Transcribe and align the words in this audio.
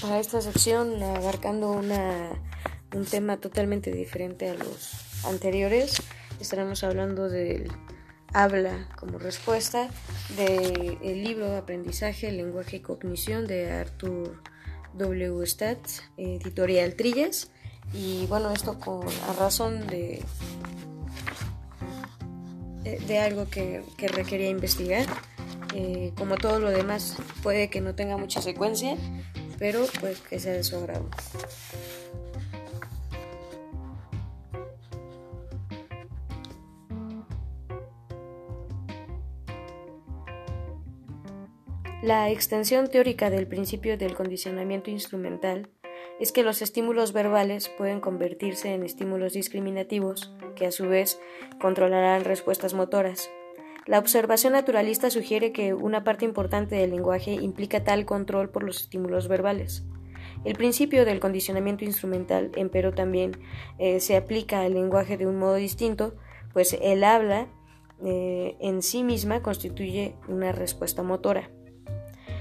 para 0.00 0.18
esta 0.20 0.40
sección 0.40 1.02
abarcando 1.02 1.70
un 1.72 3.04
tema 3.10 3.36
totalmente 3.36 3.92
diferente 3.92 4.48
a 4.48 4.54
los 4.54 4.92
anteriores. 5.24 6.02
Estaremos 6.40 6.82
hablando 6.82 7.28
del 7.28 7.70
habla 8.32 8.88
como 8.98 9.18
respuesta 9.18 9.88
del 10.36 11.22
libro 11.22 11.50
de 11.50 11.58
Aprendizaje, 11.58 12.32
Lenguaje 12.32 12.76
y 12.76 12.80
Cognición 12.80 13.46
de 13.46 13.70
Arthur 13.70 14.42
W. 14.94 15.46
Stats, 15.46 16.04
editorial 16.16 16.94
Trilles. 16.94 17.50
Y 17.92 18.26
bueno, 18.26 18.50
esto 18.52 18.78
con 18.80 19.06
a 19.06 19.32
razón 19.38 19.86
de, 19.86 20.22
de 22.82 23.18
algo 23.18 23.48
que, 23.48 23.82
que 23.96 24.08
requería 24.08 24.48
investigar. 24.48 25.06
Eh, 25.74 26.12
como 26.16 26.36
todo 26.36 26.58
lo 26.58 26.70
demás, 26.70 27.16
puede 27.42 27.68
que 27.68 27.82
no 27.82 27.94
tenga 27.94 28.16
mucha 28.16 28.40
secuencia, 28.40 28.96
pero 29.58 29.84
pues 30.00 30.20
que 30.20 30.38
sea 30.38 30.52
de 30.52 30.64
su 30.64 30.76
agrado. 30.76 31.08
La 42.02 42.30
extensión 42.30 42.88
teórica 42.88 43.30
del 43.30 43.48
principio 43.48 43.98
del 43.98 44.14
condicionamiento 44.14 44.90
instrumental 44.90 45.70
es 46.20 46.30
que 46.30 46.44
los 46.44 46.62
estímulos 46.62 47.12
verbales 47.12 47.68
pueden 47.68 48.00
convertirse 48.00 48.72
en 48.72 48.84
estímulos 48.84 49.32
discriminativos, 49.32 50.32
que 50.54 50.66
a 50.66 50.70
su 50.70 50.88
vez 50.88 51.18
controlarán 51.60 52.24
respuestas 52.24 52.74
motoras. 52.74 53.28
La 53.86 54.00
observación 54.00 54.54
naturalista 54.54 55.10
sugiere 55.10 55.52
que 55.52 55.72
una 55.72 56.02
parte 56.02 56.24
importante 56.24 56.74
del 56.74 56.90
lenguaje 56.90 57.34
implica 57.34 57.84
tal 57.84 58.04
control 58.04 58.50
por 58.50 58.64
los 58.64 58.80
estímulos 58.80 59.28
verbales. 59.28 59.84
El 60.44 60.56
principio 60.56 61.04
del 61.04 61.20
condicionamiento 61.20 61.84
instrumental, 61.84 62.50
empero, 62.56 62.92
también 62.92 63.38
eh, 63.78 64.00
se 64.00 64.16
aplica 64.16 64.62
al 64.62 64.74
lenguaje 64.74 65.16
de 65.16 65.28
un 65.28 65.38
modo 65.38 65.54
distinto, 65.54 66.16
pues 66.52 66.76
el 66.82 67.04
habla 67.04 67.46
eh, 68.04 68.56
en 68.60 68.82
sí 68.82 69.04
misma 69.04 69.40
constituye 69.40 70.16
una 70.26 70.50
respuesta 70.50 71.04
motora. 71.04 71.48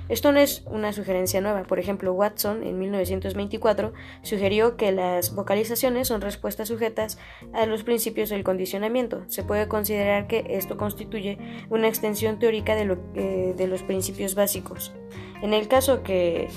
Esto 0.08 0.32
no 0.32 0.40
es 0.40 0.64
una 0.68 0.94
sugerencia 0.94 1.42
nueva. 1.42 1.64
Por 1.64 1.80
ejemplo, 1.80 2.14
Watson 2.14 2.64
en 2.64 2.78
1924 2.78 3.94
sugirió 4.22 4.78
que 4.78 4.92
las 4.92 5.34
vocalizaciones 5.34 6.08
son 6.08 6.22
respuestas 6.22 6.68
sujetas 6.68 7.18
a 7.54 7.66
los 7.66 7.84
principios 7.84 8.30
del 8.30 8.44
condicionamiento. 8.44 9.24
Se 9.28 9.44
puede 9.44 9.68
considerar 9.68 10.28
que 10.28 10.46
esto 10.50 10.78
constituye 10.78 11.38
una 11.70 11.88
extensión 11.88 12.38
teórica 12.38 12.76
de, 12.76 13.54
de 13.56 13.68
los 13.68 13.84
principios 13.84 14.36
básicos. 14.36 14.94
En 15.42 15.54
el 15.54 15.68
caso 15.68 16.04
que 16.04 16.50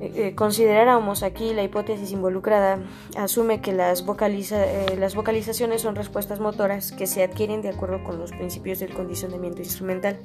eh, 0.00 0.34
consideráramos 0.36 1.24
aquí 1.24 1.52
la 1.52 1.64
hipótesis 1.64 2.12
involucrada, 2.12 2.78
asume 3.16 3.60
que 3.60 3.72
las, 3.72 4.04
eh, 4.52 4.96
las 4.96 5.14
vocalizaciones 5.16 5.82
son 5.82 5.96
respuestas 5.96 6.38
motoras 6.38 6.92
que 6.92 7.08
se 7.08 7.24
adquieren 7.24 7.62
de 7.62 7.70
acuerdo 7.70 8.04
con 8.04 8.18
los 8.18 8.30
principios 8.30 8.78
del 8.78 8.94
condicionamiento 8.94 9.60
instrumental. 9.60 10.18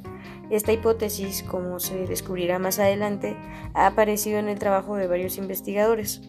Esta 0.52 0.74
hipótesis, 0.74 1.42
como 1.44 1.80
se 1.80 2.06
descubrirá 2.06 2.60
más 2.60 2.78
adelante, 2.78 3.36
ha 3.74 3.88
aparecido 3.88 4.38
en 4.38 4.48
el 4.48 4.60
trabajo 4.60 4.96
de 4.96 5.08
varios 5.08 5.38
investigadores, 5.38 6.22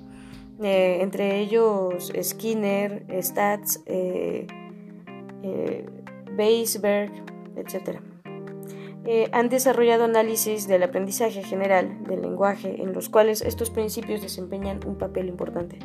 eh, 0.62 0.98
entre 1.02 1.40
ellos 1.40 2.12
Skinner, 2.22 3.04
Stats, 3.20 3.82
eh, 3.86 4.46
Weisberg, 6.36 7.12
etc. 7.56 8.13
Eh, 9.06 9.28
han 9.32 9.50
desarrollado 9.50 10.04
análisis 10.04 10.66
del 10.66 10.82
aprendizaje 10.82 11.42
general 11.42 12.04
del 12.04 12.22
lenguaje 12.22 12.82
en 12.82 12.94
los 12.94 13.10
cuales 13.10 13.42
estos 13.42 13.70
principios 13.70 14.22
desempeñan 14.22 14.80
un 14.86 14.96
papel 14.96 15.28
importante. 15.28 15.78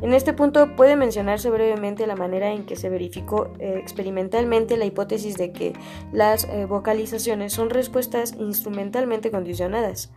En 0.00 0.12
este 0.12 0.32
punto 0.32 0.74
puede 0.74 0.96
mencionarse 0.96 1.48
brevemente 1.50 2.08
la 2.08 2.16
manera 2.16 2.50
en 2.50 2.66
que 2.66 2.74
se 2.74 2.88
verificó 2.88 3.52
eh, 3.60 3.78
experimentalmente 3.78 4.76
la 4.76 4.84
hipótesis 4.84 5.36
de 5.36 5.52
que 5.52 5.74
las 6.12 6.44
eh, 6.44 6.66
vocalizaciones 6.66 7.52
son 7.52 7.70
respuestas 7.70 8.34
instrumentalmente 8.36 9.30
condicionadas. 9.30 10.12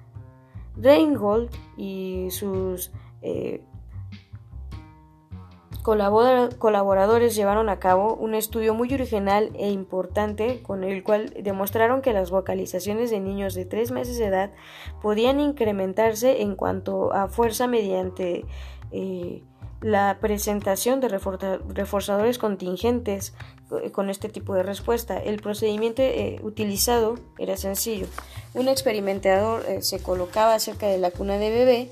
Reinhold 0.76 1.52
y 1.78 2.28
sus 2.32 2.92
colaboradores 5.86 7.36
llevaron 7.36 7.70
a 7.70 7.78
cabo 7.78 8.16
un 8.16 8.34
estudio 8.34 8.74
muy 8.74 8.92
original 8.92 9.52
e 9.54 9.70
importante 9.70 10.64
con 10.64 10.84
el 10.84 11.04
cual 11.04 11.32
demostraron 11.40 12.02
que 12.02 12.12
las 12.12 12.32
vocalizaciones 12.32 13.12
de 13.12 13.20
niños 13.20 13.54
de 13.54 13.66
tres 13.66 13.92
meses 13.92 14.18
de 14.18 14.26
edad 14.26 14.52
podían 15.04 15.40
incrementarse 15.40 16.42
en 16.42 16.56
cuanto 16.56 17.14
a 17.14 17.28
fuerza 17.28 17.68
mediante 17.68 18.46
eh, 18.92 19.44
la 19.82 20.18
presentación 20.20 21.02
de 21.02 21.10
reforzadores 21.10 22.40
contingentes 22.40 23.36
eh, 23.84 23.92
con 23.92 24.10
este 24.10 24.28
tipo 24.28 24.56
de 24.56 24.64
respuesta. 24.64 25.20
El 25.20 25.40
procedimiento 25.40 26.02
eh, 26.02 26.40
utilizado 26.42 27.16
era 27.38 27.58
sencillo. 27.58 28.08
Un 28.56 28.70
experimentador 28.70 29.64
se 29.82 30.02
colocaba 30.02 30.58
cerca 30.58 30.88
de 30.88 30.98
la 30.98 31.12
cuna 31.12 31.38
de 31.38 31.50
bebé 31.52 31.92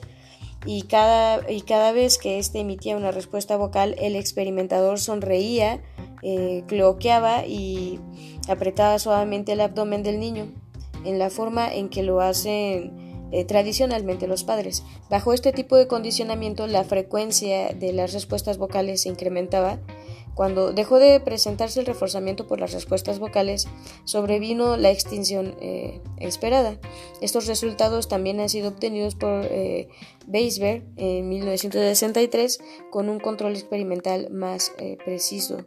y 0.66 0.84
cada, 0.84 1.50
y 1.52 1.62
cada 1.62 1.92
vez 1.92 2.18
que 2.18 2.40
éste 2.40 2.60
emitía 2.60 2.98
una 2.98 3.12
respuesta 3.12 3.58
vocal, 3.58 3.96
el 4.00 4.16
experimentador 4.16 5.00
sonreía, 5.00 5.82
eh, 6.22 6.64
cloqueaba 6.68 7.46
y 7.46 8.00
apretaba 8.48 9.00
suavemente 9.00 9.54
el 9.54 9.62
abdomen 9.62 10.04
del 10.04 10.20
niño, 10.20 10.48
en 11.06 11.20
la 11.20 11.30
forma 11.30 11.74
en 11.74 11.90
que 11.90 12.04
lo 12.04 12.22
hacen 12.22 13.28
eh, 13.32 13.46
tradicionalmente 13.46 14.28
los 14.28 14.44
padres. 14.44 14.84
Bajo 15.10 15.34
este 15.34 15.52
tipo 15.52 15.76
de 15.76 15.88
condicionamiento, 15.88 16.68
la 16.68 16.84
frecuencia 16.84 17.74
de 17.74 17.92
las 17.92 18.14
respuestas 18.14 18.58
vocales 18.58 19.02
se 19.02 19.10
incrementaba 19.10 19.80
cuando 20.36 20.74
dejó 20.74 21.00
de 21.00 21.20
presentarse 21.20 21.80
el 21.80 21.86
reforzamiento 21.86 22.48
por 22.48 22.60
las 22.60 22.74
respuestas 22.74 23.20
vocales, 23.20 23.68
sobrevino 24.04 24.78
la 24.78 24.92
extinción 24.92 25.56
eh, 25.62 26.02
esperada. 26.18 26.80
Estos 27.22 27.48
resultados 27.48 28.08
también 28.08 28.40
han 28.40 28.50
sido 28.50 28.70
obtenidos 28.70 29.16
por 29.16 29.46
eh, 29.46 29.90
en 30.28 31.30
1963 31.30 32.60
con 32.90 33.10
un 33.10 33.20
control 33.20 33.54
experimental 33.54 34.30
más 34.32 34.72
eh, 34.78 34.98
preciso. 35.04 35.66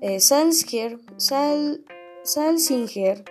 Eh, 0.00 0.20
Salsinger, 0.20 0.98
Salsinger 2.24 3.24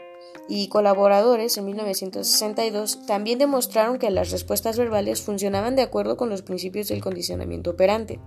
y 0.49 0.67
colaboradores 0.69 1.57
en 1.57 1.65
1962 1.65 3.05
también 3.05 3.39
demostraron 3.39 3.99
que 3.99 4.09
las 4.09 4.31
respuestas 4.31 4.77
verbales 4.77 5.21
funcionaban 5.21 5.75
de 5.75 5.83
acuerdo 5.83 6.17
con 6.17 6.29
los 6.29 6.41
principios 6.41 6.87
del 6.87 7.01
condicionamiento 7.01 7.71
operante. 7.71 8.19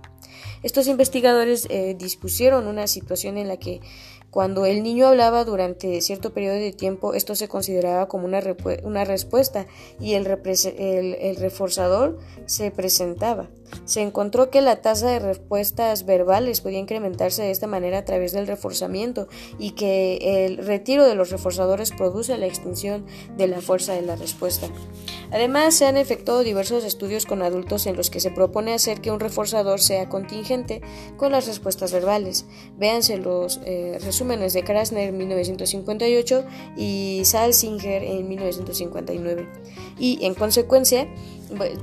Estos 0.63 0.87
investigadores 0.87 1.67
eh, 1.69 1.95
dispusieron 1.97 2.67
una 2.67 2.87
situación 2.87 3.37
en 3.37 3.47
la 3.47 3.57
que 3.57 3.81
cuando 4.29 4.65
el 4.65 4.83
niño 4.83 5.07
hablaba 5.07 5.45
durante 5.45 6.01
cierto 6.01 6.33
periodo 6.33 6.55
de 6.55 6.73
tiempo, 6.73 7.13
esto 7.13 7.35
se 7.35 7.47
consideraba 7.47 8.07
como 8.07 8.25
una, 8.25 8.41
una 8.83 9.05
respuesta 9.05 9.67
y 9.99 10.13
el, 10.13 10.27
el, 10.27 11.35
reforzador 11.37 12.19
se 12.45 12.69
presentaba. 12.71 13.49
Se 13.85 14.01
encontró 14.01 14.49
que 14.49 14.61
la 14.61 14.81
tasa 14.81 15.09
de 15.09 15.19
respuestas 15.19 16.05
verbales 16.05 16.61
podía 16.61 16.79
incrementarse 16.79 17.43
de 17.43 17.51
esta 17.51 17.67
manera 17.67 17.99
a 17.99 18.05
través 18.05 18.31
del 18.31 18.47
reforzamiento 18.47 19.27
y 19.59 19.71
que 19.71 20.45
el 20.45 20.57
retiro 20.57 21.05
de 21.05 21.15
los 21.15 21.29
reforzadores 21.29 21.91
produce 21.91 22.37
la 22.37 22.45
extinción 22.45 23.05
de 23.37 23.47
la 23.47 23.61
fuerza 23.61 23.93
de 23.93 24.01
la 24.01 24.15
respuesta. 24.15 24.67
Además, 25.31 25.75
se 25.75 25.85
han 25.85 25.97
efectuado 25.97 26.43
diversos 26.43 26.83
estudios 26.83 27.25
con 27.25 27.41
adultos 27.41 27.85
en 27.85 27.95
los 27.95 28.09
que 28.09 28.19
se 28.19 28.31
propone 28.31 28.73
hacer 28.73 29.01
que 29.01 29.11
un 29.11 29.19
reforzador 29.19 29.79
sea 29.79 30.09
contingente 30.09 30.81
con 31.17 31.31
las 31.31 31.47
respuestas 31.47 31.91
verbales. 31.91 32.45
Véanse 32.77 33.17
los 33.17 33.59
eh, 33.65 33.99
resúmenes 34.03 34.53
de 34.53 34.63
Krasner 34.63 35.09
en 35.09 35.17
1958 35.17 36.45
y 36.77 37.21
Salsinger 37.25 38.03
en 38.03 38.27
1959. 38.27 39.47
Y, 39.99 40.25
en 40.25 40.33
consecuencia, 40.33 41.07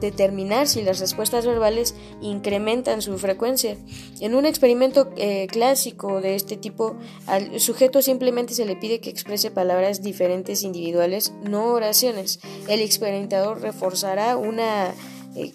determinar 0.00 0.66
si 0.66 0.82
las 0.82 1.00
respuestas 1.00 1.46
verbales 1.46 1.94
incrementan 2.20 3.02
su 3.02 3.18
frecuencia. 3.18 3.76
En 4.20 4.34
un 4.34 4.46
experimento 4.46 5.10
eh, 5.16 5.46
clásico 5.48 6.20
de 6.20 6.34
este 6.34 6.56
tipo, 6.56 6.96
al 7.26 7.60
sujeto 7.60 8.02
simplemente 8.02 8.54
se 8.54 8.66
le 8.66 8.76
pide 8.76 9.00
que 9.00 9.10
exprese 9.10 9.50
palabras 9.50 10.02
diferentes 10.02 10.62
individuales, 10.62 11.32
no 11.42 11.66
oraciones. 11.66 12.40
El 12.68 12.80
experimentador 12.80 13.60
reforzará 13.60 14.36
una 14.36 14.94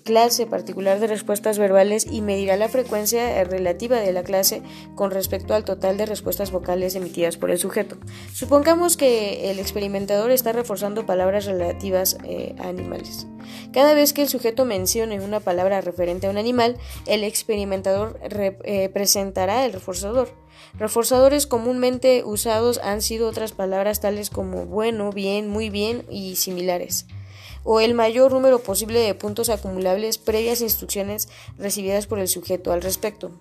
clase 0.03 0.45
particular 0.45 0.99
de 0.99 1.07
respuestas 1.07 1.57
verbales 1.57 2.05
y 2.09 2.21
medirá 2.21 2.57
la 2.57 2.69
frecuencia 2.69 3.43
relativa 3.43 3.99
de 3.99 4.11
la 4.11 4.23
clase 4.23 4.61
con 4.95 5.11
respecto 5.11 5.53
al 5.53 5.63
total 5.63 5.97
de 5.97 6.05
respuestas 6.05 6.51
vocales 6.51 6.95
emitidas 6.95 7.37
por 7.37 7.51
el 7.51 7.57
sujeto. 7.57 7.97
Supongamos 8.33 8.97
que 8.97 9.51
el 9.51 9.59
experimentador 9.59 10.31
está 10.31 10.51
reforzando 10.51 11.05
palabras 11.05 11.45
relativas 11.45 12.17
eh, 12.23 12.55
a 12.59 12.67
animales. 12.67 13.27
Cada 13.71 13.93
vez 13.93 14.13
que 14.13 14.21
el 14.21 14.29
sujeto 14.29 14.65
mencione 14.65 15.21
una 15.21 15.39
palabra 15.39 15.81
referente 15.81 16.27
a 16.27 16.29
un 16.29 16.37
animal, 16.37 16.77
el 17.05 17.23
experimentador 17.23 18.19
eh, 18.23 18.89
presentará 18.93 19.65
el 19.65 19.73
reforzador. 19.73 20.29
Reforzadores 20.77 21.47
comúnmente 21.47 22.23
usados 22.25 22.79
han 22.83 23.01
sido 23.01 23.27
otras 23.27 23.53
palabras 23.53 24.01
tales 24.01 24.29
como 24.29 24.65
bueno, 24.65 25.11
bien, 25.11 25.47
muy 25.47 25.69
bien 25.69 26.05
y 26.09 26.35
similares. 26.35 27.07
O 27.63 27.79
el 27.79 27.93
mayor 27.93 28.31
número 28.31 28.59
posible 28.59 28.99
de 28.99 29.15
puntos 29.15 29.49
acumulables 29.49 30.17
previas 30.17 30.61
instrucciones 30.61 31.29
recibidas 31.57 32.07
por 32.07 32.19
el 32.19 32.27
sujeto 32.27 32.71
al 32.71 32.81
respecto. 32.81 33.31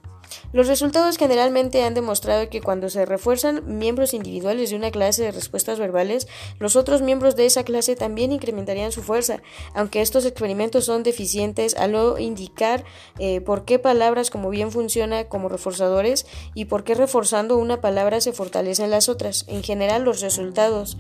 Los 0.53 0.67
resultados 0.67 1.17
generalmente 1.17 1.83
han 1.83 1.95
demostrado 1.95 2.49
que 2.49 2.61
cuando 2.61 2.89
se 2.91 3.05
refuerzan 3.05 3.79
miembros 3.79 4.15
individuales 4.15 4.71
de 4.71 4.77
una 4.77 4.91
clase 4.91 5.23
de 5.23 5.33
respuestas 5.33 5.79
verbales, 5.79 6.29
los 6.59 6.77
otros 6.77 7.03
miembros 7.03 7.37
de 7.37 7.47
esa 7.47 7.65
clase 7.65 7.97
también 7.97 8.33
incrementarían 8.33 8.93
su 8.93 9.03
fuerza, 9.03 9.43
aunque 9.75 10.01
estos 10.01 10.25
experimentos 10.25 10.85
son 10.85 11.03
deficientes 11.03 11.77
al 11.77 11.93
no 11.93 12.19
indicar 12.19 12.85
eh, 13.19 13.41
por 13.41 13.65
qué 13.65 13.79
palabras 13.79 14.31
como 14.31 14.51
bien 14.51 14.71
funciona 14.71 15.25
como 15.25 15.49
reforzadores 15.49 16.27
y 16.55 16.67
por 16.67 16.85
qué 16.85 16.95
reforzando 16.95 17.57
una 17.57 17.81
palabra 17.81 18.21
se 18.21 18.33
fortalecen 18.33 18.91
las 18.91 19.09
otras. 19.09 19.45
En 19.49 19.63
general, 19.63 20.03
los 20.03 20.21
resultados 20.21 20.97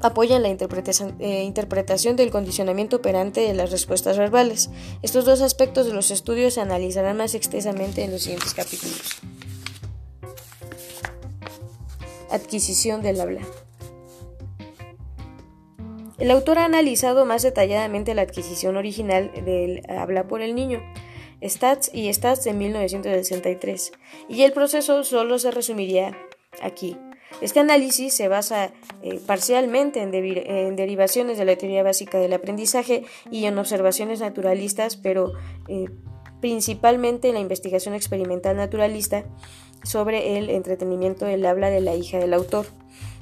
apoyan 0.00 0.42
la 0.42 0.48
eh, 0.48 1.42
interpretación, 1.44 2.16
del 2.16 2.30
condicionamiento 2.30 2.96
operante 2.96 3.40
de 3.40 3.54
las 3.54 3.70
respuestas 3.70 4.18
verbales. 4.18 4.70
Estos 5.02 5.24
dos 5.24 5.40
aspectos 5.40 5.86
de 5.86 5.94
los 5.94 6.10
estudios 6.10 6.54
se 6.54 6.60
analizarán 6.60 7.16
más 7.16 7.34
extensamente 7.34 8.04
en 8.04 8.12
los 8.12 8.22
siguientes 8.22 8.54
capítulos. 8.54 9.20
Adquisición 12.30 13.02
del 13.02 13.20
habla. 13.20 13.40
El 16.18 16.32
autor 16.32 16.58
ha 16.58 16.64
analizado 16.64 17.24
más 17.24 17.42
detalladamente 17.42 18.14
la 18.14 18.22
adquisición 18.22 18.76
original 18.76 19.30
del 19.44 19.82
habla 19.88 20.26
por 20.26 20.42
el 20.42 20.54
niño, 20.54 20.82
Stats 21.42 21.90
y 21.94 22.12
Stats 22.12 22.42
de 22.42 22.52
1963, 22.54 23.92
y 24.28 24.42
el 24.42 24.52
proceso 24.52 25.04
solo 25.04 25.38
se 25.38 25.52
resumiría 25.52 26.18
aquí. 26.60 26.96
Este 27.40 27.60
análisis 27.60 28.14
se 28.14 28.28
basa 28.28 28.72
eh, 29.02 29.20
parcialmente 29.26 30.00
en, 30.02 30.10
derivaciones 30.76 31.38
de 31.38 31.44
la 31.44 31.56
teoría 31.56 31.82
básica 31.82 32.18
del 32.18 32.32
aprendizaje 32.32 33.04
y 33.30 33.44
en 33.44 33.58
observaciones 33.58 34.20
naturalistas, 34.20 34.96
pero 34.96 35.32
eh, 35.68 35.86
principalmente 36.40 37.28
en 37.28 37.34
la 37.34 37.40
investigación 37.40 37.94
experimental 37.94 38.56
naturalista 38.56 39.24
sobre 39.84 40.38
el 40.38 40.50
entretenimiento 40.50 41.26
del 41.26 41.46
habla 41.46 41.70
de 41.70 41.80
la 41.80 41.94
hija 41.94 42.18
del 42.18 42.34
autor. 42.34 42.66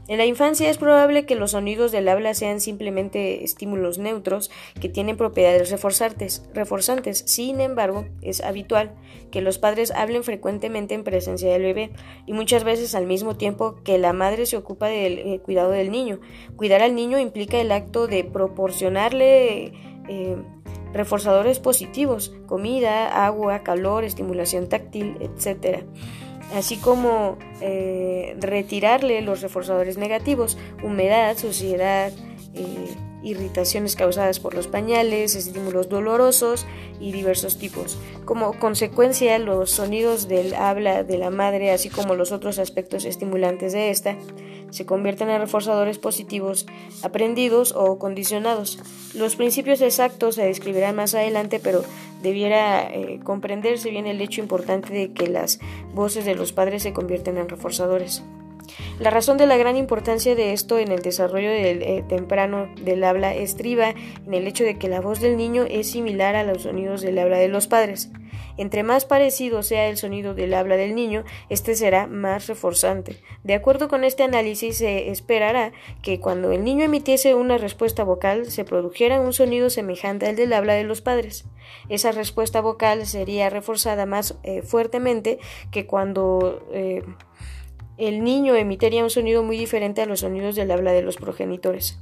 En 0.09 0.19
la 0.19 0.25
infancia 0.25 0.71
es 0.71 0.79
probable 0.79 1.27
que 1.27 1.35
los 1.35 1.51
sonidos 1.51 1.91
del 1.91 2.09
habla 2.09 2.33
sean 2.33 2.61
simplemente 2.61 3.43
estímulos 3.43 3.99
neutros 3.99 4.53
que 4.81 4.89
tienen 4.89 5.17
propiedades 5.17 5.71
reforzantes. 5.71 7.23
Sin 7.27 7.61
embargo, 7.61 8.07
es 8.23 8.41
habitual 8.41 8.95
que 9.33 9.41
los 9.41 9.59
padres 9.59 9.91
hablen 9.91 10.23
frecuentemente 10.23 10.95
en 10.95 11.03
presencia 11.03 11.53
del 11.53 11.63
bebé 11.63 11.91
y 12.25 12.35
muchas 12.35 12.63
veces 12.63 12.95
al 12.95 13.07
mismo 13.07 13.37
tiempo 13.37 13.83
que 13.83 13.99
la 13.99 14.13
madre 14.13 14.47
se 14.47 14.57
ocupa 14.57 14.87
del 14.87 15.19
eh, 15.19 15.41
cuidado 15.41 15.71
del 15.71 15.91
niño. 15.91 16.21
Cuidar 16.55 16.83
al 16.83 16.95
niño 16.95 17.19
implica 17.19 17.59
el 17.59 17.73
acto 17.73 18.07
de 18.07 18.23
proporcionarle 18.23 19.73
eh, 20.09 20.37
reforzadores 20.93 21.59
positivos, 21.59 22.33
comida, 22.47 23.27
agua, 23.27 23.65
calor, 23.65 24.05
estimulación 24.05 24.69
táctil, 24.69 25.17
etc 25.21 25.85
así 26.55 26.77
como 26.77 27.37
eh, 27.61 28.37
retirarle 28.41 29.21
los 29.23 29.43
reforzadores 29.43 29.99
negativos, 29.99 30.57
humedad, 30.83 31.37
suciedad, 31.37 32.13
eh, 32.55 32.97
irritaciones 33.23 33.97
causadas 33.97 34.39
por 34.39 34.55
los 34.55 34.69
pañales, 34.69 35.35
estímulos 35.35 35.89
dolorosos 35.89 36.65
y 37.01 37.11
diversos 37.11 37.59
tipos. 37.59 37.99
Como 38.25 38.59
consecuencia, 38.59 39.39
los 39.39 39.73
sonidos 39.73 40.29
del 40.29 40.55
habla 40.55 41.03
de 41.03 41.19
la 41.19 41.31
madre, 41.31 41.73
así 41.73 41.89
como 41.89 42.15
los 42.15 42.31
otros 42.31 42.59
aspectos 42.61 43.05
estimulantes 43.05 43.73
de 43.73 43.91
esta, 43.91 44.17
se 44.71 44.87
convierten 44.87 45.31
en 45.31 45.41
reforzadores 45.41 45.99
positivos 45.99 46.67
aprendidos 47.03 47.73
o 47.73 47.99
condicionados. 47.99 48.79
Los 49.15 49.35
principios 49.35 49.81
exactos 49.81 50.37
se 50.37 50.45
describirán 50.45 50.97
más 50.97 51.15
adelante, 51.15 51.61
pero 51.63 51.83
debiera 52.27 52.83
eh, 52.93 53.21
comprenderse 53.23 53.89
bien 53.89 54.09
el 54.09 54.21
hecho 54.21 54.41
importante 54.41 54.93
de 54.93 55.13
que 55.13 55.29
las 55.29 55.61
voces 55.95 56.25
de 56.25 56.35
los 56.35 56.53
padres 56.53 56.83
se 56.83 56.93
convierten 56.93 57.39
en 57.39 57.49
reforzadores. 57.49 58.25
La 58.99 59.11
razón 59.11 59.39
de 59.39 59.47
la 59.47 59.57
gran 59.57 59.77
importancia 59.77 60.35
de 60.35 60.53
esto 60.53 60.81
en 60.81 60.91
el 60.91 61.03
desarrollo 61.03 61.51
del, 61.51 61.83
eh, 61.83 62.05
temprano 62.09 62.69
del 62.83 63.05
habla 63.05 63.33
estriba 63.33 63.95
en 64.27 64.35
el 64.35 64.49
hecho 64.49 64.65
de 64.65 64.77
que 64.77 64.89
la 64.89 65.01
voz 65.01 65.21
del 65.21 65.37
niño 65.37 65.67
es 65.71 65.89
similar 65.89 66.35
a 66.35 66.43
los 66.43 66.63
sonidos 66.63 67.01
del 67.01 67.21
habla 67.21 67.39
de 67.39 67.47
los 67.47 67.69
padres. 67.69 68.11
Entre 68.59 68.83
más 68.83 69.05
parecido 69.05 69.63
sea 69.63 69.89
el 69.89 69.97
sonido 69.97 70.35
del 70.35 70.55
habla 70.55 70.77
del 70.77 70.95
niño, 70.95 71.25
este 71.51 71.75
será 71.75 72.07
más 72.07 72.47
reforzante. 72.47 73.21
De 73.45 73.55
acuerdo 73.55 73.89
con 73.89 74.05
este 74.05 74.23
análisis, 74.23 74.79
se 74.79 75.11
esperará 75.11 75.73
que 76.03 76.21
cuando 76.21 76.53
el 76.53 76.65
niño 76.65 76.85
emitiese 76.85 77.35
una 77.35 77.59
respuesta 77.59 78.05
vocal 78.05 78.47
se 78.47 78.65
produjera 78.65 79.21
un 79.21 79.33
sonido 79.33 79.71
semejante 79.71 80.27
al 80.27 80.37
del 80.37 80.53
habla 80.53 80.75
de 80.75 80.85
los 80.85 81.03
padres. 81.03 81.45
Esa 81.89 82.13
respuesta 82.13 82.61
vocal 82.61 83.07
sería 83.07 83.51
reforzada 83.51 84.07
más 84.07 84.39
eh, 84.43 84.63
fuertemente 84.63 85.39
que 85.71 85.87
cuando 85.87 86.67
eh, 86.73 87.03
el 87.99 88.25
niño 88.25 88.55
emitiría 88.55 89.03
un 89.03 89.11
sonido 89.11 89.43
muy 89.43 89.57
diferente 89.57 90.03
a 90.03 90.07
los 90.07 90.21
sonidos 90.21 90.55
del 90.55 90.71
habla 90.71 90.93
de 90.93 91.03
los 91.03 91.17
progenitores. 91.17 91.99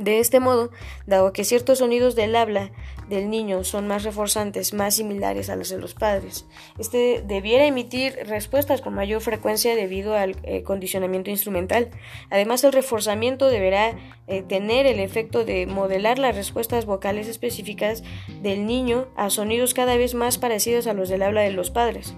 De 0.00 0.18
este 0.18 0.40
modo, 0.40 0.70
dado 1.06 1.34
que 1.34 1.44
ciertos 1.44 1.80
sonidos 1.80 2.14
del 2.14 2.34
habla 2.34 2.70
del 3.10 3.28
niño 3.28 3.64
son 3.64 3.86
más 3.86 4.02
reforzantes, 4.02 4.72
más 4.72 4.94
similares 4.94 5.50
a 5.50 5.56
los 5.56 5.68
de 5.68 5.76
los 5.76 5.92
padres, 5.92 6.46
este 6.78 7.22
debiera 7.22 7.66
emitir 7.66 8.16
respuestas 8.24 8.80
con 8.80 8.94
mayor 8.94 9.20
frecuencia 9.20 9.76
debido 9.76 10.16
al 10.16 10.36
eh, 10.42 10.62
condicionamiento 10.62 11.28
instrumental. 11.28 11.90
Además, 12.30 12.64
el 12.64 12.72
reforzamiento 12.72 13.48
deberá 13.48 13.94
eh, 14.26 14.40
tener 14.40 14.86
el 14.86 15.00
efecto 15.00 15.44
de 15.44 15.66
modelar 15.66 16.18
las 16.18 16.34
respuestas 16.34 16.86
vocales 16.86 17.28
específicas 17.28 18.02
del 18.40 18.64
niño 18.64 19.06
a 19.16 19.28
sonidos 19.28 19.74
cada 19.74 19.98
vez 19.98 20.14
más 20.14 20.38
parecidos 20.38 20.86
a 20.86 20.94
los 20.94 21.10
del 21.10 21.22
habla 21.22 21.42
de 21.42 21.52
los 21.52 21.70
padres. 21.70 22.14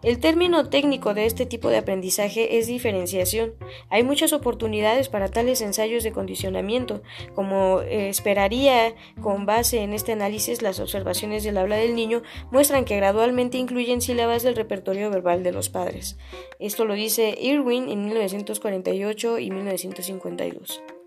El 0.00 0.20
término 0.20 0.68
técnico 0.68 1.12
de 1.12 1.26
este 1.26 1.44
tipo 1.44 1.70
de 1.70 1.78
aprendizaje 1.78 2.58
es 2.58 2.68
diferenciación. 2.68 3.54
Hay 3.90 4.04
muchas 4.04 4.32
oportunidades 4.32 5.08
para 5.08 5.28
tales 5.28 5.60
ensayos 5.60 6.04
de 6.04 6.12
condicionamiento. 6.12 7.02
Como 7.34 7.80
eh, 7.80 8.08
esperaría 8.08 8.94
con 9.20 9.44
base 9.44 9.80
en 9.80 9.92
este 9.92 10.12
análisis, 10.12 10.62
las 10.62 10.78
observaciones 10.78 11.42
del 11.42 11.58
habla 11.58 11.76
del 11.76 11.96
niño 11.96 12.22
muestran 12.52 12.84
que 12.84 12.96
gradualmente 12.96 13.58
incluyen 13.58 14.00
sílabas 14.00 14.44
del 14.44 14.54
repertorio 14.54 15.10
verbal 15.10 15.42
de 15.42 15.52
los 15.52 15.68
padres. 15.68 16.16
Esto 16.60 16.84
lo 16.84 16.94
dice 16.94 17.36
Irwin 17.40 17.88
en 17.88 18.04
1948 18.04 19.40
y 19.40 19.50
1952. 19.50 20.97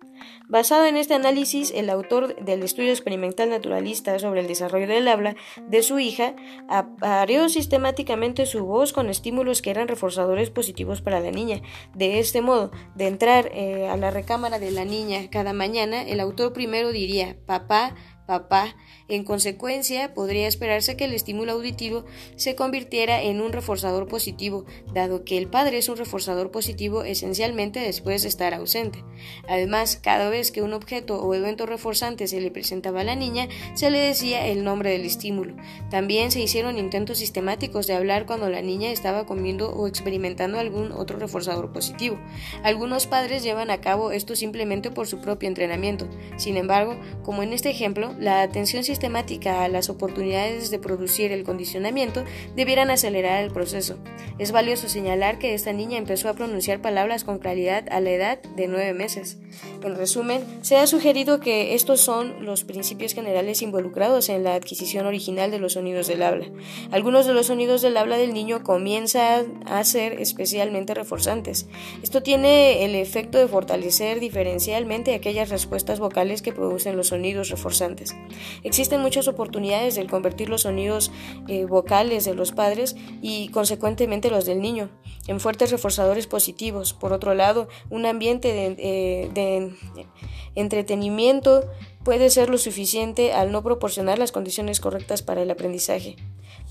Basado 0.52 0.86
en 0.86 0.98
este 0.98 1.14
análisis, 1.14 1.72
el 1.74 1.90
autor 1.90 2.36
del 2.36 2.62
estudio 2.64 2.90
experimental 2.90 3.50
naturalista 3.50 4.20
sobre 4.20 4.42
el 4.42 4.48
desarrollo 4.48 4.86
del 4.86 5.08
habla 5.08 5.38
de 5.66 5.82
su 5.82 5.98
hija 5.98 6.36
apareó 6.68 7.48
sistemáticamente 7.48 8.46
su 8.46 8.66
voz 8.66 8.92
con 8.92 9.10
estímulos 9.10 9.62
que 9.62 9.70
eran 9.70 9.88
reforzadores 9.88 10.50
positivos 10.50 11.02
para 11.02 11.22
la 11.22 11.32
niña. 11.32 11.62
De 11.96 12.20
este 12.20 12.42
modo, 12.42 12.70
de 12.96 13.08
entrar 13.08 13.50
eh, 13.54 13.88
a 13.88 13.96
la 13.96 14.12
recámara 14.12 14.60
de 14.60 14.72
la 14.72 14.84
niña 14.84 15.30
cada 15.30 15.54
mañana, 15.54 16.02
el 16.02 16.20
autor 16.20 16.52
primero 16.52 16.92
diría 16.92 17.38
papá, 17.46 17.96
papá. 18.32 18.78
En 19.10 19.26
consecuencia, 19.26 20.14
podría 20.14 20.48
esperarse 20.48 20.96
que 20.96 21.04
el 21.04 21.14
estímulo 21.14 21.52
auditivo 21.52 22.06
se 22.38 22.56
convirtiera 22.56 23.22
en 23.22 23.42
un 23.42 23.52
reforzador 23.52 24.08
positivo, 24.08 24.64
dado 24.94 25.26
que 25.26 25.38
el 25.38 25.50
padre 25.50 25.80
es 25.80 25.90
un 25.90 25.98
reforzador 25.98 26.50
positivo 26.50 27.04
esencialmente 27.04 27.82
después 27.82 28.22
de 28.22 28.30
estar 28.30 28.54
ausente. 28.54 29.04
Además, 29.50 30.00
cada 30.02 30.30
vez 30.30 30.54
que 30.54 30.62
un 30.62 30.72
objeto 30.72 31.22
o 31.22 31.34
evento 31.36 31.66
reforzante 31.66 32.26
se 32.26 32.40
le 32.40 32.52
presentaba 32.52 33.02
a 33.02 33.04
la 33.04 33.18
niña, 33.18 33.50
se 33.74 33.92
le 33.92 34.00
decía 34.00 34.48
el 34.48 34.64
nombre 34.64 34.92
del 34.92 35.04
estímulo. 35.04 35.58
También 35.90 36.32
se 36.32 36.40
hicieron 36.40 36.78
intentos 36.78 37.18
sistemáticos 37.18 37.86
de 37.86 37.96
hablar 37.96 38.26
cuando 38.26 38.50
la 38.50 38.62
niña 38.62 38.92
estaba 38.92 39.26
comiendo 39.26 39.74
o 39.74 39.88
experimentando 39.88 40.58
algún 40.58 40.94
otro 40.94 41.20
reforzador 41.20 41.74
positivo. 41.74 42.18
Algunos 42.64 43.08
padres 43.08 43.44
llevan 43.44 43.72
a 43.72 43.82
cabo 43.82 44.14
esto 44.14 44.38
simplemente 44.38 44.90
por 44.90 45.08
su 45.08 45.20
propio 45.20 45.50
entrenamiento. 45.50 46.08
Sin 46.38 46.56
embargo, 46.56 46.96
como 47.24 47.44
en 47.44 47.52
este 47.52 47.70
ejemplo, 47.70 48.16
la 48.22 48.44
atención 48.44 48.84
sistemática 48.84 49.64
a 49.64 49.68
las 49.68 49.90
oportunidades 49.90 50.70
de 50.70 50.78
producir 50.78 51.32
el 51.32 51.44
condicionamiento 51.44 52.24
debieran 52.56 52.92
acelerar 52.92 53.44
el 53.44 53.52
proceso. 53.52 53.98
Es 54.38 54.52
valioso 54.52 54.88
señalar 54.88 55.40
que 55.40 55.56
esta 55.56 55.74
niña 55.74 55.98
empezó 55.98 56.30
a 56.30 56.34
pronunciar 56.34 56.82
palabras 56.82 57.24
con 57.24 57.40
claridad 57.40 57.86
a 57.92 58.00
la 58.00 58.12
edad 58.12 58.42
de 58.56 58.68
nueve 58.68 58.94
meses. 58.94 59.40
En 59.84 59.96
resumen, 59.96 60.44
se 60.62 60.78
ha 60.78 60.86
sugerido 60.86 61.40
que 61.40 61.74
estos 61.74 62.00
son 62.00 62.46
los 62.46 62.64
principios 62.64 63.14
generales 63.14 63.64
involucrados 63.64 64.30
en 64.30 64.44
la 64.44 64.54
adquisición 64.54 65.08
original 65.08 65.50
de 65.50 65.58
los 65.58 65.74
sonidos 65.74 66.08
del 66.08 66.22
habla. 66.22 66.46
Algunos 66.92 67.26
de 67.26 67.34
los 67.34 67.48
sonidos 67.48 67.82
del 67.82 67.98
habla 67.98 68.18
del 68.18 68.34
niño 68.34 68.64
comienzan 68.64 69.64
a 69.66 69.84
ser 69.84 70.22
especialmente 70.22 70.94
reforzantes. 70.94 71.68
Esto 72.04 72.22
tiene 72.22 72.86
el 72.86 72.94
efecto 72.94 73.40
de 73.40 73.48
fortalecer 73.48 74.20
diferencialmente 74.20 75.16
aquellas 75.16 75.50
respuestas 75.50 76.00
vocales 76.00 76.44
que 76.44 76.54
producen 76.54 76.96
los 76.96 77.08
sonidos 77.08 77.50
reforzantes. 77.50 78.11
Existen 78.64 79.02
muchas 79.02 79.28
oportunidades 79.28 79.96
de 79.96 80.06
convertir 80.08 80.50
los 80.50 80.62
sonidos 80.62 81.12
eh, 81.48 81.66
vocales 81.66 82.26
de 82.26 82.34
los 82.34 82.52
padres 82.52 82.96
y 83.22 83.50
consecuentemente 83.50 84.30
los 84.30 84.46
del 84.46 84.62
niño 84.62 84.90
en 85.28 85.40
fuertes 85.40 85.72
reforzadores 85.72 86.28
positivos. 86.28 86.94
Por 86.94 87.14
otro 87.14 87.34
lado, 87.34 87.68
un 87.90 88.06
ambiente 88.06 88.54
de, 88.54 89.32
eh, 89.36 89.74
entretenimiento 90.56 91.70
puede 92.04 92.30
ser 92.30 92.50
lo 92.50 92.58
suficiente 92.58 93.34
al 93.34 93.52
no 93.52 93.64
proporcionar 93.64 94.18
las 94.20 94.32
condiciones 94.32 94.80
correctas 94.80 95.22
para 95.22 95.42
el 95.42 95.52
aprendizaje. 95.52 96.16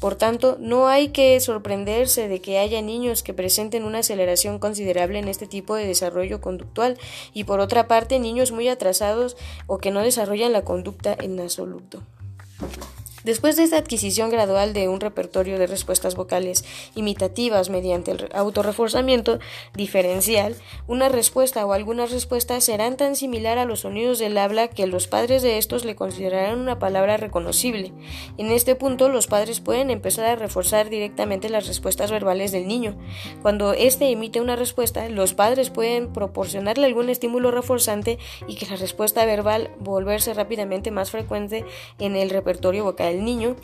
Por 0.00 0.14
tanto, 0.14 0.57
no 0.59 0.88
hay 0.88 1.09
que 1.09 1.38
sorprenderse 1.40 2.26
de 2.26 2.40
que 2.40 2.59
haya 2.59 2.80
niños 2.80 3.23
que 3.23 3.35
presenten 3.35 3.85
una 3.85 3.99
aceleración 3.99 4.59
considerable 4.59 5.19
en 5.19 5.28
este 5.28 5.47
tipo 5.47 5.75
de 5.75 5.87
desarrollo 5.87 6.40
conductual 6.40 6.99
y 7.35 7.45
por 7.45 7.61
otra 7.61 7.87
parte 7.87 8.19
niños 8.19 8.50
muy 8.50 8.69
atrasados 8.69 9.37
o 9.66 9.76
que 9.76 9.90
no 9.90 10.00
desarrollan 10.00 10.52
la 10.52 10.62
conducta 10.62 11.14
en 11.21 11.38
absoluto. 11.38 12.02
Después 13.25 13.57
de 13.57 13.65
esta 13.65 13.77
adquisición 13.77 14.31
gradual 14.31 14.73
de 14.73 14.89
un 14.89 14.99
repertorio 14.99 15.59
de 15.59 15.67
respuestas 15.67 16.15
vocales 16.15 16.65
imitativas 16.95 17.69
mediante 17.69 18.12
el 18.12 18.31
autorreforzamiento 18.33 19.41
diferencial, 19.75 20.57
una 20.87 21.11
respuesta 21.11 21.67
o 21.67 21.75
algunas 21.75 22.12
respuestas 22.12 22.65
serán 22.65 22.97
tan 22.97 23.17
similar 23.17 23.59
a 23.59 23.67
los 23.67 23.81
sonidos 23.81 24.19
del 24.19 24.39
habla 24.39 24.69
que 24.69 24.87
los 24.87 25.07
padres 25.07 25.43
de 25.43 25.59
estos 25.59 25.85
le 25.85 25.97
considerarán 25.97 26.59
una 26.59 26.79
palabra 26.79 27.19
reconocible. 27.19 27.93
En 28.39 28.50
este 28.50 28.75
punto, 28.75 29.11
los 29.11 29.27
padres 29.27 29.61
pueden 29.61 29.91
empezar 29.91 30.25
a 30.25 30.37
reforzar 30.37 30.89
directamente 30.89 31.50
las 31.50 31.67
respuestas 31.67 32.11
verbales 32.11 32.53
del 32.53 32.67
niño. 32.67 32.97
Cuando 33.43 33.75
éste 33.75 34.11
emite 34.11 34.41
una 34.41 34.57
respuesta, 34.57 35.11
los 35.11 35.35
padres 35.35 35.69
pueden 35.69 36.11
proporcionarle 36.15 36.87
algún 36.87 37.11
estímulo 37.11 37.50
reforzante 37.50 38.19
y 38.49 38.55
que 38.55 38.65
la 38.65 38.77
respuesta 38.77 39.27
verbal 39.27 39.71
volverse 39.79 40.33
rápidamente 40.33 40.91
más 40.91 41.11
frecuente 41.11 41.67
en 41.99 42.17
el 42.17 42.31
repertorio 42.31 42.85
vocal 42.85 43.10
del 43.11 43.25
niño, 43.25 43.57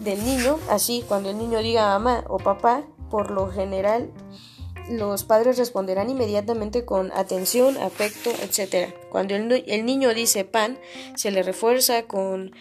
del 0.00 0.24
niño, 0.24 0.58
así 0.70 1.04
cuando 1.06 1.30
el 1.30 1.38
niño 1.38 1.60
diga 1.60 1.86
mamá 1.86 2.24
o 2.28 2.38
papá, 2.38 2.84
por 3.10 3.30
lo 3.30 3.50
general 3.50 4.10
los 4.88 5.24
padres 5.24 5.56
responderán 5.56 6.10
inmediatamente 6.10 6.84
con 6.84 7.10
atención, 7.12 7.76
afecto, 7.78 8.30
etc. 8.42 8.92
Cuando 9.10 9.34
el, 9.34 9.86
niño 9.86 10.12
dice 10.14 10.44
pan, 10.44 10.78
se 11.14 11.30
le 11.30 11.42
refuerza 11.42 12.02
con 12.04 12.54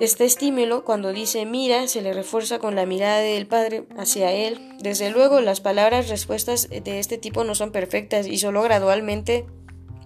este 0.00 0.24
estímulo. 0.24 0.84
Cuando 0.84 1.12
dice 1.12 1.46
mira, 1.46 1.86
se 1.88 2.02
le 2.02 2.12
refuerza 2.12 2.58
con 2.58 2.74
la 2.74 2.86
mirada 2.86 3.18
del 3.18 3.46
padre 3.46 3.86
hacia 3.96 4.32
él. 4.32 4.76
Desde 4.80 5.10
luego, 5.10 5.40
las 5.40 5.60
palabras 5.60 6.08
respuestas 6.08 6.68
de 6.68 6.98
este 6.98 7.18
tipo 7.18 7.44
no 7.44 7.54
son 7.54 7.70
perfectas 7.70 8.26
y 8.26 8.38
solo 8.38 8.62
gradualmente 8.62 9.46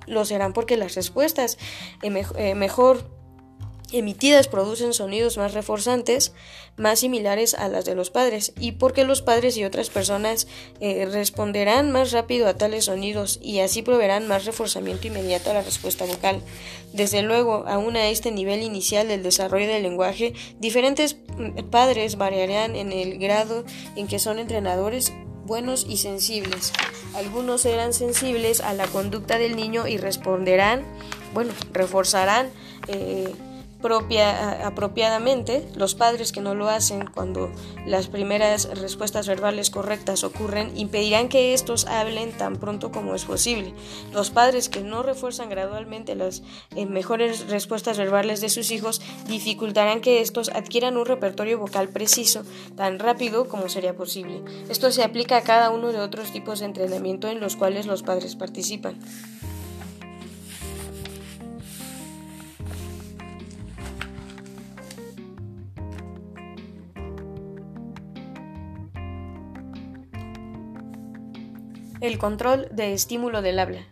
lo 0.07 0.25
serán 0.25 0.53
porque 0.53 0.77
las 0.77 0.95
respuestas 0.95 1.57
eh, 2.03 2.25
eh, 2.37 2.55
mejor 2.55 3.20
emitidas 3.93 4.49
producen 4.49 4.93
sonidos 4.93 5.37
más 5.37 5.55
reforzantes, 5.55 6.33
más 6.77 7.01
similares 7.01 7.55
a 7.55 7.69
las 7.69 7.85
de 7.85 7.95
los 7.95 8.11
padres, 8.11 8.53
y 8.59 8.73
porque 8.73 9.05
los 9.05 9.23
padres 9.23 9.57
y 9.57 9.65
otras 9.65 9.91
personas 9.91 10.47
eh, 10.81 11.07
responderán 11.11 11.91
más 11.91 12.13
rápido 12.13 12.49
a 12.49 12.55
tales 12.55 12.87
sonidos 12.87 13.39
y 13.43 13.61
así 13.61 13.83
proveerán 13.83 14.29
más 14.29 14.45
reforzamiento 14.45 15.07
inmediato 15.07 15.51
a 15.51 15.55
la 15.55 15.63
respuesta 15.63 16.05
vocal. 16.05 16.41
Desde 16.93 17.23
luego, 17.23 17.65
aún 17.69 17.97
a 17.97 18.09
este 18.09 18.33
nivel 18.33 18.63
inicial 18.63 19.09
del 19.09 19.23
desarrollo 19.23 19.67
del 19.67 19.83
lenguaje, 19.83 20.35
diferentes 20.59 21.17
mm, 21.37 21.71
padres 21.71 22.17
variarán 22.17 22.77
en 22.77 22.93
el 22.93 23.19
grado 23.19 23.65
en 23.97 24.07
que 24.07 24.19
son 24.19 24.39
entrenadores 24.39 25.13
buenos 25.45 25.85
y 25.89 25.97
sensibles. 25.97 26.73
Algunos 27.15 27.63
serán 27.63 27.93
sensibles 27.93 28.61
a 28.61 28.73
la 28.73 28.87
conducta 28.87 29.37
del 29.37 29.57
niño 29.57 29.89
y 29.89 29.97
responderán, 29.97 30.85
bueno, 31.35 31.53
reforzarán 31.73 32.51
eh, 32.87 33.35
propia, 33.81 34.67
apropiadamente, 34.67 35.67
los 35.75 35.95
padres 35.95 36.33
que 36.33 36.41
no 36.41 36.55
lo 36.55 36.69
hacen 36.69 37.07
cuando 37.07 37.51
las 37.87 38.09
primeras 38.09 38.69
respuestas 38.79 39.27
verbales 39.27 39.71
correctas 39.71 40.25
ocurren 40.25 40.77
impedirán 40.77 41.29
que 41.29 41.55
estos 41.55 41.87
hablen 41.87 42.33
tan 42.33 42.57
pronto 42.57 42.93
como 42.93 43.15
es 43.15 43.25
posible. 43.25 43.75
Los 44.13 44.31
padres 44.31 44.69
que 44.69 44.83
no 44.83 45.03
refuerzan 45.03 45.49
gradualmente 45.49 46.15
las 46.15 46.43
eh, 46.77 46.87
mejores 46.87 47.49
respuestas 47.49 47.99
verbales 47.99 48.41
de 48.41 48.49
sus 48.49 48.71
hijos 48.71 49.01
dificultarán 49.27 50.01
que 50.01 50.21
estos 50.21 50.51
adquieran 50.51 50.97
un 50.97 51.07
repertorio 51.07 51.59
vocal 51.59 51.89
preciso 51.89 52.43
tan 52.77 52.99
rápido 52.99 53.49
como 53.49 53.69
sería 53.69 53.97
posible. 53.97 54.43
Esto 54.69 54.91
se 54.91 55.03
aplica 55.03 55.37
a 55.37 55.43
cada 55.43 55.71
uno 55.71 55.93
de 55.93 56.01
otros 56.01 56.33
tipos 56.33 56.61
de 56.61 56.67
entrenamiento 56.67 57.29
en 57.29 57.41
los 57.41 57.57
cuales 57.57 57.87
los 57.87 58.03
padres 58.03 58.37
participan. 58.37 58.99
El 72.01 72.17
control 72.17 72.67
de 72.71 72.95
estímulo 72.95 73.43
del 73.43 73.59
habla. 73.59 73.87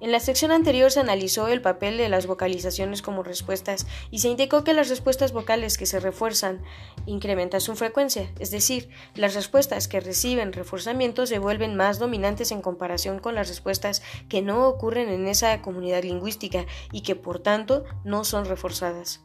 En 0.00 0.10
la 0.10 0.18
sección 0.18 0.50
anterior 0.50 0.90
se 0.90 0.98
analizó 0.98 1.46
el 1.46 1.62
papel 1.62 1.96
de 1.96 2.08
las 2.08 2.26
vocalizaciones 2.26 3.02
como 3.02 3.22
respuestas 3.22 3.86
y 4.10 4.18
se 4.18 4.30
indicó 4.30 4.64
que 4.64 4.72
las 4.72 4.88
respuestas 4.88 5.32
vocales 5.32 5.78
que 5.78 5.86
se 5.86 6.00
refuerzan 6.00 6.60
incrementan 7.06 7.60
su 7.60 7.76
frecuencia, 7.76 8.32
es 8.40 8.50
decir, 8.50 8.88
las 9.14 9.34
respuestas 9.34 9.86
que 9.86 10.00
reciben 10.00 10.52
reforzamiento 10.52 11.24
se 11.24 11.38
vuelven 11.38 11.76
más 11.76 12.00
dominantes 12.00 12.50
en 12.50 12.62
comparación 12.62 13.20
con 13.20 13.36
las 13.36 13.46
respuestas 13.46 14.02
que 14.28 14.42
no 14.42 14.66
ocurren 14.66 15.08
en 15.08 15.28
esa 15.28 15.62
comunidad 15.62 16.02
lingüística 16.02 16.66
y 16.90 17.02
que 17.02 17.14
por 17.14 17.38
tanto 17.38 17.84
no 18.02 18.24
son 18.24 18.46
reforzadas. 18.46 19.20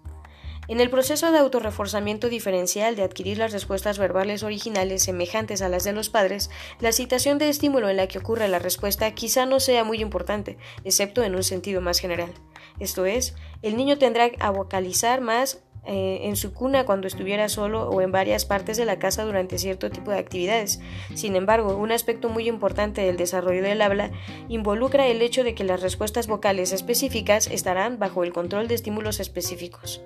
En 0.67 0.81
el 0.81 0.89
proceso 0.89 1.31
de 1.31 1.37
autorreforzamiento 1.37 2.27
diferencial 2.27 2.95
de 2.95 3.03
adquirir 3.03 3.37
las 3.37 3.51
respuestas 3.51 3.99
verbales 3.99 4.41
originales 4.41 5.03
semejantes 5.03 5.61
a 5.61 5.69
las 5.69 5.83
de 5.83 5.93
los 5.93 6.09
padres, 6.09 6.49
la 6.79 6.91
citación 6.91 7.37
de 7.37 7.49
estímulo 7.49 7.89
en 7.89 7.97
la 7.97 8.07
que 8.07 8.17
ocurre 8.17 8.47
la 8.47 8.59
respuesta 8.59 9.13
quizá 9.13 9.45
no 9.45 9.59
sea 9.59 9.83
muy 9.83 10.01
importante, 10.01 10.57
excepto 10.83 11.23
en 11.23 11.35
un 11.35 11.43
sentido 11.43 11.81
más 11.81 11.99
general. 11.99 12.33
Esto 12.79 13.05
es, 13.05 13.35
el 13.61 13.77
niño 13.77 13.97
tendrá 13.97 14.31
a 14.39 14.49
vocalizar 14.49 15.21
más 15.21 15.61
eh, 15.87 16.21
en 16.23 16.35
su 16.35 16.51
cuna 16.51 16.83
cuando 16.83 17.05
estuviera 17.05 17.47
solo 17.47 17.87
o 17.87 18.01
en 18.01 18.11
varias 18.11 18.43
partes 18.43 18.75
de 18.75 18.85
la 18.85 18.97
casa 18.97 19.23
durante 19.23 19.59
cierto 19.59 19.91
tipo 19.91 20.09
de 20.09 20.17
actividades. 20.17 20.79
Sin 21.13 21.35
embargo, 21.35 21.77
un 21.77 21.91
aspecto 21.91 22.27
muy 22.27 22.47
importante 22.47 23.01
del 23.01 23.17
desarrollo 23.17 23.61
del 23.61 23.83
habla 23.83 24.09
involucra 24.49 25.05
el 25.05 25.21
hecho 25.21 25.43
de 25.43 25.53
que 25.53 25.63
las 25.63 25.81
respuestas 25.81 26.25
vocales 26.25 26.71
específicas 26.71 27.45
estarán 27.47 27.99
bajo 27.99 28.23
el 28.23 28.33
control 28.33 28.67
de 28.67 28.73
estímulos 28.73 29.19
específicos. 29.19 30.01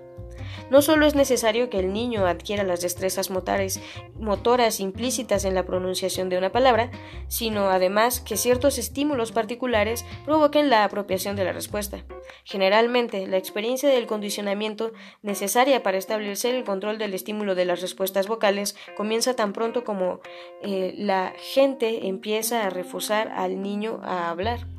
No 0.70 0.82
solo 0.82 1.06
es 1.06 1.16
necesario 1.16 1.70
que 1.70 1.80
el 1.80 1.94
niño 1.94 2.28
adquiera 2.28 2.64
las 2.64 2.82
destrezas 2.82 3.30
motoras 3.30 4.80
implícitas 4.80 5.46
en 5.46 5.56
la 5.56 5.66
pronunciación 5.66 6.30
de 6.30 6.38
una 6.38 6.52
palabra, 6.52 6.92
sino 7.28 7.70
además 7.70 8.20
que 8.20 8.38
ciertos 8.38 8.78
estímulos 8.78 9.32
particulares 9.32 10.06
provoquen 10.26 10.70
la 10.70 10.84
apropiación 10.84 11.36
de 11.36 11.44
la 11.44 11.54
respuesta. 11.54 12.06
Generalmente, 12.44 13.26
la 13.28 13.38
experiencia 13.38 13.90
del 13.90 14.08
condicionamiento 14.08 14.92
necesaria 15.22 15.82
para 15.82 15.98
establecer 15.98 16.54
el 16.54 16.64
control 16.64 16.98
del 16.98 17.14
estímulo 17.14 17.56
de 17.56 17.66
las 17.66 17.82
respuestas 17.82 18.28
vocales 18.28 18.76
comienza 18.96 19.36
tan 19.36 19.54
pronto 19.54 19.84
como 19.84 20.20
eh, 20.62 20.94
la 20.98 21.34
gente 21.38 22.08
empieza 22.08 22.66
a 22.66 22.70
refusar 22.70 23.30
al 23.30 23.62
niño 23.62 24.02
a 24.04 24.30
hablar. 24.30 24.79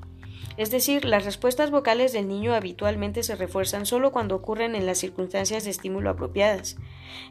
Es 0.61 0.71
decir, 0.71 1.07
las 1.07 1.25
respuestas 1.25 1.71
vocales 1.71 2.13
del 2.13 2.29
niño 2.29 2.53
habitualmente 2.53 3.23
se 3.23 3.35
refuerzan 3.35 3.87
solo 3.87 4.13
cuando 4.13 4.35
ocurren 4.35 4.75
en 4.75 4.85
las 4.85 4.99
circunstancias 4.99 5.65
de 5.65 5.71
estímulo 5.71 6.11
apropiadas. 6.11 6.77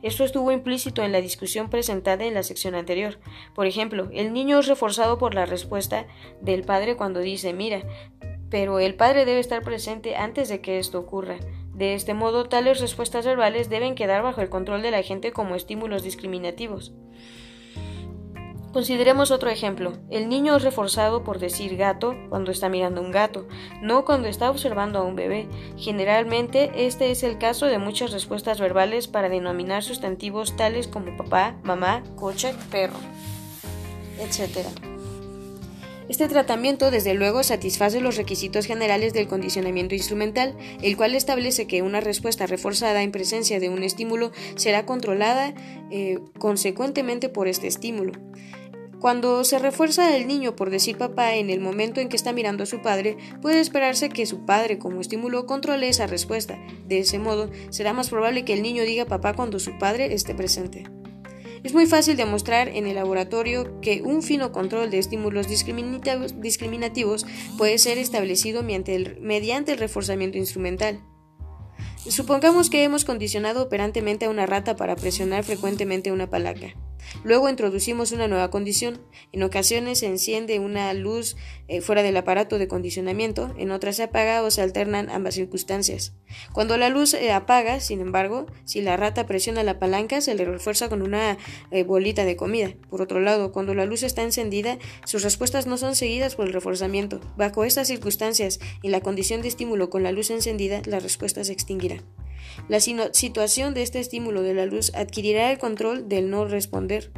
Esto 0.02 0.24
estuvo 0.24 0.52
implícito 0.52 1.04
en 1.04 1.12
la 1.12 1.22
discusión 1.22 1.70
presentada 1.70 2.26
en 2.26 2.34
la 2.34 2.42
sección 2.42 2.74
anterior. 2.74 3.20
Por 3.54 3.68
ejemplo, 3.68 4.10
el 4.14 4.34
niño 4.34 4.58
es 4.58 4.66
reforzado 4.66 5.20
por 5.20 5.36
la 5.36 5.46
respuesta 5.46 6.08
del 6.42 6.64
padre 6.64 6.98
cuando 6.98 7.20
dice 7.20 7.54
mira, 7.54 7.84
pero 8.50 8.80
el 8.80 8.96
padre 8.96 9.26
debe 9.26 9.42
estar 9.42 9.62
presente 9.62 10.16
antes 10.16 10.50
de 10.50 10.62
que 10.62 10.80
esto 10.80 10.98
ocurra. 10.98 11.38
De 11.76 11.94
este 11.94 12.16
modo, 12.16 12.50
tales 12.50 12.82
respuestas 12.82 13.28
verbales 13.28 13.70
deben 13.70 13.94
quedar 13.94 14.24
bajo 14.24 14.42
el 14.42 14.50
control 14.50 14.82
de 14.82 14.90
la 14.90 15.04
gente 15.04 15.34
como 15.34 15.54
estímulos 15.54 16.02
discriminativos. 16.02 16.96
Consideremos 18.74 19.32
otro 19.32 19.50
ejemplo. 19.50 19.94
El 20.12 20.30
niño 20.30 20.56
es 20.56 20.64
reforzado 20.64 21.24
por 21.24 21.40
decir 21.40 21.76
gato 21.76 22.16
cuando 22.30 22.52
está 22.52 22.70
mirando 22.70 23.02
un 23.02 23.12
gato, 23.12 23.48
no 23.82 24.06
cuando 24.06 24.28
está 24.28 24.52
observando 24.52 25.00
a 25.00 25.04
un 25.04 25.16
bebé. 25.16 25.48
Generalmente 25.78 26.72
este 26.76 27.10
es 27.10 27.24
el 27.24 27.40
caso 27.40 27.66
de 27.66 27.80
muchas 27.80 28.12
respuestas 28.12 28.60
verbales 28.60 29.08
para 29.08 29.28
denominar 29.28 29.84
sustantivos 29.84 30.56
tales 30.56 30.88
como 30.88 31.18
papá, 31.18 31.56
mamá, 31.64 32.04
coche, 32.16 32.54
perro, 32.70 33.00
etc. 34.20 34.68
Este 36.10 36.28
tratamiento, 36.28 36.90
desde 36.90 37.14
luego, 37.14 37.44
satisface 37.44 38.02
los 38.02 38.18
requisitos 38.18 38.66
generales 38.66 39.14
del 39.14 39.28
condicionamiento 39.28 39.94
instrumental, 39.94 40.56
el 40.82 40.98
cual 40.98 41.14
establece 41.14 41.68
que 41.68 41.84
una 41.84 42.02
respuesta 42.02 42.48
reforzada 42.48 43.04
en 43.04 43.12
presencia 43.12 43.60
de 43.60 43.70
un 43.70 43.84
estímulo 43.84 44.32
será 44.56 44.88
controlada 44.88 45.54
eh, 45.92 46.20
consecuentemente 46.40 47.30
por 47.30 47.48
este 47.48 47.68
estímulo. 47.68 48.14
Cuando 49.00 49.46
se 49.46 49.60
refuerza 49.60 50.18
el 50.18 50.28
niño 50.28 50.58
por 50.58 50.70
decir 50.70 50.98
papá 50.98 51.36
en 51.36 51.50
el 51.50 51.62
momento 51.62 52.02
en 52.02 52.10
que 52.10 52.18
está 52.18 52.34
mirando 52.34 52.64
a 52.64 52.68
su 52.68 52.82
padre, 52.82 53.18
puede 53.42 53.62
esperarse 53.62 54.10
que 54.10 54.26
su 54.26 54.46
padre 54.46 54.78
como 54.78 55.00
estímulo 55.00 55.46
controle 55.46 55.88
esa 55.88 56.06
respuesta. 56.06 56.60
De 56.86 57.00
ese 57.00 57.18
modo, 57.18 57.50
será 57.70 57.94
más 57.94 58.10
probable 58.10 58.44
que 58.44 58.54
el 58.54 58.62
niño 58.62 58.84
diga 58.84 59.06
papá 59.06 59.34
cuando 59.34 59.60
su 59.60 59.78
padre 59.78 60.14
esté 60.14 60.36
presente. 60.36 60.84
Es 61.64 61.74
muy 61.74 61.86
fácil 61.86 62.18
demostrar 62.18 62.68
en 62.68 62.88
el 62.88 62.96
laboratorio 62.96 63.80
que 63.80 64.02
un 64.02 64.22
fino 64.22 64.52
control 64.52 64.92
de 64.92 65.00
estímulos 65.00 65.48
discriminativos 65.48 67.26
puede 67.58 67.78
ser 67.78 67.98
establecido 67.98 68.64
mediante 68.64 68.96
el, 68.96 69.18
mediante 69.22 69.72
el 69.72 69.78
reforzamiento 69.78 70.38
instrumental. 70.38 71.02
Supongamos 72.08 72.70
que 72.70 72.84
hemos 72.84 73.06
condicionado 73.06 73.64
operantemente 73.64 74.26
a 74.26 74.30
una 74.30 74.46
rata 74.46 74.76
para 74.76 74.96
presionar 74.98 75.46
frecuentemente 75.46 76.12
una 76.12 76.30
palanca. 76.30 76.76
Luego 77.24 77.50
introducimos 77.50 78.12
una 78.12 78.28
nueva 78.28 78.50
condición. 78.50 79.02
En 79.32 79.44
ocasiones 79.44 80.00
se 80.00 80.08
enciende 80.08 80.60
una 80.60 80.94
luz 80.94 81.36
eh, 81.68 81.82
fuera 81.82 82.04
del 82.04 82.18
aparato 82.18 82.58
de 82.58 82.68
condicionamiento, 82.68 83.54
en 83.58 83.72
otras 83.72 83.98
se 83.98 84.04
apaga 84.04 84.44
o 84.44 84.52
se 84.52 84.62
alternan 84.62 85.10
ambas 85.10 85.36
circunstancias. 85.36 86.14
Cuando 86.54 86.78
la 86.78 86.90
luz 86.90 87.12
se 87.12 87.32
apaga, 87.32 87.80
sin 87.80 88.02
embargo, 88.02 88.48
si 88.66 88.82
la 88.82 88.98
rata 88.98 89.26
presiona 89.26 89.64
la 89.64 89.80
palanca, 89.80 90.22
se 90.22 90.36
le 90.36 90.46
refuerza 90.46 90.90
con 90.90 91.02
una 91.02 91.38
eh, 91.72 91.84
bolita 91.84 92.26
de 92.26 92.36
comida. 92.36 92.74
Por 92.90 93.02
otro 93.02 93.20
lado, 93.20 93.52
cuando 93.52 93.74
la 93.74 93.86
luz 93.86 94.04
está 94.04 94.24
encendida, 94.24 94.78
sus 95.06 95.24
respuestas 95.24 95.68
no 95.68 95.78
son 95.78 95.96
seguidas 95.96 96.36
por 96.36 96.48
el 96.48 96.54
reforzamiento. 96.54 97.20
Bajo 97.38 97.64
estas 97.64 97.88
circunstancias 97.88 98.60
y 98.82 98.90
la 98.90 99.02
condición 99.02 99.42
de 99.42 99.48
estímulo 99.48 99.90
con 99.90 100.04
la 100.04 100.12
luz 100.12 100.30
encendida, 100.30 100.82
la 100.86 101.00
respuesta 101.00 101.44
se 101.44 101.54
extinguirá. 101.54 102.04
La 102.68 102.80
situación 102.80 103.74
de 103.74 103.82
este 103.82 104.00
estímulo 104.00 104.42
de 104.42 104.54
la 104.54 104.66
luz 104.66 104.92
adquirirá 104.96 105.52
el 105.52 105.58
control 105.58 106.10
del 106.10 106.30
no 106.30 106.46
responder. 106.46 107.12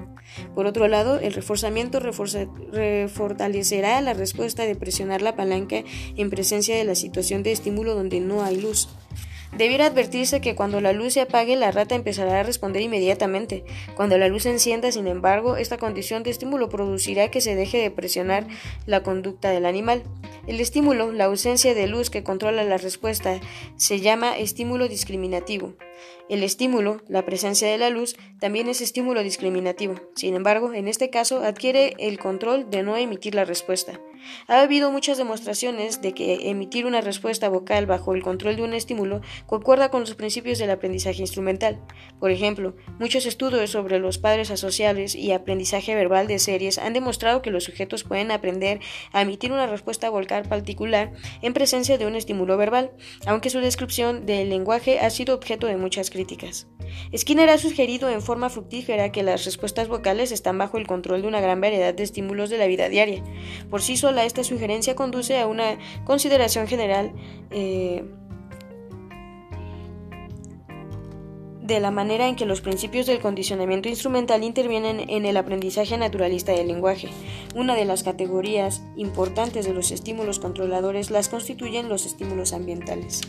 Por 0.56 0.66
otro 0.66 0.88
lado, 0.88 1.20
el 1.20 1.34
reforzamiento 1.34 2.00
refortalecerá 2.00 4.02
la 4.02 4.14
respuesta 4.14 4.64
de 4.64 4.76
presionar 4.76 5.22
la 5.22 5.36
palanca 5.36 5.84
en 6.16 6.30
presencia 6.30 6.76
de 6.76 6.86
la 6.86 6.96
situación 6.96 7.44
de 7.44 7.52
estímulo 7.52 7.96
donde 7.96 8.22
no 8.22 8.44
hay 8.44 8.60
luz. 8.60 8.88
Debiera 9.58 9.88
advertirse 9.88 10.40
que 10.40 10.56
cuando 10.56 10.80
la 10.80 10.94
luz 10.94 11.14
se 11.14 11.22
apague, 11.22 11.56
la 11.56 11.72
rata 11.72 11.96
empezará 11.96 12.40
a 12.40 12.44
responder 12.44 12.82
inmediatamente. 12.82 13.66
Cuando 13.96 14.18
la 14.18 14.30
luz 14.30 14.44
se 14.44 14.52
encienda, 14.52 14.92
sin 14.92 15.08
embargo, 15.08 15.58
esta 15.58 15.78
condición 15.78 16.24
de 16.24 16.30
estímulo 16.30 16.70
producirá 16.70 17.30
que 17.30 17.42
se 17.42 17.56
deje 17.56 17.78
de 17.78 17.92
presionar 17.92 18.48
la 18.86 19.04
conducta 19.04 19.50
del 19.50 19.66
animal. 19.66 20.04
El 20.48 20.60
estímulo, 20.60 21.12
la 21.12 21.26
ausencia 21.26 21.74
de 21.74 21.88
luz 21.88 22.10
que 22.10 22.24
controla 22.24 22.64
la 22.64 22.78
respuesta, 22.78 23.40
se 23.76 24.00
llama 24.00 24.38
estímulo 24.38 24.88
discriminativo. 24.88 25.74
El 26.30 26.44
estímulo, 26.44 27.02
la 27.08 27.26
presencia 27.26 27.68
de 27.68 27.78
la 27.78 27.90
luz, 27.90 28.16
también 28.40 28.70
es 28.70 28.82
estímulo 28.82 29.24
discriminativo. 29.24 29.96
Sin 30.16 30.36
embargo, 30.36 30.74
en 30.74 30.88
este 30.88 31.10
caso 31.10 31.44
adquiere 31.44 31.96
el 32.00 32.20
control 32.20 32.70
de 32.70 32.84
no 32.84 32.96
emitir 32.96 33.36
la 33.36 33.46
respuesta. 33.46 34.00
Ha 34.48 34.62
habido 34.62 34.92
muchas 34.92 35.18
demostraciones 35.18 36.02
de 36.02 36.14
que 36.14 36.50
emitir 36.50 36.86
una 36.86 37.02
respuesta 37.02 37.50
vocal 37.50 37.88
bajo 37.88 38.14
el 38.14 38.22
control 38.22 38.56
de 38.56 38.64
un 38.64 38.74
estímulo 38.74 39.22
concuerda 39.48 39.90
con 39.90 40.02
los 40.02 40.14
principios 40.14 40.60
del 40.60 40.70
aprendizaje 40.70 41.22
instrumental. 41.22 41.82
Por 42.20 42.32
ejemplo, 42.32 42.76
muchos 43.00 43.26
estudios 43.26 43.72
sobre 43.72 44.00
los 44.00 44.20
padres 44.20 44.52
asociables 44.52 45.16
y 45.16 45.32
aprendizaje 45.32 45.96
verbal 45.96 46.28
de 46.28 46.40
series 46.40 46.78
han 46.78 46.94
demostrado 46.94 47.42
que 47.42 47.50
los 47.50 47.64
sujetos 47.64 48.04
pueden 48.04 48.32
aprender 48.32 48.80
a 49.12 49.24
emitir 49.24 49.52
una 49.52 49.68
respuesta 49.68 50.10
vocal 50.10 50.48
particular 50.48 51.12
en 51.42 51.54
presencia 51.54 51.98
de 51.98 52.06
un 52.06 52.16
estímulo 52.16 52.58
verbal, 52.58 52.92
aunque 53.26 53.50
su 53.50 53.60
descripción 53.60 54.26
del 54.26 54.50
lenguaje 54.50 55.00
ha 55.00 55.10
sido 55.10 55.36
objeto 55.36 55.68
de 55.68 55.78
muchas 55.78 56.10
críticas. 56.10 56.21
Skinner 57.16 57.50
ha 57.50 57.58
sugerido 57.58 58.10
en 58.10 58.22
forma 58.22 58.50
fructífera 58.50 59.12
que 59.12 59.24
las 59.24 59.46
respuestas 59.46 59.88
vocales 59.88 60.32
están 60.32 60.58
bajo 60.58 60.78
el 60.78 60.88
control 60.88 61.22
de 61.22 61.28
una 61.28 61.42
gran 61.42 61.62
variedad 61.62 61.94
de 61.94 62.04
estímulos 62.04 62.50
de 62.50 62.58
la 62.58 62.68
vida 62.68 62.90
diaria. 62.90 63.24
Por 63.70 63.82
sí 63.82 63.98
sola, 63.98 64.26
esta 64.26 64.44
sugerencia 64.44 64.96
conduce 64.96 65.40
a 65.40 65.48
una 65.48 65.78
consideración 66.06 66.68
general 66.68 67.14
eh, 67.52 68.04
de 71.62 71.80
la 71.80 71.92
manera 71.92 72.28
en 72.28 72.36
que 72.36 72.46
los 72.46 72.60
principios 72.60 73.06
del 73.06 73.22
condicionamiento 73.22 73.88
instrumental 73.88 74.44
intervienen 74.44 75.10
en 75.10 75.26
el 75.26 75.38
aprendizaje 75.38 75.98
naturalista 75.98 76.52
del 76.52 76.68
lenguaje. 76.68 77.08
Una 77.56 77.76
de 77.76 77.86
las 77.86 78.04
categorías 78.04 78.84
importantes 78.98 79.66
de 79.66 79.74
los 79.74 79.92
estímulos 79.92 80.40
controladores 80.40 81.12
las 81.12 81.30
constituyen 81.30 81.88
los 81.88 82.06
estímulos 82.06 82.52
ambientales. 82.52 83.22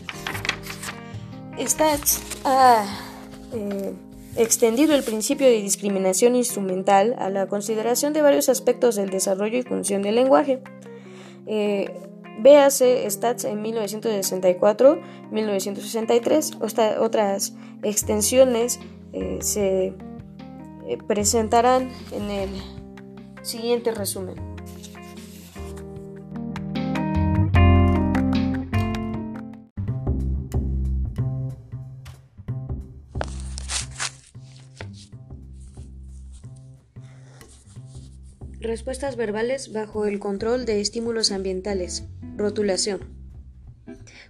Stats 1.59 2.21
ha 2.45 2.85
eh, 3.53 3.93
extendido 4.35 4.95
el 4.95 5.03
principio 5.03 5.45
de 5.47 5.61
discriminación 5.61 6.35
instrumental 6.35 7.15
a 7.19 7.29
la 7.29 7.47
consideración 7.47 8.13
de 8.13 8.21
varios 8.21 8.49
aspectos 8.49 8.95
del 8.95 9.09
desarrollo 9.09 9.57
y 9.57 9.63
función 9.63 10.01
del 10.01 10.15
lenguaje. 10.15 10.61
Eh, 11.45 11.93
véase 12.39 13.09
Stats 13.09 13.45
en 13.45 13.61
1964, 13.61 14.99
1963. 15.31 16.57
otras 16.99 17.53
extensiones 17.83 18.79
eh, 19.13 19.37
se 19.41 19.93
presentarán 21.07 21.91
en 22.11 22.31
el 22.31 22.49
siguiente 23.43 23.91
resumen. 23.91 24.52
Respuestas 38.73 39.17
verbales 39.17 39.71
bajo 39.71 40.07
el 40.07 40.17
control 40.17 40.65
de 40.65 40.81
estímulos 40.81 41.31
ambientales. 41.31 42.05
Rotulación. 42.35 43.01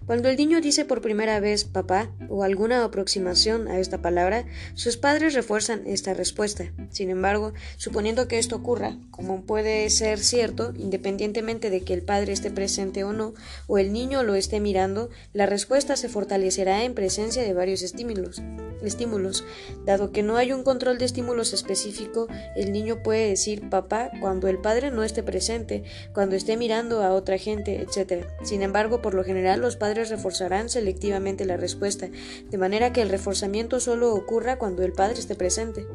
Cuando 0.06 0.28
el 0.28 0.36
niño 0.36 0.60
dice 0.60 0.84
por 0.84 1.00
primera 1.00 1.40
vez 1.40 1.62
papá 1.74 2.12
o 2.30 2.44
alguna 2.44 2.84
aproximación 2.84 3.68
a 3.68 3.80
esta 3.80 4.02
palabra, 4.02 4.46
sus 4.76 4.96
padres 4.96 5.34
refuerzan 5.34 5.84
esta 5.86 6.14
respuesta. 6.14 6.72
Sin 6.90 7.10
embargo, 7.10 7.54
suponiendo 7.78 8.28
que 8.28 8.40
esto 8.40 8.56
ocurra, 8.56 8.98
como 9.12 9.42
puede 9.42 9.90
ser 9.90 10.20
cierto, 10.20 10.74
independientemente 10.78 11.70
de 11.70 11.82
que 11.82 11.94
el 11.94 12.04
padre 12.04 12.32
esté 12.32 12.52
presente 12.52 13.04
o 13.04 13.12
no, 13.12 13.34
o 13.68 13.78
el 13.78 13.92
niño 13.92 14.24
lo 14.24 14.36
esté 14.36 14.60
mirando, 14.60 15.10
la 15.34 15.46
respuesta 15.46 15.98
se 15.98 16.08
fortalecerá 16.08 16.84
en 16.84 16.94
presencia 16.94 17.44
de 17.44 17.54
varios 17.54 17.82
estímulos 17.82 18.42
estímulos. 18.88 19.44
Dado 19.86 20.12
que 20.12 20.24
no 20.24 20.38
hay 20.38 20.52
un 20.52 20.64
control 20.64 20.98
de 20.98 21.06
estímulos 21.06 21.54
específico, 21.54 22.28
el 22.56 22.72
niño 22.72 23.02
puede 23.04 23.30
decir 23.30 23.70
papá 23.70 24.12
cuando 24.20 24.48
el 24.48 24.60
padre 24.60 24.92
no 24.92 25.04
esté 25.04 25.24
presente, 25.24 25.84
cuando 26.14 26.36
esté 26.36 26.58
mirando 26.58 27.02
a 27.02 27.14
otra 27.14 27.38
gente, 27.38 27.82
etc. 27.82 28.26
Sin 28.44 28.62
embargo, 28.62 29.02
por 29.02 29.14
lo 29.14 29.24
general 29.24 29.62
los 29.62 29.76
padres 29.76 30.10
reforzarán 30.10 30.70
selectivamente 30.70 31.46
la 31.46 31.58
respuesta, 31.63 32.10
de 32.52 32.58
manera 32.58 32.93
que 32.93 33.02
el 33.02 33.10
reforzamiento 33.10 33.80
solo 33.80 34.13
ocurra 34.13 34.60
cuando 34.60 34.84
el 34.84 34.93
padre 34.93 35.19
esté 35.19 35.34
presente. 35.34 35.88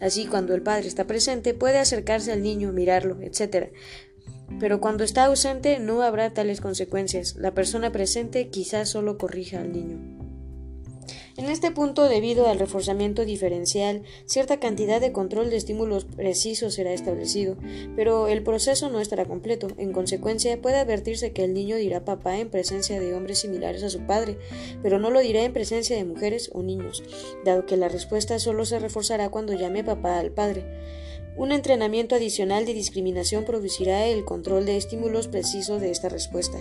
Así, 0.00 0.26
cuando 0.26 0.54
el 0.54 0.62
padre 0.62 0.88
está 0.88 1.06
presente, 1.06 1.52
puede 1.52 1.78
acercarse 1.78 2.32
al 2.32 2.42
niño, 2.42 2.72
mirarlo, 2.72 3.18
etc. 3.20 3.72
Pero 4.58 4.80
cuando 4.80 5.04
está 5.04 5.24
ausente 5.24 5.78
no 5.78 6.02
habrá 6.02 6.32
tales 6.32 6.60
consecuencias. 6.60 7.36
La 7.36 7.52
persona 7.52 7.92
presente 7.92 8.48
quizás 8.48 8.88
solo 8.88 9.18
corrija 9.18 9.60
al 9.60 9.72
niño. 9.72 10.25
En 11.38 11.50
este 11.50 11.70
punto, 11.70 12.08
debido 12.08 12.46
al 12.46 12.58
reforzamiento 12.58 13.26
diferencial, 13.26 14.02
cierta 14.24 14.58
cantidad 14.58 15.02
de 15.02 15.12
control 15.12 15.50
de 15.50 15.56
estímulos 15.56 16.06
precisos 16.06 16.72
será 16.72 16.94
establecido, 16.94 17.58
pero 17.94 18.26
el 18.26 18.42
proceso 18.42 18.88
no 18.88 19.00
estará 19.00 19.26
completo. 19.26 19.68
En 19.76 19.92
consecuencia, 19.92 20.58
puede 20.62 20.76
advertirse 20.76 21.32
que 21.32 21.44
el 21.44 21.52
niño 21.52 21.76
dirá 21.76 22.06
papá 22.06 22.38
en 22.38 22.48
presencia 22.48 22.98
de 22.98 23.12
hombres 23.12 23.40
similares 23.40 23.82
a 23.82 23.90
su 23.90 24.06
padre, 24.06 24.38
pero 24.82 24.98
no 24.98 25.10
lo 25.10 25.20
dirá 25.20 25.42
en 25.42 25.52
presencia 25.52 25.94
de 25.94 26.06
mujeres 26.06 26.50
o 26.54 26.62
niños, 26.62 27.04
dado 27.44 27.66
que 27.66 27.76
la 27.76 27.90
respuesta 27.90 28.38
solo 28.38 28.64
se 28.64 28.78
reforzará 28.78 29.28
cuando 29.28 29.52
llame 29.52 29.84
papá 29.84 30.18
al 30.18 30.30
padre. 30.30 30.64
Un 31.36 31.52
entrenamiento 31.52 32.14
adicional 32.14 32.64
de 32.64 32.72
discriminación 32.72 33.44
producirá 33.44 34.06
el 34.06 34.24
control 34.24 34.64
de 34.64 34.78
estímulos 34.78 35.28
precisos 35.28 35.82
de 35.82 35.90
esta 35.90 36.08
respuesta. 36.08 36.56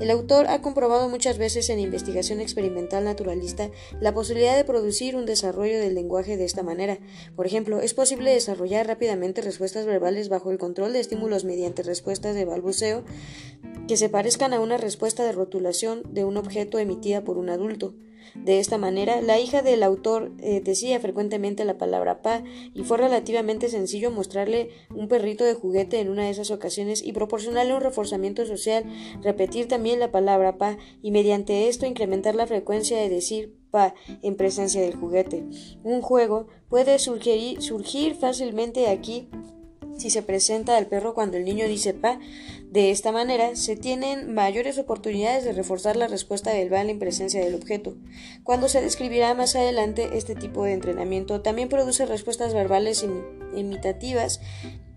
El 0.00 0.10
autor 0.10 0.48
ha 0.48 0.60
comprobado 0.62 1.08
muchas 1.08 1.38
veces 1.38 1.70
en 1.70 1.78
investigación 1.78 2.40
experimental 2.40 3.04
naturalista 3.04 3.70
la 4.00 4.14
posibilidad 4.14 4.56
de 4.56 4.64
producir 4.64 5.14
un 5.14 5.26
desarrollo 5.26 5.78
del 5.78 5.94
lenguaje 5.94 6.36
de 6.36 6.44
esta 6.44 6.64
manera. 6.64 6.98
Por 7.36 7.46
ejemplo, 7.46 7.80
es 7.80 7.94
posible 7.94 8.32
desarrollar 8.32 8.88
rápidamente 8.88 9.42
respuestas 9.42 9.86
verbales 9.86 10.28
bajo 10.28 10.50
el 10.50 10.58
control 10.58 10.92
de 10.92 11.00
estímulos 11.00 11.44
mediante 11.44 11.84
respuestas 11.84 12.34
de 12.34 12.44
balbuceo 12.44 13.04
que 13.86 13.96
se 13.96 14.08
parezcan 14.08 14.52
a 14.52 14.58
una 14.58 14.76
respuesta 14.76 15.24
de 15.24 15.30
rotulación 15.30 16.02
de 16.12 16.24
un 16.24 16.36
objeto 16.36 16.80
emitida 16.80 17.22
por 17.22 17.38
un 17.38 17.48
adulto. 17.48 17.94
De 18.44 18.60
esta 18.60 18.78
manera, 18.78 19.20
la 19.22 19.40
hija 19.40 19.62
del 19.62 19.82
autor 19.82 20.32
eh, 20.38 20.60
decía 20.60 21.00
frecuentemente 21.00 21.64
la 21.64 21.78
palabra 21.78 22.22
pa 22.22 22.44
y 22.74 22.84
fue 22.84 22.96
relativamente 22.96 23.68
sencillo 23.68 24.10
mostrarle 24.10 24.70
un 24.94 25.08
perrito 25.08 25.44
de 25.44 25.54
juguete 25.54 25.98
en 25.98 26.10
una 26.10 26.24
de 26.24 26.30
esas 26.30 26.50
ocasiones 26.50 27.02
y 27.02 27.12
proporcionarle 27.12 27.74
un 27.74 27.80
reforzamiento 27.80 28.46
social, 28.46 28.84
repetir 29.22 29.66
también 29.66 29.98
la 29.98 30.12
palabra 30.12 30.58
pa 30.58 30.78
y 31.02 31.10
mediante 31.10 31.68
esto 31.68 31.86
incrementar 31.86 32.36
la 32.36 32.46
frecuencia 32.46 32.96
de 32.98 33.08
decir 33.08 33.56
pa 33.70 33.94
en 34.22 34.36
presencia 34.36 34.80
del 34.80 34.94
juguete. 34.94 35.44
Un 35.82 36.00
juego 36.00 36.46
puede 36.68 36.98
surgir, 36.98 37.60
surgir 37.60 38.14
fácilmente 38.14 38.88
aquí 38.88 39.28
si 39.96 40.10
se 40.10 40.22
presenta 40.22 40.76
al 40.76 40.86
perro 40.86 41.14
cuando 41.14 41.36
el 41.36 41.44
niño 41.44 41.66
dice 41.66 41.94
pa. 41.94 42.18
De 42.70 42.90
esta 42.90 43.12
manera, 43.12 43.56
se 43.56 43.76
tienen 43.76 44.34
mayores 44.34 44.78
oportunidades 44.78 45.44
de 45.44 45.52
reforzar 45.52 45.96
la 45.96 46.08
respuesta 46.08 46.52
verbal 46.52 46.90
en 46.90 46.98
presencia 46.98 47.42
del 47.42 47.54
objeto. 47.54 47.96
Cuando 48.42 48.68
se 48.68 48.82
describirá 48.82 49.34
más 49.34 49.56
adelante, 49.56 50.10
este 50.14 50.34
tipo 50.34 50.64
de 50.64 50.72
entrenamiento 50.72 51.40
también 51.40 51.68
produce 51.68 52.06
respuestas 52.06 52.52
verbales 52.52 53.06
imitativas 53.54 54.40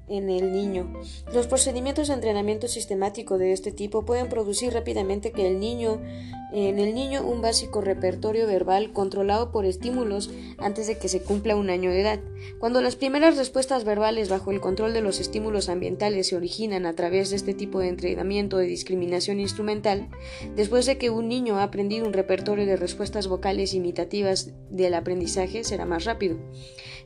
en 0.10 0.30
el 0.30 0.52
niño. 0.52 0.94
Los 1.34 1.48
procedimientos 1.48 2.08
de 2.08 2.16
entrenamiento 2.16 2.68
sistemático 2.68 3.38
de 3.38 3.54
este 3.54 3.72
tipo 3.72 4.06
pueden 4.06 4.30
producir 4.30 4.74
rápidamente 4.74 5.32
que 5.32 5.48
el 5.48 5.60
niño 5.60 6.00
en 6.52 6.80
el 6.80 6.96
niño 6.96 7.22
un 7.24 7.42
básico 7.42 7.82
repertorio 7.82 8.48
verbal 8.48 8.92
controlado 8.92 9.52
por 9.52 9.66
estímulos 9.66 10.32
antes 10.58 10.88
de 10.88 10.98
que 10.98 11.08
se 11.08 11.22
cumpla 11.22 11.56
un 11.56 11.70
año 11.70 11.92
de 11.92 12.02
edad. 12.02 12.20
Cuando 12.58 12.82
las 12.82 12.96
primeras 12.96 13.38
respuestas 13.38 13.84
verbales 13.84 14.30
bajo 14.30 14.52
el 14.52 14.60
control 14.60 14.94
de 14.94 15.02
los 15.02 15.20
estímulos 15.20 15.70
ambientales 15.70 16.28
se 16.28 16.36
originan 16.36 16.86
a 16.86 16.96
través 16.96 17.30
de 17.30 17.36
este 17.36 17.54
tipo 17.54 17.80
de 17.80 17.90
entrenamiento 17.90 18.58
de 18.58 18.66
discriminación 18.66 19.40
instrumental, 19.40 20.10
después 20.56 20.88
de 20.88 20.98
que 20.98 21.12
un 21.12 21.28
niño 21.28 21.58
ha 21.58 21.64
aprendido 21.64 22.08
un 22.08 22.14
repertorio 22.14 22.66
de 22.66 22.78
respuestas 22.78 23.28
vocales 23.28 23.76
imitativas 23.76 24.52
del 24.72 24.96
aprendizaje 24.96 25.64
será 25.64 25.86
más 25.86 26.06
rápido. 26.06 26.38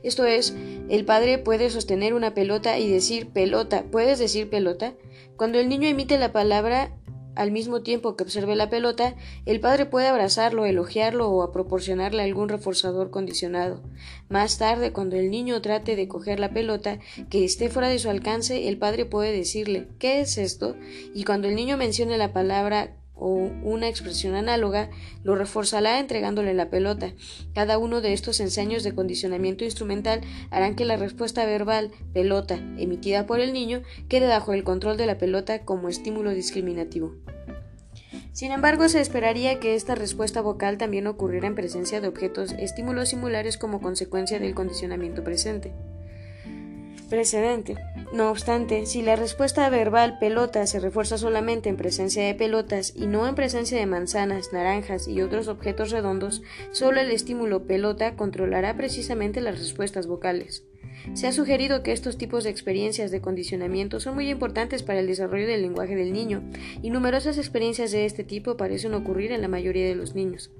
Esto 0.02 0.24
es, 0.26 0.54
el 0.88 1.04
padre 1.04 1.38
puede 1.38 1.70
sostener 1.70 2.14
una 2.14 2.34
pelota 2.34 2.78
y 2.78 2.90
decir 2.94 3.30
pelota. 3.30 3.84
¿Puedes 3.90 4.18
decir 4.18 4.48
pelota? 4.48 4.94
Cuando 5.36 5.58
el 5.58 5.68
niño 5.68 5.88
emite 5.88 6.18
la 6.18 6.32
palabra 6.32 6.96
al 7.34 7.50
mismo 7.50 7.82
tiempo 7.82 8.16
que 8.16 8.22
observe 8.22 8.54
la 8.54 8.70
pelota, 8.70 9.16
el 9.44 9.58
padre 9.60 9.86
puede 9.86 10.06
abrazarlo, 10.06 10.64
elogiarlo 10.66 11.30
o 11.30 11.50
proporcionarle 11.50 12.22
algún 12.22 12.48
reforzador 12.48 13.10
condicionado. 13.10 13.82
Más 14.28 14.58
tarde, 14.58 14.92
cuando 14.92 15.16
el 15.16 15.30
niño 15.30 15.60
trate 15.60 15.96
de 15.96 16.06
coger 16.06 16.38
la 16.38 16.52
pelota 16.52 17.00
que 17.30 17.44
esté 17.44 17.68
fuera 17.68 17.88
de 17.88 17.98
su 17.98 18.08
alcance, 18.08 18.68
el 18.68 18.78
padre 18.78 19.04
puede 19.04 19.32
decirle 19.32 19.88
¿qué 19.98 20.20
es 20.20 20.38
esto? 20.38 20.76
y 21.12 21.24
cuando 21.24 21.48
el 21.48 21.56
niño 21.56 21.76
mencione 21.76 22.16
la 22.18 22.32
palabra 22.32 22.96
o 23.14 23.50
una 23.62 23.88
expresión 23.88 24.34
análoga, 24.34 24.90
lo 25.22 25.36
reforzará 25.36 26.00
entregándole 26.00 26.54
la 26.54 26.70
pelota. 26.70 27.12
Cada 27.54 27.78
uno 27.78 28.00
de 28.00 28.12
estos 28.12 28.40
ensayos 28.40 28.82
de 28.82 28.94
condicionamiento 28.94 29.64
instrumental 29.64 30.20
harán 30.50 30.74
que 30.74 30.84
la 30.84 30.96
respuesta 30.96 31.46
verbal 31.46 31.90
pelota 32.12 32.56
emitida 32.76 33.26
por 33.26 33.40
el 33.40 33.52
niño 33.52 33.82
quede 34.08 34.26
bajo 34.26 34.52
el 34.52 34.64
control 34.64 34.96
de 34.96 35.06
la 35.06 35.18
pelota 35.18 35.64
como 35.64 35.88
estímulo 35.88 36.30
discriminativo. 36.30 37.14
Sin 38.32 38.50
embargo, 38.50 38.88
se 38.88 39.00
esperaría 39.00 39.60
que 39.60 39.76
esta 39.76 39.94
respuesta 39.94 40.40
vocal 40.40 40.76
también 40.76 41.06
ocurriera 41.06 41.46
en 41.46 41.54
presencia 41.54 42.00
de 42.00 42.08
objetos 42.08 42.52
estímulos 42.58 43.10
similares 43.10 43.56
como 43.56 43.80
consecuencia 43.80 44.40
del 44.40 44.56
condicionamiento 44.56 45.22
presente 45.22 45.72
precedente. 47.14 47.76
No 48.12 48.28
obstante, 48.28 48.86
si 48.86 49.00
la 49.00 49.14
respuesta 49.14 49.70
verbal 49.70 50.18
pelota 50.18 50.66
se 50.66 50.80
refuerza 50.80 51.16
solamente 51.16 51.68
en 51.68 51.76
presencia 51.76 52.24
de 52.24 52.34
pelotas 52.34 52.92
y 52.96 53.06
no 53.06 53.28
en 53.28 53.36
presencia 53.36 53.78
de 53.78 53.86
manzanas, 53.86 54.52
naranjas 54.52 55.06
y 55.06 55.22
otros 55.22 55.46
objetos 55.46 55.92
redondos, 55.92 56.42
solo 56.72 57.00
el 57.00 57.12
estímulo 57.12 57.68
pelota 57.68 58.16
controlará 58.16 58.76
precisamente 58.76 59.40
las 59.40 59.60
respuestas 59.60 60.08
vocales. 60.08 60.64
Se 61.12 61.28
ha 61.28 61.32
sugerido 61.32 61.84
que 61.84 61.92
estos 61.92 62.18
tipos 62.18 62.42
de 62.42 62.50
experiencias 62.50 63.12
de 63.12 63.20
condicionamiento 63.20 64.00
son 64.00 64.14
muy 64.14 64.28
importantes 64.28 64.82
para 64.82 64.98
el 64.98 65.06
desarrollo 65.06 65.46
del 65.46 65.62
lenguaje 65.62 65.94
del 65.94 66.12
niño, 66.12 66.42
y 66.82 66.90
numerosas 66.90 67.38
experiencias 67.38 67.92
de 67.92 68.06
este 68.06 68.24
tipo 68.24 68.56
parecen 68.56 68.94
ocurrir 68.94 69.30
en 69.30 69.42
la 69.42 69.48
mayoría 69.48 69.86
de 69.86 69.94
los 69.94 70.16
niños. 70.16 70.50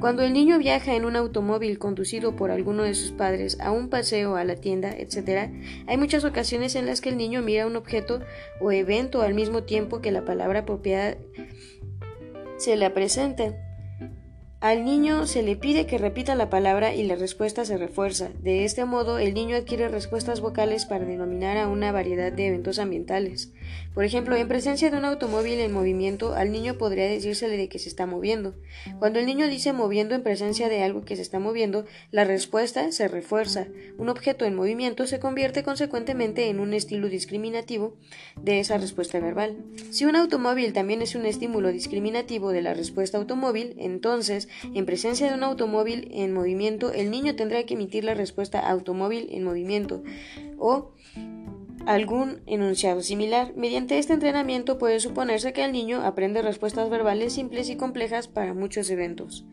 Cuando 0.00 0.22
el 0.22 0.32
niño 0.32 0.58
viaja 0.58 0.94
en 0.94 1.04
un 1.04 1.16
automóvil 1.16 1.78
conducido 1.78 2.36
por 2.36 2.50
alguno 2.50 2.82
de 2.82 2.94
sus 2.94 3.12
padres 3.12 3.58
a 3.60 3.70
un 3.70 3.88
paseo, 3.88 4.36
a 4.36 4.44
la 4.44 4.56
tienda, 4.56 4.90
etc., 4.90 5.50
hay 5.86 5.96
muchas 5.96 6.24
ocasiones 6.24 6.74
en 6.74 6.86
las 6.86 7.00
que 7.00 7.08
el 7.08 7.16
niño 7.16 7.42
mira 7.42 7.66
un 7.66 7.76
objeto 7.76 8.20
o 8.60 8.72
evento 8.72 9.22
al 9.22 9.34
mismo 9.34 9.62
tiempo 9.62 10.00
que 10.00 10.12
la 10.12 10.24
palabra 10.24 10.60
apropiada 10.60 11.16
se 12.56 12.76
le 12.76 12.90
presenta. 12.90 13.54
Al 14.60 14.84
niño 14.84 15.26
se 15.26 15.42
le 15.42 15.56
pide 15.56 15.86
que 15.86 15.96
repita 15.96 16.34
la 16.34 16.50
palabra 16.50 16.94
y 16.94 17.02
la 17.04 17.16
respuesta 17.16 17.64
se 17.64 17.78
refuerza. 17.78 18.28
De 18.42 18.66
este 18.66 18.84
modo, 18.84 19.18
el 19.18 19.32
niño 19.32 19.56
adquiere 19.56 19.88
respuestas 19.88 20.42
vocales 20.42 20.84
para 20.84 21.06
denominar 21.06 21.56
a 21.56 21.66
una 21.66 21.92
variedad 21.92 22.30
de 22.30 22.48
eventos 22.48 22.78
ambientales. 22.78 23.54
Por 23.94 24.04
ejemplo, 24.04 24.36
en 24.36 24.48
presencia 24.48 24.90
de 24.90 24.98
un 24.98 25.06
automóvil 25.06 25.60
en 25.60 25.72
movimiento, 25.72 26.34
al 26.34 26.52
niño 26.52 26.76
podría 26.76 27.06
decírsele 27.06 27.56
de 27.56 27.70
que 27.70 27.78
se 27.78 27.88
está 27.88 28.04
moviendo. 28.04 28.54
Cuando 28.98 29.18
el 29.18 29.24
niño 29.24 29.48
dice 29.48 29.72
moviendo 29.72 30.14
en 30.14 30.22
presencia 30.22 30.68
de 30.68 30.82
algo 30.82 31.06
que 31.06 31.16
se 31.16 31.22
está 31.22 31.38
moviendo, 31.38 31.86
la 32.10 32.24
respuesta 32.24 32.92
se 32.92 33.08
refuerza. 33.08 33.66
Un 33.96 34.10
objeto 34.10 34.44
en 34.44 34.54
movimiento 34.54 35.06
se 35.06 35.20
convierte 35.20 35.62
consecuentemente 35.62 36.50
en 36.50 36.60
un 36.60 36.74
estilo 36.74 37.08
discriminativo 37.08 37.96
de 38.38 38.60
esa 38.60 38.76
respuesta 38.76 39.20
verbal. 39.20 39.56
Si 39.90 40.04
un 40.04 40.16
automóvil 40.16 40.74
también 40.74 41.00
es 41.00 41.14
un 41.14 41.24
estímulo 41.24 41.72
discriminativo 41.72 42.52
de 42.52 42.60
la 42.60 42.74
respuesta 42.74 43.16
automóvil, 43.16 43.74
entonces 43.78 44.49
en 44.74 44.86
presencia 44.86 45.28
de 45.28 45.34
un 45.34 45.42
automóvil 45.42 46.08
en 46.12 46.32
movimiento, 46.32 46.92
el 46.92 47.10
niño 47.10 47.36
tendrá 47.36 47.62
que 47.64 47.74
emitir 47.74 48.04
la 48.04 48.14
respuesta 48.14 48.60
automóvil 48.60 49.28
en 49.30 49.44
movimiento 49.44 50.02
o 50.58 50.92
algún 51.86 52.42
enunciado 52.46 53.02
similar. 53.02 53.54
Mediante 53.56 53.98
este 53.98 54.12
entrenamiento 54.12 54.78
puede 54.78 55.00
suponerse 55.00 55.52
que 55.52 55.64
el 55.64 55.72
niño 55.72 56.02
aprende 56.02 56.42
respuestas 56.42 56.90
verbales 56.90 57.32
simples 57.32 57.70
y 57.70 57.76
complejas 57.76 58.28
para 58.28 58.54
muchos 58.54 58.90
eventos. 58.90 59.44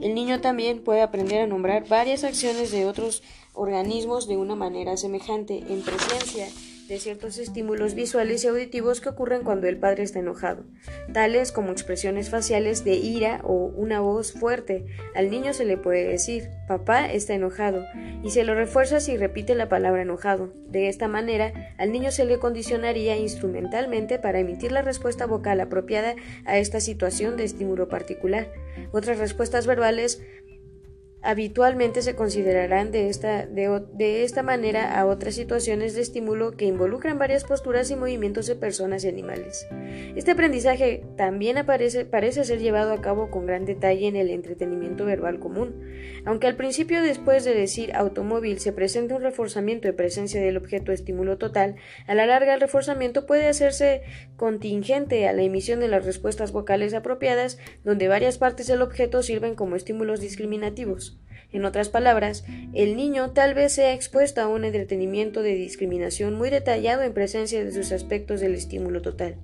El 0.00 0.14
niño 0.14 0.40
también 0.40 0.82
puede 0.82 1.02
aprender 1.02 1.42
a 1.42 1.46
nombrar 1.46 1.88
varias 1.88 2.24
acciones 2.24 2.70
de 2.70 2.86
otros 2.86 3.22
organismos 3.52 4.28
de 4.28 4.36
una 4.36 4.54
manera 4.54 4.96
semejante 4.96 5.58
en 5.68 5.82
presencia 5.82 6.46
de 6.92 6.98
ciertos 6.98 7.38
estímulos 7.38 7.94
visuales 7.94 8.44
y 8.44 8.48
auditivos 8.48 9.00
que 9.00 9.08
ocurren 9.08 9.44
cuando 9.44 9.66
el 9.66 9.78
padre 9.78 10.02
está 10.02 10.18
enojado, 10.18 10.66
tales 11.14 11.50
como 11.50 11.72
expresiones 11.72 12.28
faciales 12.28 12.84
de 12.84 12.96
ira 12.96 13.40
o 13.44 13.72
una 13.74 14.00
voz 14.00 14.34
fuerte. 14.34 14.84
Al 15.14 15.30
niño 15.30 15.54
se 15.54 15.64
le 15.64 15.78
puede 15.78 16.06
decir, 16.06 16.50
papá 16.68 17.10
está 17.10 17.32
enojado, 17.32 17.86
y 18.22 18.28
se 18.28 18.44
lo 18.44 18.54
refuerza 18.54 19.00
si 19.00 19.16
repite 19.16 19.54
la 19.54 19.70
palabra 19.70 20.02
enojado. 20.02 20.52
De 20.68 20.88
esta 20.88 21.08
manera, 21.08 21.74
al 21.78 21.92
niño 21.92 22.10
se 22.10 22.26
le 22.26 22.38
condicionaría 22.38 23.16
instrumentalmente 23.16 24.18
para 24.18 24.40
emitir 24.40 24.70
la 24.70 24.82
respuesta 24.82 25.24
vocal 25.24 25.62
apropiada 25.62 26.14
a 26.44 26.58
esta 26.58 26.78
situación 26.78 27.38
de 27.38 27.44
estímulo 27.44 27.88
particular. 27.88 28.52
Otras 28.92 29.16
respuestas 29.16 29.66
verbales 29.66 30.20
habitualmente 31.22 32.02
se 32.02 32.16
considerarán 32.16 32.90
de 32.90 33.08
esta, 33.08 33.46
de, 33.46 34.24
esta 34.24 34.42
manera 34.42 34.98
a 34.98 35.06
otras 35.06 35.36
situaciones 35.36 35.94
de 35.94 36.02
estímulo 36.02 36.56
que 36.56 36.64
involucran 36.64 37.18
varias 37.18 37.44
posturas 37.44 37.90
y 37.90 37.96
movimientos 37.96 38.46
de 38.46 38.56
personas 38.56 39.04
y 39.04 39.08
animales. 39.08 39.66
Este 40.16 40.32
aprendizaje 40.32 41.04
también 41.16 41.58
aparece, 41.58 42.04
parece 42.04 42.44
ser 42.44 42.58
llevado 42.58 42.92
a 42.92 43.00
cabo 43.00 43.30
con 43.30 43.46
gran 43.46 43.64
detalle 43.64 44.08
en 44.08 44.16
el 44.16 44.30
entretenimiento 44.30 45.04
verbal 45.04 45.38
común. 45.38 45.80
Aunque 46.24 46.48
al 46.48 46.56
principio 46.56 47.02
después 47.02 47.44
de 47.44 47.54
decir 47.54 47.94
automóvil 47.94 48.58
se 48.58 48.72
presenta 48.72 49.14
un 49.14 49.22
reforzamiento 49.22 49.86
de 49.86 49.94
presencia 49.94 50.40
del 50.40 50.56
objeto 50.56 50.90
estímulo 50.90 51.38
total, 51.38 51.76
a 52.06 52.14
la 52.14 52.26
larga 52.26 52.54
el 52.54 52.60
reforzamiento 52.60 53.26
puede 53.26 53.48
hacerse 53.48 54.02
contingente 54.36 55.28
a 55.28 55.32
la 55.32 55.42
emisión 55.42 55.78
de 55.78 55.88
las 55.88 56.04
respuestas 56.04 56.50
vocales 56.50 56.94
apropiadas, 56.94 57.58
donde 57.84 58.08
varias 58.08 58.38
partes 58.38 58.66
del 58.66 58.82
objeto 58.82 59.22
sirven 59.22 59.54
como 59.54 59.76
estímulos 59.76 60.20
discriminativos. 60.20 61.11
En 61.52 61.64
otras 61.64 61.88
palabras, 61.90 62.44
el 62.72 62.96
niño 62.96 63.32
tal 63.32 63.54
vez 63.54 63.74
sea 63.74 63.92
expuesto 63.92 64.40
a 64.40 64.48
un 64.48 64.64
entretenimiento 64.64 65.42
de 65.42 65.54
discriminación 65.54 66.34
muy 66.34 66.48
detallado 66.50 67.02
en 67.02 67.12
presencia 67.12 67.62
de 67.62 67.72
sus 67.72 67.92
aspectos 67.92 68.40
del 68.40 68.54
estímulo 68.54 69.02
total. 69.02 69.36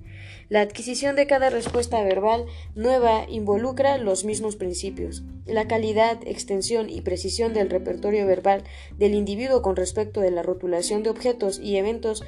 La 0.49 0.61
adquisición 0.61 1.15
de 1.15 1.27
cada 1.27 1.51
respuesta 1.51 2.01
verbal 2.03 2.45
nueva 2.73 3.25
involucra 3.29 3.99
los 3.99 4.25
mismos 4.25 4.55
principios. 4.55 5.23
La 5.45 5.67
calidad, 5.67 6.17
extensión 6.25 6.89
y 6.89 7.01
precisión 7.01 7.53
del 7.53 7.69
repertorio 7.69 8.25
verbal 8.25 8.63
del 8.97 9.13
individuo 9.13 9.61
con 9.61 9.75
respecto 9.75 10.21
de 10.21 10.31
la 10.31 10.41
rotulación 10.41 11.03
de 11.03 11.11
objetos 11.11 11.59
y 11.59 11.77
eventos 11.77 12.23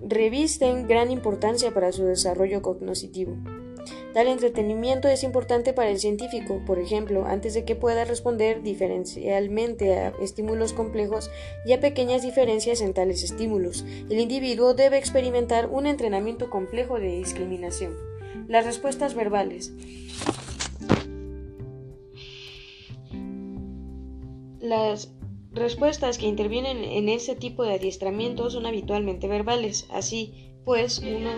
revisten 0.00 0.88
gran 0.88 1.12
importancia 1.12 1.70
para 1.70 1.92
su 1.92 2.04
desarrollo 2.04 2.62
cognitivo. 2.62 3.36
Tal 4.12 4.28
entretenimiento 4.28 5.08
es 5.08 5.22
importante 5.22 5.72
para 5.72 5.90
el 5.90 5.98
científico, 5.98 6.62
por 6.66 6.78
ejemplo, 6.78 7.24
antes 7.26 7.54
de 7.54 7.64
que 7.64 7.76
pueda 7.76 8.04
responder 8.04 8.62
diferencialmente 8.62 9.94
a 9.94 10.08
estímulos 10.20 10.72
complejos 10.72 11.30
y 11.64 11.72
a 11.72 11.80
pequeñas 11.80 12.22
diferencias 12.22 12.80
en 12.80 12.94
tales 12.94 13.22
estímulos. 13.22 13.84
El 14.10 14.20
individuo 14.20 14.74
debe 14.74 14.98
experimentar 14.98 15.68
un 15.70 15.86
entrenamiento 15.86 16.50
complejo 16.50 16.98
de 16.98 17.16
discriminación. 17.16 17.96
Las 18.48 18.64
respuestas 18.64 19.14
verbales. 19.14 19.72
Las 24.60 25.12
respuestas 25.52 26.18
que 26.18 26.26
intervienen 26.26 26.84
en 26.84 27.08
ese 27.08 27.34
tipo 27.34 27.64
de 27.64 27.74
adiestramiento 27.74 28.50
son 28.50 28.66
habitualmente 28.66 29.28
verbales. 29.28 29.86
Así 29.90 30.52
pues, 30.64 31.00
uno 31.00 31.30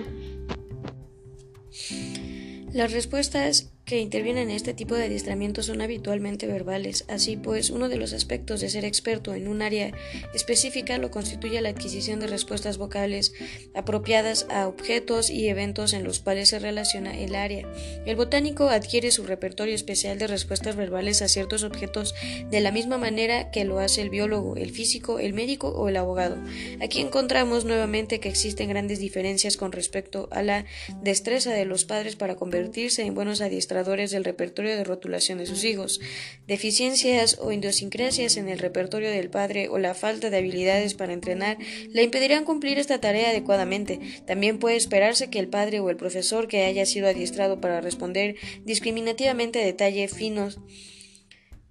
las 2.75 2.93
respuestas 2.93 3.71
que 3.85 4.01
intervienen 4.01 4.49
en 4.49 4.57
este 4.57 4.73
tipo 4.73 4.95
de 4.95 5.05
adiestramiento 5.05 5.63
son 5.63 5.83
habitualmente 5.83 6.47
verbales. 6.47 7.05
Así 7.09 7.37
pues, 7.37 7.69
uno 7.69 7.89
de 7.89 7.97
los 7.97 8.15
aspectos 8.15 8.61
de 8.61 8.71
ser 8.71 8.85
experto 8.85 9.35
en 9.35 9.47
un 9.47 9.61
área 9.61 9.93
específica 10.33 10.97
lo 10.97 11.11
constituye 11.11 11.61
la 11.61 11.69
adquisición 11.69 12.19
de 12.19 12.27
respuestas 12.27 12.79
vocales 12.79 13.35
apropiadas 13.75 14.47
a 14.49 14.69
objetos 14.69 15.29
y 15.29 15.49
eventos 15.49 15.93
en 15.93 16.05
los 16.05 16.21
cuales 16.21 16.49
se 16.49 16.59
relaciona 16.59 17.19
el 17.19 17.35
área. 17.35 17.69
El 18.07 18.17
botánico 18.17 18.69
adquiere 18.69 19.11
su 19.11 19.25
repertorio 19.25 19.75
especial 19.75 20.19
de 20.19 20.29
respuestas 20.29 20.77
verbales 20.77 21.21
a 21.21 21.29
ciertos 21.29 21.63
objetos 21.63 22.15
de 22.51 22.61
la 22.61 22.73
misma 22.73 22.97
manera 22.97 23.51
que 23.51 23.65
lo 23.65 23.81
hace 23.81 24.01
el 24.01 24.09
biólogo, 24.09 24.57
el 24.57 24.71
físico, 24.71 25.19
el 25.19 25.35
médico 25.35 25.69
o 25.69 25.89
el 25.91 25.99
abogado. 25.99 26.39
Aquí 26.81 27.01
encontramos 27.01 27.67
nuevamente 27.67 28.19
que 28.19 28.31
existen 28.31 28.71
grandes 28.71 28.99
diferencias 28.99 29.59
con 29.59 29.73
respecto 29.73 30.29
a 30.31 30.43
la 30.43 30.65
destreza 31.03 31.53
de 31.53 31.67
los 31.67 31.85
padres 31.85 32.17
para 32.17 32.37
convertirse 32.37 33.03
en 33.03 33.15
buenos 33.15 33.43
adiestradores 33.43 33.74
del 33.75 34.25
repertorio 34.25 34.77
de 34.77 34.85
rotulación 34.85 35.39
de 35.39 35.47
sus 35.47 35.65
hijos, 35.65 36.01
deficiencias 36.47 37.39
o 37.41 37.51
idiosincrasias 37.51 38.37
en 38.37 38.49
el 38.49 38.59
repertorio 38.59 39.11
del 39.11 39.31
padre 39.31 39.69
o 39.69 39.79
la 39.79 39.95
falta 39.95 40.31
de 40.31 40.37
habilidades 40.37 40.95
para 40.95 41.13
entrenar 41.13 41.59
le 41.91 42.03
impedirán 42.03 42.45
cumplir 42.45 42.79
esta 42.79 43.01
tarea 43.01 43.31
adecuadamente. 43.31 43.99
También 44.27 44.59
puede 44.59 44.77
esperarse 44.77 45.29
que 45.29 45.39
el 45.39 45.49
padre 45.49 45.81
o 45.81 45.91
el 45.91 45.97
profesor 45.97 46.47
que 46.47 46.65
haya 46.65 46.87
sido 46.87 47.09
adiestrado 47.09 47.61
para 47.61 47.81
responder 47.81 48.37
discriminativamente 48.65 49.61
a 49.61 49.65
detalles 49.65 50.15
finos 50.15 50.61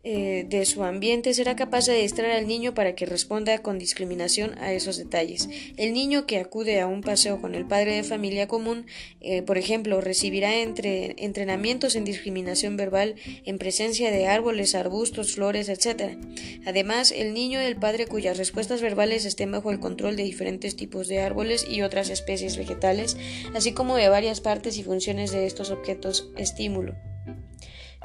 eh, 0.05 0.45
de 0.49 0.65
su 0.65 0.83
ambiente 0.83 1.33
será 1.33 1.55
capaz 1.55 1.85
de 1.85 2.01
distraer 2.01 2.33
al 2.33 2.45
niño 2.45 2.73
para 2.73 2.93
que 2.93 3.05
responda 3.05 3.59
con 3.59 3.79
discriminación 3.79 4.57
a 4.59 4.73
esos 4.73 4.97
detalles. 4.97 5.47
El 5.77 5.93
niño 5.93 6.25
que 6.25 6.39
acude 6.39 6.81
a 6.81 6.87
un 6.87 6.99
paseo 6.99 7.39
con 7.39 7.55
el 7.55 7.65
padre 7.65 7.95
de 7.95 8.03
familia 8.03 8.49
común, 8.49 8.85
eh, 9.21 9.43
por 9.43 9.57
ejemplo, 9.57 10.01
recibirá 10.01 10.59
entre, 10.59 11.15
entrenamientos 11.17 11.95
en 11.95 12.03
discriminación 12.03 12.75
verbal 12.75 13.15
en 13.45 13.57
presencia 13.57 14.11
de 14.11 14.27
árboles, 14.27 14.75
arbustos, 14.75 15.35
flores, 15.35 15.69
etc. 15.69 16.17
Además, 16.65 17.13
el 17.13 17.33
niño 17.33 17.61
y 17.61 17.65
el 17.65 17.77
padre 17.77 18.05
cuyas 18.05 18.37
respuestas 18.37 18.81
verbales 18.81 19.23
estén 19.23 19.53
bajo 19.53 19.71
el 19.71 19.79
control 19.79 20.17
de 20.17 20.23
diferentes 20.23 20.75
tipos 20.75 21.07
de 21.07 21.21
árboles 21.21 21.65
y 21.69 21.81
otras 21.81 22.09
especies 22.09 22.57
vegetales, 22.57 23.15
así 23.55 23.71
como 23.71 23.95
de 23.95 24.09
varias 24.09 24.41
partes 24.41 24.77
y 24.77 24.83
funciones 24.83 25.31
de 25.31 25.45
estos 25.45 25.71
objetos 25.71 26.29
estímulo 26.35 27.12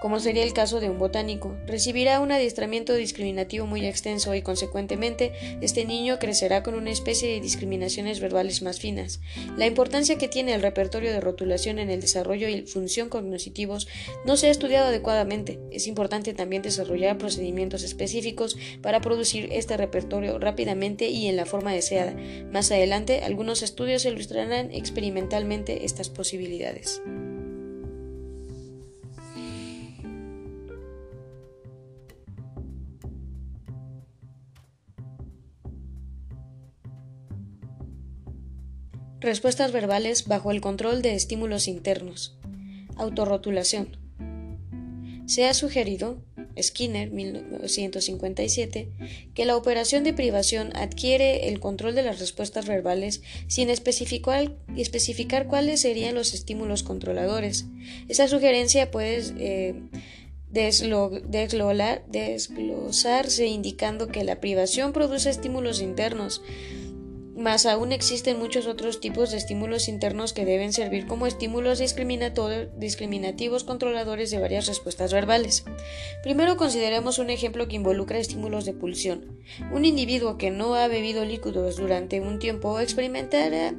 como 0.01 0.21
sería 0.21 0.43
el 0.43 0.53
caso 0.53 0.81
de 0.81 0.91
un 0.91 0.99
botánico. 0.99 1.57
Recibirá 1.67 2.21
un 2.21 2.33
adiestramiento 2.33 2.95
discriminativo 2.95 3.67
muy 3.67 3.85
extenso 3.87 4.35
y, 4.35 4.43
consecuentemente, 4.43 5.33
este 5.61 5.85
niño 5.85 6.19
crecerá 6.19 6.63
con 6.63 6.75
una 6.75 6.91
especie 6.91 7.29
de 7.29 7.41
discriminaciones 7.41 8.21
verbales 8.21 8.63
más 8.63 8.81
finas. 8.81 9.21
La 9.57 9.67
importancia 9.67 10.19
que 10.19 10.29
tiene 10.29 10.55
el 10.55 10.63
repertorio 10.63 11.13
de 11.13 11.21
rotulación 11.21 11.79
en 11.79 11.91
el 11.91 12.01
desarrollo 12.01 12.49
y 12.49 12.63
función 12.63 13.09
cognitivos 13.09 13.89
no 14.25 14.37
se 14.37 14.49
ha 14.49 14.51
estudiado 14.51 14.89
adecuadamente. 14.89 15.59
Es 15.71 15.87
importante 15.87 16.35
también 16.35 16.63
desarrollar 16.63 17.19
procedimientos 17.19 17.83
específicos 17.83 18.57
para 18.83 19.01
producir 19.01 19.49
este 19.53 19.77
repertorio 19.77 20.39
rápidamente 20.39 21.09
y 21.09 21.27
en 21.27 21.37
la 21.37 21.47
forma 21.47 21.73
deseada. 21.73 22.15
Más 22.53 22.71
adelante, 22.71 23.23
algunos 23.25 23.63
estudios 23.63 24.05
ilustrarán 24.05 24.73
experimentalmente 24.73 25.85
estas 25.85 26.09
posibilidades. 26.09 27.03
Respuestas 39.29 39.73
verbales 39.73 40.27
bajo 40.27 40.51
el 40.53 40.63
control 40.63 41.03
de 41.03 41.15
estímulos 41.15 41.69
internos. 41.69 42.39
Autorrotulación. 42.97 43.99
Se 45.27 45.45
ha 45.45 45.53
sugerido, 45.53 46.23
Skinner, 46.59 47.11
1957, 47.11 48.89
que 49.35 49.45
la 49.45 49.55
operación 49.55 50.03
de 50.03 50.15
privación 50.15 50.75
adquiere 50.75 51.51
el 51.51 51.61
control 51.61 51.95
de 51.95 52.05
las 52.05 52.21
respuestas 52.21 52.67
verbales 52.67 53.21
sin 53.49 53.69
especificar, 53.69 54.57
cuáles 55.47 55.83
serían 55.83 56.15
los 56.15 56.33
estímulos 56.33 56.83
controladores. 56.83 57.67
Esa 58.09 58.29
sugerencia 58.29 58.91
puede 58.91 59.23
eh, 59.39 59.75
desglosarse 60.49 63.47
indicando 63.47 64.09
que 64.09 64.25
la 64.25 64.41
privación 64.41 64.95
produce 64.95 65.29
estímulos 65.29 65.83
internos, 65.83 66.41
más 67.39 67.67
aún 67.67 67.93
existen 67.93 68.39
muchos 68.39 68.67
otros 68.67 69.01
tipos 69.01 69.31
de 69.31 69.39
estímulos 69.39 69.89
internos 69.89 70.33
que 70.33 70.45
deben 70.45 70.73
servir 70.73 71.07
como 71.07 71.27
estímulos 71.27 71.79
discriminativos 71.79 73.65
controladores 73.65 74.31
de 74.31 74.39
varias 74.39 74.67
respuestas 74.67 75.13
verbales. 75.13 75.65
Primero 76.23 76.57
consideremos 76.57 77.19
un 77.19 77.31
ejemplo 77.31 77.69
que 77.69 77.77
involucra 77.77 78.19
estímulos 78.19 78.65
de 78.65 78.75
pulsión. 78.75 79.39
Un 79.73 79.85
individuo 79.85 80.37
que 80.37 80.51
no 80.51 80.75
ha 80.75 80.89
bebido 80.89 81.25
líquidos 81.25 81.77
durante 81.77 82.21
un 82.21 82.39
tiempo 82.39 82.81
experimentará 82.81 83.75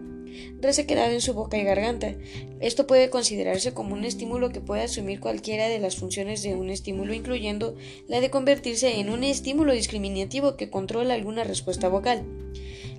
resequedad 0.62 1.12
en 1.12 1.22
su 1.22 1.34
boca 1.34 1.58
y 1.58 1.64
garganta. 1.64 2.16
Esto 2.60 2.88
puede 2.88 3.10
considerarse 3.10 3.74
como 3.74 3.94
un 3.94 4.06
estímulo 4.06 4.50
que 4.50 4.62
puede 4.62 4.84
asumir 4.84 5.20
cualquiera 5.20 5.68
de 5.68 5.80
las 5.80 5.96
funciones 5.96 6.44
de 6.44 6.56
un 6.56 6.70
estímulo, 6.70 7.14
incluyendo 7.14 7.76
la 8.08 8.22
de 8.22 8.30
convertirse 8.30 9.00
en 9.00 9.10
un 9.10 9.24
estímulo 9.24 9.74
discriminativo 9.74 10.56
que 10.56 10.70
controla 10.70 11.14
alguna 11.14 11.44
respuesta 11.44 11.90
vocal. 11.90 12.24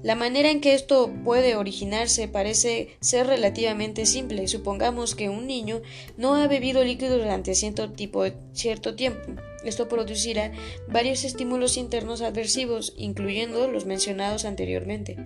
La 0.02 0.14
manera 0.14 0.50
en 0.50 0.60
que 0.60 0.74
esto 0.74 1.12
puede 1.24 1.56
originarse 1.56 2.26
parece 2.26 2.96
ser 3.00 3.26
relativamente 3.26 4.06
simple. 4.06 4.48
Supongamos 4.48 5.14
que 5.14 5.28
un 5.28 5.46
niño 5.46 5.82
no 6.16 6.36
ha 6.36 6.46
bebido 6.48 6.82
líquido 6.82 7.18
durante 7.18 7.54
cierto, 7.54 7.92
tipo, 7.92 8.24
cierto 8.52 8.94
tiempo. 8.94 9.20
Esto 9.64 9.88
producirá 9.88 10.52
varios 10.88 11.24
estímulos 11.24 11.76
internos 11.76 12.22
adversivos, 12.22 12.94
incluyendo 12.96 13.68
los 13.68 13.86
mencionados 13.86 14.44
anteriormente. 14.44 15.16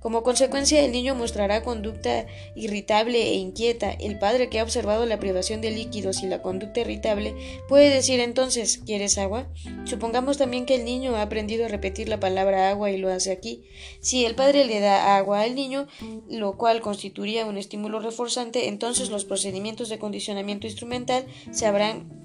Como 0.00 0.22
consecuencia, 0.22 0.80
el 0.80 0.92
niño 0.92 1.14
mostrará 1.14 1.62
conducta 1.62 2.26
irritable 2.54 3.22
e 3.22 3.34
inquieta. 3.34 3.90
El 3.90 4.18
padre 4.18 4.48
que 4.48 4.60
ha 4.60 4.62
observado 4.62 5.06
la 5.06 5.18
privación 5.18 5.60
de 5.60 5.70
líquidos 5.70 6.22
y 6.22 6.26
la 6.26 6.42
conducta 6.42 6.80
irritable 6.80 7.34
puede 7.68 7.90
decir 7.90 8.20
entonces 8.20 8.64
¿Quieres 8.84 9.18
agua? 9.18 9.48
Supongamos 9.84 10.38
también 10.38 10.66
que 10.66 10.74
el 10.74 10.84
niño 10.84 11.16
ha 11.16 11.22
aprendido 11.22 11.64
a 11.64 11.68
repetir 11.68 12.08
la 12.08 12.20
palabra 12.20 12.70
agua 12.70 12.90
y 12.90 12.98
lo 12.98 13.10
hace 13.10 13.32
aquí. 13.32 13.64
Si 14.00 14.24
el 14.24 14.34
padre 14.34 14.64
le 14.64 14.80
da 14.80 15.16
agua 15.16 15.42
al 15.42 15.54
niño, 15.54 15.86
lo 16.28 16.56
cual 16.56 16.80
constituiría 16.80 17.46
un 17.46 17.56
estímulo 17.56 18.00
reforzante, 18.00 18.68
entonces 18.68 19.10
los 19.10 19.24
procedimientos 19.24 19.88
de 19.88 19.98
condicionamiento 19.98 20.66
instrumental 20.66 21.26
se 21.50 21.66
habrán 21.66 22.23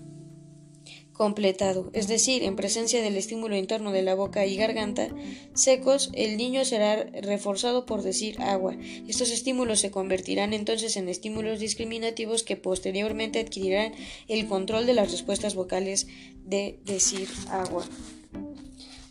completado, 1.20 1.90
es 1.92 2.08
decir, 2.08 2.44
en 2.44 2.56
presencia 2.56 3.02
del 3.02 3.18
estímulo 3.18 3.58
interno 3.58 3.92
de 3.92 4.04
la 4.04 4.16
boca 4.16 4.46
y 4.46 4.56
garganta 4.56 5.10
secos, 5.54 6.12
el 6.14 6.38
niño 6.38 6.64
será 6.64 7.04
reforzado 7.22 7.86
por 7.86 8.04
decir 8.04 8.42
agua. 8.42 8.78
Estos 9.06 9.30
estímulos 9.30 9.82
se 9.82 9.92
convertirán 9.92 10.54
entonces 10.54 10.96
en 10.96 11.10
estímulos 11.10 11.60
discriminativos 11.60 12.44
que 12.44 12.56
posteriormente 12.56 13.42
adquirirán 13.42 13.92
el 14.30 14.48
control 14.48 14.86
de 14.86 14.94
las 14.94 15.12
respuestas 15.12 15.56
vocales 15.56 16.08
de 16.46 16.80
decir 16.86 17.28
agua. 17.50 17.84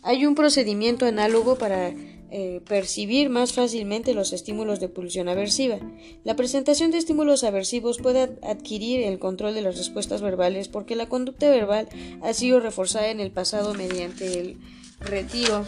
Hay 0.01 0.25
un 0.25 0.33
procedimiento 0.33 1.05
análogo 1.05 1.59
para 1.59 1.93
eh, 2.31 2.61
percibir 2.67 3.29
más 3.29 3.53
fácilmente 3.53 4.13
los 4.13 4.33
estímulos 4.33 4.79
de 4.79 4.89
pulsión 4.89 5.29
aversiva. 5.29 5.79
La 6.23 6.35
presentación 6.35 6.91
de 6.91 6.97
estímulos 6.97 7.43
aversivos 7.43 7.97
puede 7.97 8.37
adquirir 8.43 9.01
el 9.01 9.17
control 9.17 9.55
de 9.55 9.61
las 9.61 9.77
respuestas 9.77 10.21
verbales 10.21 10.67
porque 10.67 10.95
la 10.95 11.09
conducta 11.09 11.49
verbal 11.49 11.89
ha 12.21 12.33
sido 12.33 12.59
reforzada 12.59 13.09
en 13.09 13.19
el 13.19 13.31
pasado 13.31 13.73
mediante 13.73 14.39
el 14.39 14.57
retiro 14.99 15.65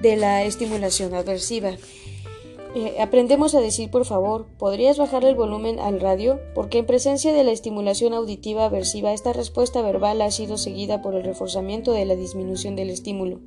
de 0.00 0.16
la 0.16 0.44
estimulación 0.44 1.14
aversiva. 1.14 1.76
Eh, 2.74 2.96
aprendemos 3.00 3.54
a 3.54 3.60
decir 3.60 3.90
por 3.90 4.06
favor, 4.06 4.46
¿podrías 4.58 4.96
bajar 4.96 5.24
el 5.24 5.34
volumen 5.34 5.78
al 5.78 6.00
radio? 6.00 6.40
Porque 6.54 6.78
en 6.78 6.86
presencia 6.86 7.32
de 7.32 7.44
la 7.44 7.52
estimulación 7.52 8.14
auditiva 8.14 8.64
aversiva, 8.64 9.12
esta 9.12 9.32
respuesta 9.34 9.82
verbal 9.82 10.22
ha 10.22 10.30
sido 10.30 10.56
seguida 10.56 11.02
por 11.02 11.14
el 11.14 11.22
reforzamiento 11.22 11.92
de 11.92 12.06
la 12.06 12.16
disminución 12.16 12.74
del 12.74 12.88
estímulo. 12.88 13.40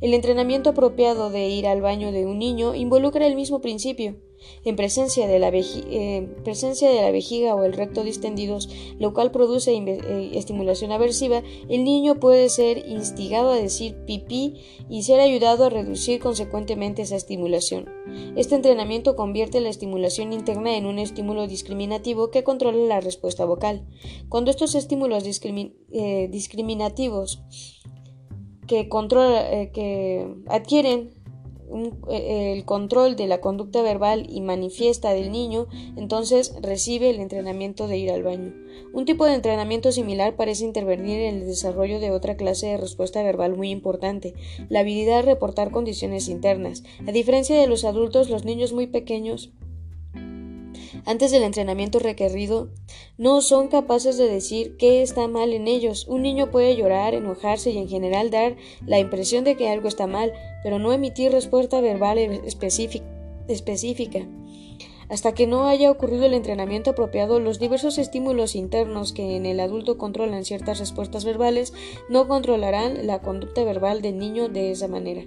El 0.00 0.14
entrenamiento 0.14 0.70
apropiado 0.70 1.30
de 1.30 1.48
ir 1.48 1.66
al 1.66 1.82
baño 1.82 2.12
de 2.12 2.26
un 2.26 2.38
niño 2.38 2.74
involucra 2.74 3.26
el 3.26 3.36
mismo 3.36 3.60
principio. 3.60 4.16
En 4.64 4.76
presencia 4.76 5.26
de, 5.26 5.38
la 5.38 5.50
eh, 5.52 6.28
presencia 6.44 6.88
de 6.88 7.02
la 7.02 7.10
vejiga 7.10 7.54
o 7.54 7.64
el 7.64 7.72
recto 7.72 8.02
distendidos, 8.02 8.68
lo 8.98 9.12
cual 9.12 9.30
produce 9.30 9.74
eh, 9.74 10.30
estimulación 10.34 10.92
aversiva, 10.92 11.42
el 11.68 11.84
niño 11.84 12.20
puede 12.20 12.48
ser 12.48 12.86
instigado 12.88 13.50
a 13.50 13.56
decir 13.56 13.96
pipí 14.06 14.54
y 14.88 15.02
ser 15.02 15.20
ayudado 15.20 15.64
a 15.64 15.70
reducir 15.70 16.20
consecuentemente 16.20 17.02
esa 17.02 17.16
estimulación. 17.16 17.88
Este 18.36 18.54
entrenamiento 18.54 19.16
convierte 19.16 19.60
la 19.60 19.68
estimulación 19.68 20.32
interna 20.32 20.76
en 20.76 20.86
un 20.86 20.98
estímulo 20.98 21.46
discriminativo 21.46 22.30
que 22.30 22.44
controla 22.44 22.78
la 22.86 23.00
respuesta 23.00 23.44
vocal. 23.44 23.86
Cuando 24.28 24.50
estos 24.50 24.74
estímulos 24.74 25.24
eh, 25.92 26.28
discriminativos 26.30 27.42
eh, 28.78 29.70
que 29.72 30.26
adquieren 30.46 31.10
eh, 32.08 32.54
el 32.56 32.64
control 32.64 33.14
de 33.14 33.28
la 33.28 33.40
conducta 33.40 33.80
verbal 33.80 34.26
y 34.28 34.40
manifiesta 34.40 35.12
del 35.12 35.30
niño, 35.30 35.68
entonces 35.96 36.54
recibe 36.60 37.10
el 37.10 37.20
entrenamiento 37.20 37.86
de 37.86 37.98
ir 37.98 38.10
al 38.10 38.24
baño. 38.24 38.52
Un 38.92 39.04
tipo 39.04 39.24
de 39.24 39.34
entrenamiento 39.34 39.92
similar 39.92 40.34
parece 40.34 40.64
intervenir 40.64 41.20
en 41.20 41.36
el 41.36 41.46
desarrollo 41.46 42.00
de 42.00 42.10
otra 42.10 42.36
clase 42.36 42.66
de 42.66 42.76
respuesta 42.76 43.22
verbal 43.22 43.56
muy 43.56 43.70
importante, 43.70 44.34
la 44.68 44.80
habilidad 44.80 45.16
de 45.16 45.22
reportar 45.34 45.70
condiciones 45.70 46.28
internas. 46.28 46.82
A 47.06 47.12
diferencia 47.12 47.58
de 47.60 47.68
los 47.68 47.84
adultos, 47.84 48.30
los 48.30 48.44
niños 48.44 48.72
muy 48.72 48.88
pequeños 48.88 49.52
antes 51.06 51.30
del 51.30 51.42
entrenamiento 51.42 51.98
requerido, 51.98 52.70
no 53.18 53.40
son 53.40 53.68
capaces 53.68 54.18
de 54.18 54.28
decir 54.28 54.76
qué 54.76 55.02
está 55.02 55.28
mal 55.28 55.52
en 55.52 55.68
ellos. 55.68 56.06
Un 56.08 56.22
niño 56.22 56.50
puede 56.50 56.76
llorar, 56.76 57.14
enojarse 57.14 57.70
y 57.70 57.78
en 57.78 57.88
general 57.88 58.30
dar 58.30 58.56
la 58.86 58.98
impresión 58.98 59.44
de 59.44 59.56
que 59.56 59.68
algo 59.68 59.88
está 59.88 60.06
mal, 60.06 60.32
pero 60.62 60.78
no 60.78 60.92
emitir 60.92 61.32
respuesta 61.32 61.80
verbal 61.80 62.18
específica. 63.48 64.26
Hasta 65.08 65.34
que 65.34 65.48
no 65.48 65.66
haya 65.66 65.90
ocurrido 65.90 66.26
el 66.26 66.34
entrenamiento 66.34 66.90
apropiado, 66.90 67.40
los 67.40 67.58
diversos 67.58 67.98
estímulos 67.98 68.54
internos 68.54 69.12
que 69.12 69.34
en 69.36 69.44
el 69.44 69.58
adulto 69.58 69.98
controlan 69.98 70.44
ciertas 70.44 70.78
respuestas 70.78 71.24
verbales 71.24 71.72
no 72.08 72.28
controlarán 72.28 73.06
la 73.08 73.20
conducta 73.20 73.64
verbal 73.64 74.02
del 74.02 74.18
niño 74.18 74.48
de 74.48 74.70
esa 74.70 74.86
manera 74.86 75.24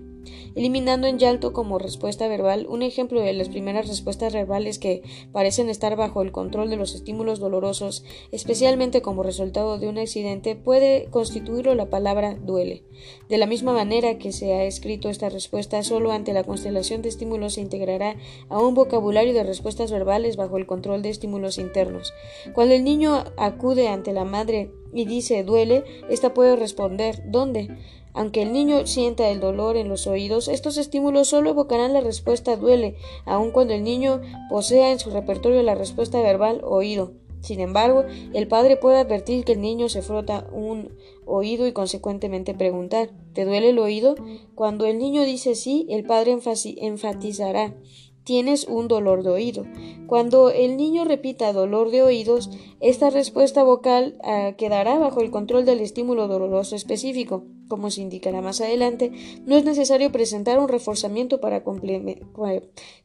eliminando 0.56 1.08
en 1.08 1.20
llanto 1.20 1.54
como 1.54 1.80
respuesta 1.80 2.28
verbal 2.28 2.66
un 2.70 2.82
ejemplo 2.82 3.22
de 3.22 3.34
las 3.34 3.50
primeras 3.50 3.88
respuestas 3.88 4.34
verbales 4.34 4.80
que 4.80 5.02
parecen 5.32 5.70
estar 5.70 5.96
bajo 5.96 6.22
el 6.22 6.32
control 6.32 6.70
de 6.70 6.78
los 6.78 6.96
estímulos 6.96 7.40
dolorosos, 7.40 8.04
especialmente 8.32 9.02
como 9.02 9.24
resultado 9.24 9.80
de 9.80 9.88
un 9.88 9.98
accidente, 9.98 10.56
puede 10.56 11.08
constituirlo 11.10 11.76
la 11.76 11.90
palabra 11.90 12.36
duele. 12.36 12.84
De 13.30 13.38
la 13.38 13.48
misma 13.48 13.74
manera 13.74 14.18
que 14.18 14.32
se 14.32 14.54
ha 14.54 14.64
escrito 14.64 15.10
esta 15.10 15.30
respuesta, 15.30 15.84
solo 15.84 16.12
ante 16.12 16.34
la 16.34 16.44
constelación 16.44 17.02
de 17.02 17.10
estímulos 17.10 17.54
se 17.54 17.62
integrará 17.62 18.16
a 18.50 18.60
un 18.60 18.74
vocabulario 18.74 19.34
de 19.34 19.44
respuestas 19.44 19.92
verbales 19.92 20.38
bajo 20.38 20.58
el 20.58 20.66
control 20.66 21.02
de 21.02 21.10
estímulos 21.10 21.58
internos. 21.58 22.14
Cuando 22.54 22.74
el 22.74 22.84
niño 22.84 23.24
acude 23.38 23.88
ante 23.88 24.14
la 24.14 24.26
madre 24.26 24.72
y 24.93 25.06
dice 25.06 25.43
duele, 25.43 25.84
ésta 26.10 26.34
puede 26.34 26.56
responder 26.56 27.23
¿dónde? 27.25 27.77
Aunque 28.13 28.43
el 28.43 28.53
niño 28.53 28.86
sienta 28.86 29.29
el 29.29 29.39
dolor 29.39 29.75
en 29.75 29.89
los 29.89 30.06
oídos, 30.06 30.47
estos 30.47 30.77
estímulos 30.77 31.27
solo 31.27 31.49
evocarán 31.49 31.93
la 31.93 32.01
respuesta 32.01 32.56
duele, 32.56 32.95
aun 33.25 33.51
cuando 33.51 33.73
el 33.73 33.84
niño 33.84 34.21
posea 34.49 34.91
en 34.91 34.99
su 34.99 35.10
repertorio 35.10 35.63
la 35.63 35.75
respuesta 35.75 36.21
verbal 36.21 36.62
oído. 36.63 37.13
Sin 37.41 37.60
embargo, 37.60 38.06
el 38.34 38.47
padre 38.47 38.77
puede 38.77 38.99
advertir 38.99 39.43
que 39.43 39.51
el 39.51 39.62
niño 39.62 39.89
se 39.89 40.01
frota 40.01 40.47
un 40.53 40.95
oído 41.25 41.67
y 41.67 41.73
consecuentemente 41.73 42.53
preguntar 42.53 43.10
¿Te 43.34 43.43
duele 43.43 43.71
el 43.71 43.79
oído? 43.79 44.15
Cuando 44.56 44.86
el 44.86 44.97
niño 44.97 45.23
dice 45.23 45.56
sí, 45.56 45.86
el 45.89 46.06
padre 46.06 46.38
enfatizará 46.77 47.75
tienes 48.24 48.66
un 48.68 48.88
dolor 48.88 49.24
de 49.24 49.30
oído. 49.30 49.66
Cuando 50.08 50.50
el 50.50 50.78
niño 50.78 51.06
repita 51.06 51.54
dolor 51.54 51.92
de 51.92 52.04
oídos, 52.04 52.50
esta 52.80 53.10
respuesta 53.10 53.64
vocal 53.64 54.18
ah, 54.24 54.54
quedará 54.58 54.98
bajo 54.98 55.22
el 55.22 55.32
control 55.32 55.66
del 55.66 55.80
estímulo 55.80 56.28
doloroso 56.28 56.76
específico. 56.76 57.46
Como 57.68 57.90
se 57.90 58.02
indicará 58.02 58.42
más 58.42 58.62
adelante, 58.62 59.12
no 59.46 59.56
es 59.56 59.64
necesario 59.64 60.12
presentar 60.12 60.60
un 60.60 60.68
reforzamiento 60.68 61.40
para 61.40 61.64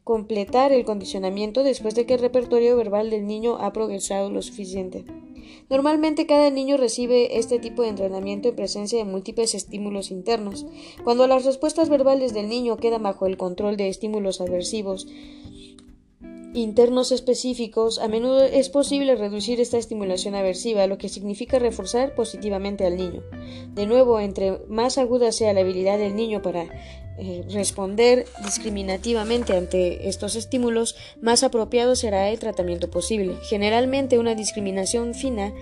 completar 0.03 0.71
el 0.71 0.85
condicionamiento 0.85 1.63
después 1.63 1.95
de 1.95 2.05
que 2.05 2.15
el 2.15 2.19
repertorio 2.19 2.75
verbal 2.77 3.09
del 3.09 3.25
niño 3.25 3.57
ha 3.59 3.73
progresado 3.73 4.29
lo 4.29 4.41
suficiente. 4.41 5.05
Normalmente 5.69 6.25
cada 6.25 6.49
niño 6.49 6.77
recibe 6.77 7.37
este 7.37 7.59
tipo 7.59 7.83
de 7.83 7.89
entrenamiento 7.89 8.49
en 8.49 8.55
presencia 8.55 8.97
de 8.97 9.05
múltiples 9.05 9.55
estímulos 9.55 10.11
internos. 10.11 10.65
Cuando 11.03 11.27
las 11.27 11.45
respuestas 11.45 11.89
verbales 11.89 12.33
del 12.33 12.49
niño 12.49 12.77
quedan 12.77 13.03
bajo 13.03 13.25
el 13.25 13.37
control 13.37 13.77
de 13.77 13.89
estímulos 13.89 14.41
aversivos 14.41 15.07
internos 16.53 17.11
específicos, 17.11 17.99
a 17.99 18.07
menudo 18.07 18.43
es 18.43 18.69
posible 18.69 19.15
reducir 19.15 19.59
esta 19.61 19.77
estimulación 19.77 20.35
aversiva, 20.35 20.87
lo 20.87 20.97
que 20.97 21.09
significa 21.09 21.59
reforzar 21.59 22.15
positivamente 22.15 22.85
al 22.85 22.97
niño. 22.97 23.21
De 23.75 23.85
nuevo, 23.85 24.19
entre 24.19 24.59
más 24.67 24.97
aguda 24.97 25.31
sea 25.31 25.53
la 25.53 25.61
habilidad 25.61 25.99
del 25.99 26.15
niño 26.15 26.41
para 26.41 26.67
eh, 27.19 27.43
responder 27.51 28.25
discriminativamente 28.43 29.55
ante 29.55 30.07
estos 30.07 30.35
estímulos, 30.35 30.95
más 31.21 31.43
apropiado 31.43 31.95
será 31.95 32.29
el 32.29 32.39
tratamiento 32.39 32.89
posible. 32.89 33.35
Generalmente 33.43 34.19
una 34.19 34.35
discriminación 34.35 35.13
fina 35.13 35.53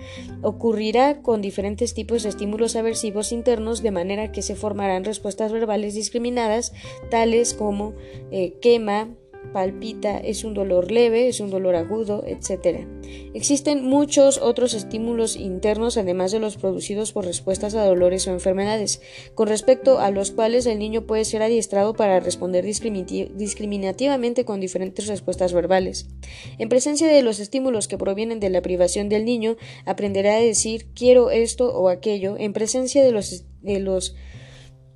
ocurrirá 0.42 1.20
con 1.20 1.42
diferentes 1.42 1.94
tipos 1.94 2.22
de 2.22 2.28
estímulos 2.28 2.76
aversivos 2.76 3.32
internos 3.32 3.82
de 3.82 3.90
manera 3.90 4.30
que 4.30 4.42
se 4.42 4.54
formarán 4.54 5.04
respuestas 5.04 5.52
verbales 5.52 5.94
discriminadas 5.94 6.72
tales 7.10 7.54
como 7.54 7.94
eh, 8.30 8.54
quema, 8.60 9.08
palpita, 9.52 10.18
es 10.18 10.44
un 10.44 10.54
dolor 10.54 10.90
leve, 10.90 11.28
es 11.28 11.40
un 11.40 11.50
dolor 11.50 11.74
agudo, 11.74 12.24
etc. 12.26 12.86
Existen 13.34 13.84
muchos 13.84 14.38
otros 14.38 14.74
estímulos 14.74 15.36
internos 15.36 15.96
además 15.96 16.32
de 16.32 16.38
los 16.38 16.56
producidos 16.56 17.12
por 17.12 17.24
respuestas 17.24 17.74
a 17.74 17.84
dolores 17.84 18.26
o 18.26 18.32
enfermedades, 18.32 19.00
con 19.34 19.48
respecto 19.48 19.98
a 20.00 20.10
los 20.10 20.30
cuales 20.30 20.66
el 20.66 20.78
niño 20.78 21.06
puede 21.06 21.24
ser 21.24 21.42
adiestrado 21.42 21.94
para 21.94 22.20
responder 22.20 22.64
discriminativamente 22.64 24.44
con 24.44 24.60
diferentes 24.60 25.06
respuestas 25.06 25.52
verbales. 25.52 26.08
En 26.58 26.68
presencia 26.68 27.06
de 27.06 27.22
los 27.22 27.40
estímulos 27.40 27.88
que 27.88 27.98
provienen 27.98 28.40
de 28.40 28.50
la 28.50 28.62
privación 28.62 29.08
del 29.08 29.24
niño, 29.24 29.56
aprenderá 29.84 30.34
a 30.36 30.40
decir 30.40 30.86
quiero 30.94 31.30
esto 31.30 31.74
o 31.74 31.88
aquello. 31.88 32.36
En 32.38 32.52
presencia 32.52 33.02
de 33.02 33.12
los, 33.12 33.44
de 33.62 33.80
los 33.80 34.14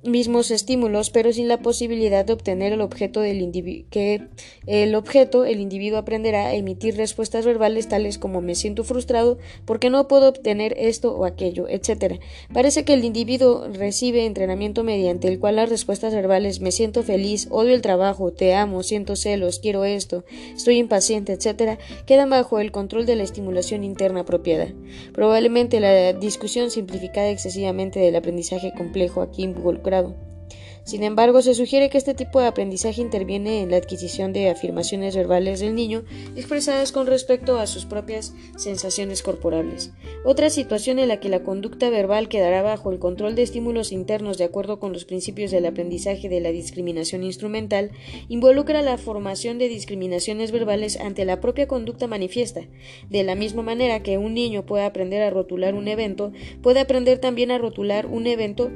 mismos 0.03 0.51
estímulos, 0.51 1.09
pero 1.09 1.31
sin 1.31 1.47
la 1.47 1.59
posibilidad 1.59 2.25
de 2.25 2.33
obtener 2.33 2.73
el 2.73 2.81
objeto 2.81 3.21
del 3.21 3.41
individuo 3.41 3.85
que 3.89 4.27
el 4.65 4.95
objeto, 4.95 5.45
el 5.45 5.59
individuo 5.59 5.97
aprenderá 5.97 6.47
a 6.47 6.55
emitir 6.55 6.95
respuestas 6.97 7.45
verbales 7.45 7.87
tales 7.87 8.17
como 8.17 8.41
me 8.41 8.55
siento 8.55 8.83
frustrado 8.83 9.37
porque 9.65 9.89
no 9.89 10.07
puedo 10.07 10.29
obtener 10.29 10.75
esto 10.77 11.15
o 11.15 11.25
aquello, 11.25 11.67
etc. 11.69 12.19
Parece 12.53 12.83
que 12.85 12.93
el 12.93 13.05
individuo 13.05 13.67
recibe 13.71 14.25
entrenamiento 14.25 14.83
mediante 14.83 15.27
el 15.27 15.39
cual 15.39 15.57
las 15.57 15.69
respuestas 15.69 16.13
verbales 16.13 16.59
me 16.59 16.71
siento 16.71 17.03
feliz, 17.03 17.47
odio 17.49 17.73
el 17.73 17.81
trabajo, 17.81 18.31
te 18.31 18.53
amo, 18.53 18.83
siento 18.83 19.15
celos, 19.15 19.59
quiero 19.59 19.85
esto, 19.85 20.25
estoy 20.55 20.77
impaciente, 20.77 21.33
etc. 21.33 21.79
quedan 22.05 22.29
bajo 22.29 22.59
el 22.59 22.71
control 22.71 23.05
de 23.05 23.15
la 23.15 23.23
estimulación 23.23 23.83
interna 23.83 24.21
apropiada. 24.21 24.67
Probablemente 25.13 25.79
la 25.79 26.13
discusión 26.13 26.71
simplificada 26.71 27.29
excesivamente 27.29 27.99
del 27.99 28.15
aprendizaje 28.15 28.73
complejo 28.75 29.21
aquí 29.21 29.43
sin 30.85 31.03
embargo, 31.03 31.41
se 31.41 31.53
sugiere 31.53 31.89
que 31.89 31.97
este 31.97 32.13
tipo 32.13 32.41
de 32.41 32.47
aprendizaje 32.47 33.01
interviene 33.01 33.61
en 33.61 33.71
la 33.71 33.77
adquisición 33.77 34.33
de 34.33 34.49
afirmaciones 34.49 35.15
verbales 35.15 35.61
del 35.61 35.75
niño 35.75 36.03
expresadas 36.35 36.91
con 36.91 37.07
respecto 37.07 37.57
a 37.57 37.67
sus 37.67 37.85
propias 37.85 38.33
sensaciones 38.57 39.23
corporales. 39.23 39.93
Otra 40.25 40.49
situación 40.49 40.99
en 40.99 41.07
la 41.07 41.21
que 41.21 41.29
la 41.29 41.41
conducta 41.41 41.89
verbal 41.89 42.27
quedará 42.27 42.63
bajo 42.63 42.91
el 42.91 42.99
control 42.99 43.35
de 43.35 43.43
estímulos 43.43 43.93
internos 43.93 44.37
de 44.37 44.43
acuerdo 44.43 44.79
con 44.79 44.91
los 44.91 45.05
principios 45.05 45.51
del 45.51 45.65
aprendizaje 45.65 46.27
de 46.27 46.41
la 46.41 46.51
discriminación 46.51 47.23
instrumental 47.23 47.91
involucra 48.27 48.81
la 48.81 48.97
formación 48.97 49.59
de 49.59 49.69
discriminaciones 49.69 50.51
verbales 50.51 50.99
ante 50.99 51.23
la 51.23 51.39
propia 51.39 51.65
conducta 51.65 52.07
manifiesta. 52.07 52.67
De 53.09 53.23
la 53.23 53.35
misma 53.35 53.61
manera 53.61 54.03
que 54.03 54.17
un 54.17 54.33
niño 54.33 54.65
puede 54.65 54.83
aprender 54.83 55.21
a 55.21 55.29
rotular 55.29 55.75
un 55.75 55.87
evento, 55.87 56.33
puede 56.61 56.81
aprender 56.81 57.19
también 57.19 57.51
a 57.51 57.57
rotular 57.57 58.05
un 58.05 58.27
evento 58.27 58.69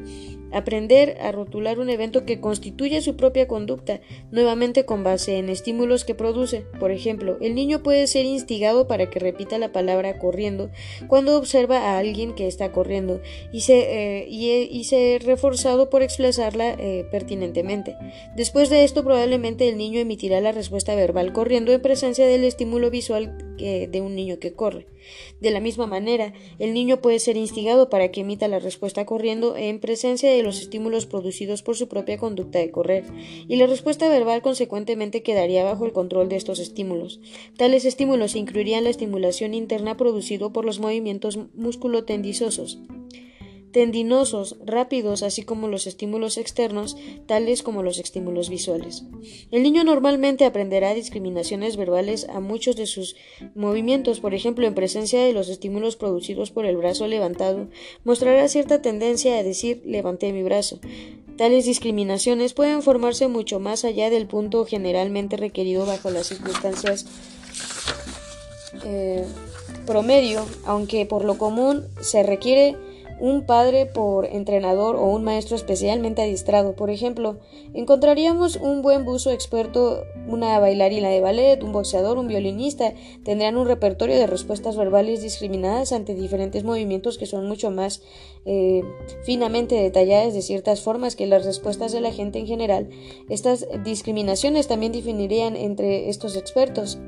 Aprender 0.52 1.18
a 1.22 1.32
rotular 1.32 1.80
un 1.80 1.90
evento 1.90 2.26
que 2.26 2.40
constituye 2.40 3.02
su 3.02 3.16
propia 3.16 3.48
conducta, 3.48 4.02
nuevamente 4.32 4.86
con 4.86 5.04
base 5.04 5.38
en 5.38 5.50
estímulos 5.50 6.06
que 6.06 6.16
produce. 6.16 6.66
Por 6.80 6.92
ejemplo, 6.92 7.38
el 7.42 7.56
niño 7.56 7.84
puede 7.84 8.08
ser 8.08 8.26
instigado 8.26 8.88
para 8.88 9.10
que 9.10 9.20
repita 9.20 9.58
la 9.58 9.72
palabra 9.72 10.20
corriendo 10.20 10.70
cuando 11.08 11.38
observa 11.38 11.78
a 11.78 11.98
alguien 11.98 12.34
que 12.34 12.48
está 12.48 12.72
corriendo 12.72 13.22
y 13.52 13.62
se, 13.62 14.22
eh, 14.22 14.28
y, 14.30 14.84
se 14.86 15.20
reforzado 15.22 15.90
por 15.90 16.02
expresarla 16.02 16.76
eh, 16.78 17.06
pertinentemente. 17.12 17.96
Después 18.36 18.70
de 18.70 18.84
esto, 18.84 19.04
probablemente 19.04 19.68
el 19.68 19.78
niño 19.78 20.00
emitirá 20.00 20.42
la 20.42 20.52
respuesta 20.52 20.96
verbal 20.96 21.34
corriendo 21.34 21.72
en 21.72 21.82
presencia 21.82 22.26
del 22.26 22.44
estímulo 22.44 22.90
visual 22.90 23.38
de 23.58 24.02
un 24.02 24.16
niño 24.16 24.38
que 24.40 24.54
corre. 24.54 24.86
De 25.42 25.52
la 25.52 25.60
misma 25.60 25.88
manera, 25.88 26.34
el 26.60 26.74
niño 26.74 27.02
puede 27.02 27.20
ser 27.20 27.38
instigado 27.38 27.90
para 27.90 28.12
que 28.12 28.22
emita 28.22 28.48
la 28.48 28.60
respuesta 28.60 29.06
corriendo 29.06 29.58
en 29.58 29.80
presencia 29.80 30.32
de 30.32 30.44
los 30.44 30.62
estímulos 30.62 31.06
producidos 31.06 31.62
por 31.62 31.76
su 31.76 31.88
propia 31.88 32.18
conducta 32.18 32.60
de 32.60 32.72
correr, 32.72 33.06
y 33.48 33.56
la 33.58 33.68
respuesta 33.68 34.10
verbal 34.10 34.42
consecuentemente 34.42 35.24
quedaría 35.24 35.64
bajo 35.64 35.86
el 35.86 35.94
control 35.94 36.30
de 36.30 36.38
estos 36.38 36.60
estímulos. 36.60 37.20
Tales 37.58 37.86
estímulos 37.86 38.36
incluirían 38.36 38.84
la 38.84 38.90
estimulación 38.90 39.54
interna 39.54 39.98
producida 39.98 40.50
por 40.50 40.66
los 40.66 40.80
movimientos 40.80 41.40
musculotendizosos 41.56 42.80
tendinosos, 43.72 44.58
rápidos, 44.66 45.24
así 45.24 45.44
como 45.44 45.68
los 45.68 45.88
estímulos 45.88 46.38
externos, 46.38 46.98
tales 47.26 47.64
como 47.64 47.84
los 47.84 48.00
estímulos 48.00 48.50
visuales. 48.50 49.04
El 49.52 49.64
niño 49.64 49.84
normalmente 49.84 50.46
aprenderá 50.46 50.94
discriminaciones 50.94 51.78
verbales 51.78 52.28
a 52.30 52.40
muchos 52.40 52.76
de 52.76 52.88
sus 52.88 53.16
movimientos, 53.56 54.20
por 54.20 54.34
ejemplo, 54.34 54.66
en 54.66 54.76
presencia 54.76 55.24
de 55.24 55.34
los 55.34 55.50
estímulos 55.50 55.96
producidos 55.96 56.52
por 56.52 56.66
el 56.66 56.78
brazo 56.78 57.08
levantado, 57.08 57.68
mostrará 58.04 58.48
cierta 58.48 58.82
tendencia 58.82 59.38
a 59.38 59.44
decir 59.44 59.82
levanté 59.86 60.34
mi 60.34 60.44
brazo. 60.44 60.80
Tales 61.38 61.66
discriminaciones 61.66 62.54
pueden 62.54 62.82
formarse 62.82 63.28
mucho 63.28 63.60
más 63.60 63.86
allá 63.86 64.10
del 64.10 64.28
punto 64.28 64.66
generalmente 64.66 65.38
requerido 65.38 65.86
bajo 65.86 66.10
las 66.10 66.28
circunstancias 66.28 67.06
eh, 68.84 69.24
promedio, 69.86 70.46
aunque 70.66 71.06
por 71.06 71.24
lo 71.24 71.38
común 71.38 71.86
se 72.02 72.24
requiere 72.24 72.76
un 73.20 73.46
padre 73.46 73.86
por 73.86 74.26
entrenador 74.26 74.96
o 74.96 75.06
un 75.06 75.24
maestro 75.24 75.56
especialmente 75.56 76.22
adiestrado. 76.22 76.76
Por 76.76 76.90
ejemplo, 76.90 77.40
encontraríamos 77.74 78.58
un 78.58 78.82
buen 78.82 79.06
buzo 79.06 79.32
experto, 79.32 80.04
una 80.28 80.60
bailarina 80.60 81.10
de 81.10 81.22
ballet, 81.22 81.64
un 81.64 81.72
boxeador, 81.72 82.18
un 82.18 82.28
violinista, 82.28 82.94
tendrán 83.24 83.58
un 83.58 83.68
repertorio 83.68 84.16
de 84.16 84.28
respuestas 84.28 84.76
verbales 84.76 85.22
discriminadas 85.22 85.92
ante 85.92 86.16
diferentes 86.16 86.64
movimientos 86.64 87.18
que 87.18 87.26
son 87.26 87.48
mucho 87.48 87.72
más 87.72 88.02
eh, 88.46 88.84
finamente 89.24 89.76
detalladas 89.76 90.34
de 90.34 90.42
ciertas 90.42 90.82
formas 90.82 91.16
que 91.16 91.28
las 91.28 91.46
respuestas 91.46 91.92
de 91.92 92.02
la 92.02 92.12
gente 92.12 92.40
en 92.40 92.48
general. 92.48 92.90
Estas 93.30 93.68
discriminaciones 93.84 94.68
también 94.68 94.92
definirían 94.92 95.56
entre 95.56 96.10
estos 96.10 96.36
expertos. 96.36 97.00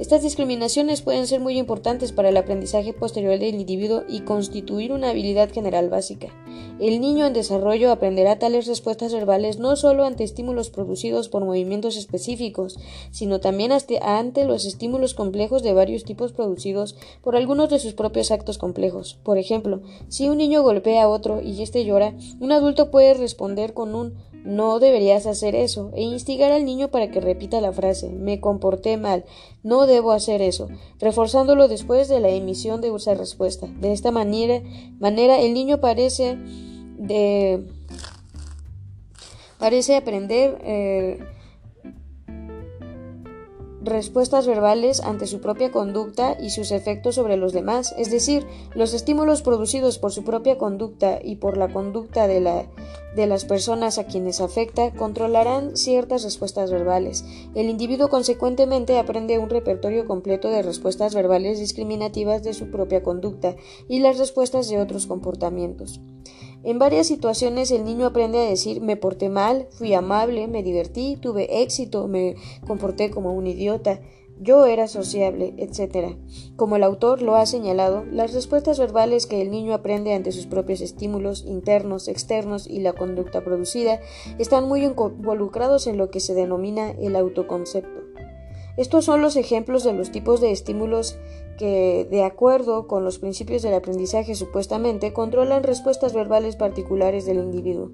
Estas 0.00 0.22
discriminaciones 0.22 1.02
pueden 1.02 1.28
ser 1.28 1.38
muy 1.38 1.56
importantes 1.56 2.10
para 2.10 2.28
el 2.28 2.36
aprendizaje 2.36 2.92
posterior 2.92 3.38
del 3.38 3.54
individuo 3.54 4.02
y 4.08 4.22
constituir 4.22 4.90
una 4.90 5.10
habilidad 5.10 5.52
general 5.52 5.88
básica. 5.88 6.34
El 6.80 7.00
niño 7.00 7.26
en 7.26 7.32
desarrollo 7.32 7.92
aprenderá 7.92 8.40
tales 8.40 8.66
respuestas 8.66 9.14
verbales 9.14 9.60
no 9.60 9.76
solo 9.76 10.04
ante 10.04 10.24
estímulos 10.24 10.70
producidos 10.70 11.28
por 11.28 11.44
movimientos 11.44 11.96
específicos, 11.96 12.76
sino 13.12 13.38
también 13.38 13.70
ante 14.02 14.44
los 14.44 14.64
estímulos 14.64 15.14
complejos 15.14 15.62
de 15.62 15.72
varios 15.72 16.02
tipos 16.02 16.32
producidos 16.32 16.96
por 17.22 17.36
algunos 17.36 17.70
de 17.70 17.78
sus 17.78 17.94
propios 17.94 18.32
actos 18.32 18.58
complejos. 18.58 19.20
Por 19.22 19.38
ejemplo, 19.38 19.82
si 20.08 20.28
un 20.28 20.38
niño 20.38 20.64
golpea 20.64 21.04
a 21.04 21.08
otro 21.08 21.40
y 21.40 21.62
éste 21.62 21.84
llora, 21.84 22.14
un 22.40 22.50
adulto 22.50 22.90
puede 22.90 23.14
responder 23.14 23.74
con 23.74 23.94
un 23.94 24.14
no 24.44 24.78
deberías 24.78 25.26
hacer 25.26 25.54
eso 25.54 25.90
e 25.94 26.02
instigar 26.02 26.52
al 26.52 26.64
niño 26.64 26.88
para 26.88 27.10
que 27.10 27.20
repita 27.20 27.60
la 27.60 27.72
frase 27.72 28.10
me 28.10 28.40
comporté 28.40 28.96
mal, 28.98 29.24
no 29.62 29.86
debo 29.86 30.12
hacer 30.12 30.42
eso, 30.42 30.68
reforzándolo 31.00 31.66
después 31.66 32.08
de 32.08 32.20
la 32.20 32.28
emisión 32.28 32.80
de 32.80 32.94
esa 32.94 33.14
respuesta. 33.14 33.66
De 33.80 33.92
esta 33.92 34.10
manera, 34.10 34.62
manera 35.00 35.40
el 35.40 35.54
niño 35.54 35.80
parece 35.80 36.36
de 36.98 37.66
parece 39.58 39.96
aprender 39.96 40.58
eh, 40.62 41.24
respuestas 43.84 44.46
verbales 44.46 45.00
ante 45.00 45.26
su 45.26 45.40
propia 45.40 45.70
conducta 45.70 46.36
y 46.40 46.50
sus 46.50 46.70
efectos 46.70 47.14
sobre 47.14 47.36
los 47.36 47.52
demás, 47.52 47.94
es 47.98 48.10
decir, 48.10 48.46
los 48.74 48.94
estímulos 48.94 49.42
producidos 49.42 49.98
por 49.98 50.12
su 50.12 50.24
propia 50.24 50.58
conducta 50.58 51.18
y 51.22 51.36
por 51.36 51.56
la 51.56 51.72
conducta 51.72 52.26
de, 52.26 52.40
la, 52.40 52.66
de 53.14 53.26
las 53.26 53.44
personas 53.44 53.98
a 53.98 54.06
quienes 54.06 54.40
afecta 54.40 54.92
controlarán 54.92 55.76
ciertas 55.76 56.24
respuestas 56.24 56.70
verbales. 56.70 57.24
El 57.54 57.68
individuo 57.68 58.08
consecuentemente 58.08 58.98
aprende 58.98 59.38
un 59.38 59.50
repertorio 59.50 60.06
completo 60.06 60.48
de 60.48 60.62
respuestas 60.62 61.14
verbales 61.14 61.58
discriminativas 61.58 62.42
de 62.42 62.54
su 62.54 62.70
propia 62.70 63.02
conducta 63.02 63.56
y 63.88 64.00
las 64.00 64.18
respuestas 64.18 64.68
de 64.68 64.80
otros 64.80 65.06
comportamientos. 65.06 66.00
En 66.64 66.78
varias 66.78 67.06
situaciones 67.06 67.70
el 67.70 67.84
niño 67.84 68.06
aprende 68.06 68.38
a 68.38 68.48
decir 68.48 68.80
me 68.80 68.96
porté 68.96 69.28
mal, 69.28 69.68
fui 69.70 69.92
amable, 69.92 70.48
me 70.48 70.62
divertí, 70.62 71.18
tuve 71.20 71.62
éxito, 71.62 72.08
me 72.08 72.36
comporté 72.66 73.10
como 73.10 73.34
un 73.34 73.46
idiota, 73.46 74.00
yo 74.40 74.64
era 74.64 74.88
sociable, 74.88 75.54
etc. 75.58 76.16
Como 76.56 76.76
el 76.76 76.82
autor 76.82 77.20
lo 77.20 77.36
ha 77.36 77.44
señalado, 77.44 78.04
las 78.10 78.32
respuestas 78.32 78.78
verbales 78.78 79.26
que 79.26 79.42
el 79.42 79.50
niño 79.50 79.74
aprende 79.74 80.14
ante 80.14 80.32
sus 80.32 80.46
propios 80.46 80.80
estímulos 80.80 81.44
internos, 81.44 82.08
externos 82.08 82.66
y 82.66 82.80
la 82.80 82.94
conducta 82.94 83.44
producida 83.44 84.00
están 84.38 84.66
muy 84.66 84.84
involucrados 84.84 85.86
en 85.86 85.98
lo 85.98 86.10
que 86.10 86.20
se 86.20 86.34
denomina 86.34 86.90
el 86.92 87.14
autoconcepto. 87.14 88.00
Estos 88.76 89.04
son 89.04 89.22
los 89.22 89.36
ejemplos 89.36 89.84
de 89.84 89.92
los 89.92 90.10
tipos 90.10 90.40
de 90.40 90.50
estímulos 90.50 91.16
que, 91.56 92.06
de 92.10 92.22
acuerdo 92.22 92.86
con 92.86 93.04
los 93.04 93.18
principios 93.18 93.62
del 93.62 93.74
aprendizaje 93.74 94.34
supuestamente, 94.34 95.12
controlan 95.12 95.62
respuestas 95.62 96.12
verbales 96.12 96.56
particulares 96.56 97.26
del 97.26 97.38
individuo. 97.38 97.90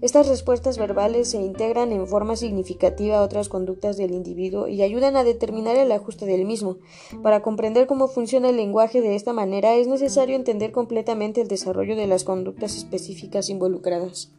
Estas 0.00 0.28
respuestas 0.28 0.78
verbales 0.78 1.30
se 1.30 1.38
integran 1.38 1.92
en 1.92 2.06
forma 2.06 2.36
significativa 2.36 3.18
a 3.18 3.22
otras 3.22 3.48
conductas 3.48 3.96
del 3.96 4.12
individuo 4.12 4.68
y 4.68 4.82
ayudan 4.82 5.16
a 5.16 5.24
determinar 5.24 5.76
el 5.76 5.92
ajuste 5.92 6.26
del 6.26 6.44
mismo. 6.44 6.78
Para 7.22 7.42
comprender 7.42 7.86
cómo 7.86 8.08
funciona 8.08 8.50
el 8.50 8.56
lenguaje 8.56 9.00
de 9.00 9.14
esta 9.14 9.32
manera 9.32 9.74
es 9.74 9.86
necesario 9.86 10.36
entender 10.36 10.72
completamente 10.72 11.40
el 11.40 11.48
desarrollo 11.48 11.96
de 11.96 12.06
las 12.06 12.24
conductas 12.24 12.76
específicas 12.76 13.50
involucradas. 13.50 14.32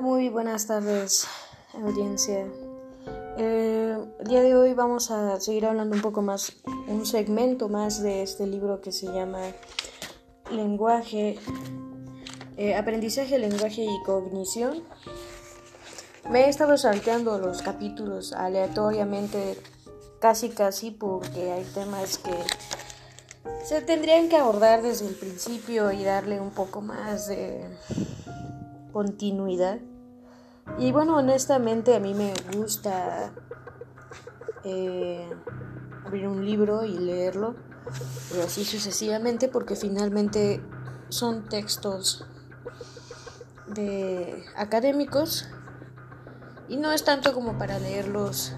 Muy 0.00 0.28
buenas 0.28 0.66
tardes, 0.68 1.26
audiencia. 1.74 2.46
Eh, 3.36 3.98
el 4.20 4.26
día 4.28 4.42
de 4.42 4.54
hoy 4.54 4.72
vamos 4.72 5.10
a 5.10 5.40
seguir 5.40 5.66
hablando 5.66 5.96
un 5.96 6.02
poco 6.02 6.22
más, 6.22 6.52
un 6.86 7.04
segmento 7.04 7.68
más 7.68 8.00
de 8.00 8.22
este 8.22 8.46
libro 8.46 8.80
que 8.80 8.92
se 8.92 9.06
llama 9.06 9.40
Lenguaje, 10.52 11.38
eh, 12.56 12.76
Aprendizaje, 12.76 13.40
Lenguaje 13.40 13.84
y 13.84 14.02
Cognición. 14.04 14.84
Me 16.30 16.44
he 16.44 16.48
estado 16.48 16.76
salteando 16.76 17.38
los 17.38 17.62
capítulos 17.62 18.32
aleatoriamente, 18.32 19.58
casi 20.20 20.50
casi, 20.50 20.92
porque 20.92 21.50
hay 21.50 21.64
temas 21.74 22.18
que 22.18 22.36
se 23.64 23.82
tendrían 23.82 24.28
que 24.28 24.36
abordar 24.36 24.80
desde 24.80 25.08
el 25.08 25.14
principio 25.14 25.90
y 25.90 26.04
darle 26.04 26.40
un 26.40 26.50
poco 26.50 26.82
más 26.82 27.26
de 27.26 27.64
continuidad. 28.98 29.78
Y 30.76 30.90
bueno, 30.90 31.18
honestamente 31.18 31.94
a 31.94 32.00
mí 32.00 32.14
me 32.14 32.34
gusta 32.56 33.30
eh, 34.64 35.30
abrir 36.04 36.26
un 36.26 36.44
libro 36.44 36.84
y 36.84 36.98
leerlo, 36.98 37.54
y 38.36 38.40
así 38.40 38.64
sucesivamente, 38.64 39.46
porque 39.46 39.76
finalmente 39.76 40.60
son 41.10 41.44
textos 41.44 42.26
de 43.68 44.42
académicos 44.56 45.46
y 46.68 46.76
no 46.76 46.90
es 46.90 47.04
tanto 47.04 47.32
como 47.32 47.56
para 47.56 47.78
leerlos 47.78 48.52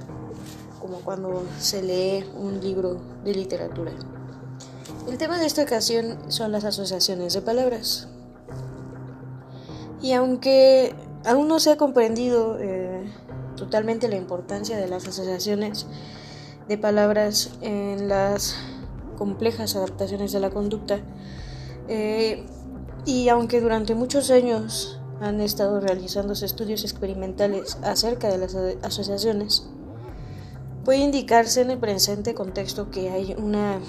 como 0.81 1.01
cuando 1.01 1.45
se 1.59 1.83
lee 1.83 2.25
un 2.35 2.61
libro 2.63 2.99
de 3.25 3.35
literatura. 3.35 3.93
El 5.07 5.19
tema 5.19 5.39
de 5.39 5.45
esta 5.45 5.63
ocasión 5.65 6.19
son 6.33 6.51
las 6.51 6.65
asociaciones 6.65 7.35
de 7.35 7.43
palabras. 7.43 8.09
Y 10.03 10.13
aunque 10.13 10.95
aún 11.25 11.49
no 11.49 11.61
se 11.61 11.73
ha 11.73 11.77
comprendido 11.77 12.59
eh, 12.59 13.05
totalmente 13.57 14.09
la 14.09 14.17
importancia 14.17 14.77
de 14.79 14.89
las 14.89 15.07
asociaciones 15.07 15.87
de 16.69 16.79
palabras 16.79 17.51
en 17.61 18.09
las 18.09 18.57
complejas 19.19 19.77
adaptaciones 19.77 20.33
de 20.33 20.41
la 20.41 20.51
conducta, 20.51 21.01
eh, 21.89 22.47
y 23.05 23.29
aunque 23.29 23.61
durante 23.61 23.95
muchos 23.95 24.31
años 24.31 25.01
han 25.21 25.41
estado 25.41 25.81
realizándose 25.81 26.47
estudios 26.47 26.83
experimentales 26.83 27.77
acerca 27.83 28.29
de 28.29 28.39
las 28.39 28.55
asociaciones, 28.83 29.67
puede 30.85 31.01
indicarse 31.01 31.61
en 31.61 31.71
el 31.71 31.79
presente 31.79 32.35
contexto 32.35 32.91
que 32.91 33.11
hay, 33.11 33.35
una, 33.39 33.81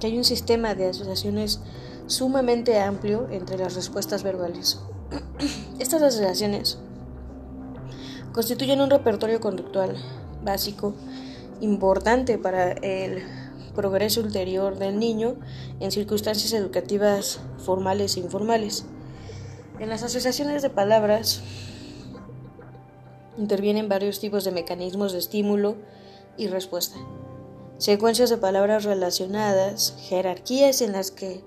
que 0.00 0.06
hay 0.06 0.16
un 0.16 0.24
sistema 0.24 0.74
de 0.74 0.90
asociaciones 0.90 1.60
sumamente 2.06 2.78
amplio 2.78 3.26
entre 3.30 3.58
las 3.58 3.74
respuestas 3.74 4.22
verbales. 4.22 4.78
Estas 5.78 6.02
asociaciones 6.02 6.78
constituyen 8.32 8.80
un 8.80 8.90
repertorio 8.90 9.40
conductual 9.40 9.96
básico 10.42 10.94
importante 11.60 12.38
para 12.38 12.72
el 12.72 13.22
progreso 13.74 14.20
ulterior 14.20 14.78
del 14.78 14.98
niño 14.98 15.36
en 15.80 15.92
circunstancias 15.92 16.52
educativas 16.52 17.40
formales 17.58 18.16
e 18.16 18.20
informales. 18.20 18.84
En 19.78 19.88
las 19.88 20.02
asociaciones 20.02 20.62
de 20.62 20.70
palabras 20.70 21.42
intervienen 23.36 23.88
varios 23.88 24.18
tipos 24.18 24.44
de 24.44 24.52
mecanismos 24.52 25.12
de 25.12 25.18
estímulo 25.18 25.76
y 26.36 26.48
respuesta. 26.48 26.96
secuencias 27.78 28.30
de 28.30 28.38
palabras 28.38 28.84
relacionadas, 28.84 29.94
jerarquías 30.08 30.80
en 30.80 30.92
las 30.92 31.10
que 31.10 31.44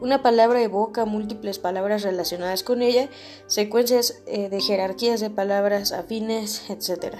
una 0.00 0.22
palabra 0.22 0.62
evoca 0.62 1.04
múltiples 1.04 1.58
palabras 1.58 2.02
relacionadas 2.02 2.62
con 2.62 2.82
ella, 2.82 3.08
secuencias 3.46 4.22
eh, 4.26 4.48
de 4.48 4.60
jerarquías 4.60 5.20
de 5.20 5.30
palabras 5.30 5.92
afines, 5.92 6.68
etc. 6.70 7.16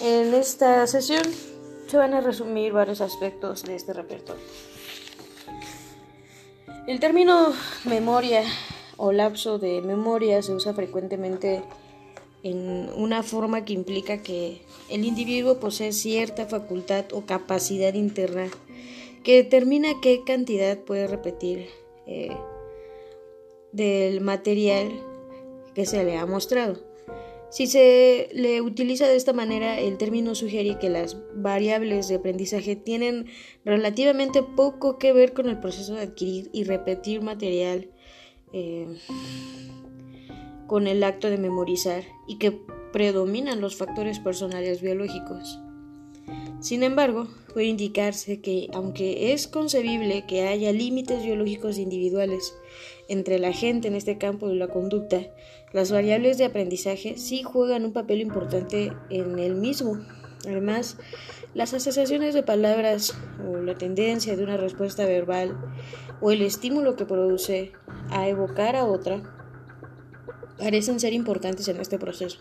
En 0.00 0.34
esta 0.34 0.86
sesión 0.86 1.22
se 1.86 1.96
van 1.96 2.14
a 2.14 2.20
resumir 2.20 2.72
varios 2.72 3.00
aspectos 3.00 3.64
de 3.64 3.76
este 3.76 3.92
repertorio. 3.92 4.42
El 6.86 7.00
término 7.00 7.52
memoria 7.84 8.42
o 8.96 9.12
lapso 9.12 9.58
de 9.58 9.80
memoria 9.82 10.42
se 10.42 10.52
usa 10.52 10.74
frecuentemente 10.74 11.62
en 12.42 12.90
una 12.96 13.22
forma 13.22 13.64
que 13.64 13.72
implica 13.72 14.22
que 14.22 14.62
el 14.88 15.04
individuo 15.04 15.60
posee 15.60 15.92
cierta 15.92 16.46
facultad 16.46 17.04
o 17.12 17.26
capacidad 17.26 17.94
interna 17.94 18.48
que 19.22 19.42
determina 19.42 20.00
qué 20.00 20.22
cantidad 20.24 20.78
puede 20.78 21.06
repetir 21.06 21.66
eh, 22.06 22.36
del 23.72 24.20
material 24.20 24.90
que 25.74 25.86
se 25.86 26.04
le 26.04 26.16
ha 26.16 26.26
mostrado. 26.26 26.78
Si 27.50 27.66
se 27.66 28.28
le 28.32 28.60
utiliza 28.60 29.08
de 29.08 29.16
esta 29.16 29.32
manera, 29.32 29.80
el 29.80 29.98
término 29.98 30.36
sugiere 30.36 30.78
que 30.78 30.88
las 30.88 31.16
variables 31.34 32.06
de 32.06 32.16
aprendizaje 32.16 32.76
tienen 32.76 33.26
relativamente 33.64 34.44
poco 34.44 34.98
que 34.98 35.12
ver 35.12 35.32
con 35.32 35.48
el 35.48 35.58
proceso 35.58 35.94
de 35.94 36.02
adquirir 36.02 36.48
y 36.52 36.62
repetir 36.62 37.22
material 37.22 37.90
eh, 38.52 38.86
con 40.68 40.86
el 40.86 41.02
acto 41.02 41.28
de 41.28 41.38
memorizar 41.38 42.04
y 42.28 42.38
que 42.38 42.56
predominan 42.92 43.60
los 43.60 43.74
factores 43.74 44.20
personales 44.20 44.80
biológicos. 44.80 45.58
Sin 46.60 46.82
embargo, 46.82 47.28
puede 47.52 47.66
indicarse 47.66 48.40
que, 48.40 48.68
aunque 48.72 49.32
es 49.32 49.48
concebible 49.48 50.26
que 50.26 50.46
haya 50.46 50.72
límites 50.72 51.24
biológicos 51.24 51.78
individuales 51.78 52.54
entre 53.08 53.38
la 53.38 53.52
gente 53.52 53.88
en 53.88 53.94
este 53.94 54.18
campo 54.18 54.48
de 54.48 54.56
la 54.56 54.68
conducta, 54.68 55.22
las 55.72 55.90
variables 55.90 56.36
de 56.38 56.44
aprendizaje 56.44 57.16
sí 57.16 57.42
juegan 57.42 57.84
un 57.84 57.92
papel 57.92 58.20
importante 58.20 58.92
en 59.08 59.38
el 59.38 59.54
mismo. 59.54 59.98
Además, 60.46 60.98
las 61.54 61.74
asociaciones 61.74 62.34
de 62.34 62.42
palabras 62.42 63.14
o 63.46 63.56
la 63.58 63.76
tendencia 63.76 64.36
de 64.36 64.42
una 64.44 64.56
respuesta 64.56 65.04
verbal 65.04 65.56
o 66.20 66.30
el 66.30 66.42
estímulo 66.42 66.96
que 66.96 67.06
produce 67.06 67.72
a 68.10 68.28
evocar 68.28 68.76
a 68.76 68.84
otra 68.84 69.22
parecen 70.58 71.00
ser 71.00 71.12
importantes 71.12 71.66
en 71.68 71.80
este 71.80 71.98
proceso. 71.98 72.38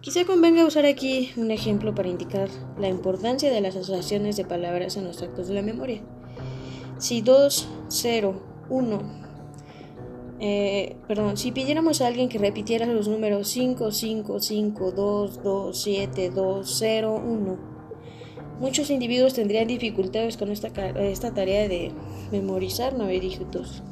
Quizá 0.00 0.24
convenga 0.24 0.64
usar 0.64 0.86
aquí 0.86 1.32
un 1.36 1.50
ejemplo 1.50 1.92
para 1.92 2.08
indicar 2.08 2.48
la 2.78 2.88
importancia 2.88 3.50
de 3.50 3.60
las 3.60 3.74
asociaciones 3.74 4.36
de 4.36 4.44
palabras 4.44 4.96
en 4.96 5.04
los 5.04 5.20
actos 5.22 5.48
de 5.48 5.54
la 5.54 5.62
memoria. 5.62 6.00
Si 6.98 7.20
2, 7.20 7.68
0, 7.88 8.40
1, 8.70 9.02
perdón, 11.08 11.36
si 11.36 11.50
pidiéramos 11.50 12.00
a 12.00 12.06
alguien 12.06 12.28
que 12.28 12.38
repitiera 12.38 12.86
los 12.86 13.08
números 13.08 13.48
5, 13.48 13.90
5, 13.90 14.40
5, 14.40 14.92
2, 14.92 15.42
2, 15.42 15.82
7, 15.82 16.30
2, 16.30 16.76
0, 16.78 17.22
1, 17.26 17.58
muchos 18.60 18.90
individuos 18.90 19.34
tendrían 19.34 19.66
dificultades 19.66 20.36
con 20.36 20.52
esta, 20.52 20.68
esta 21.00 21.34
tarea 21.34 21.66
de 21.68 21.90
memorizar 22.30 22.94
nueve 22.96 23.18
dígitos. 23.18 23.82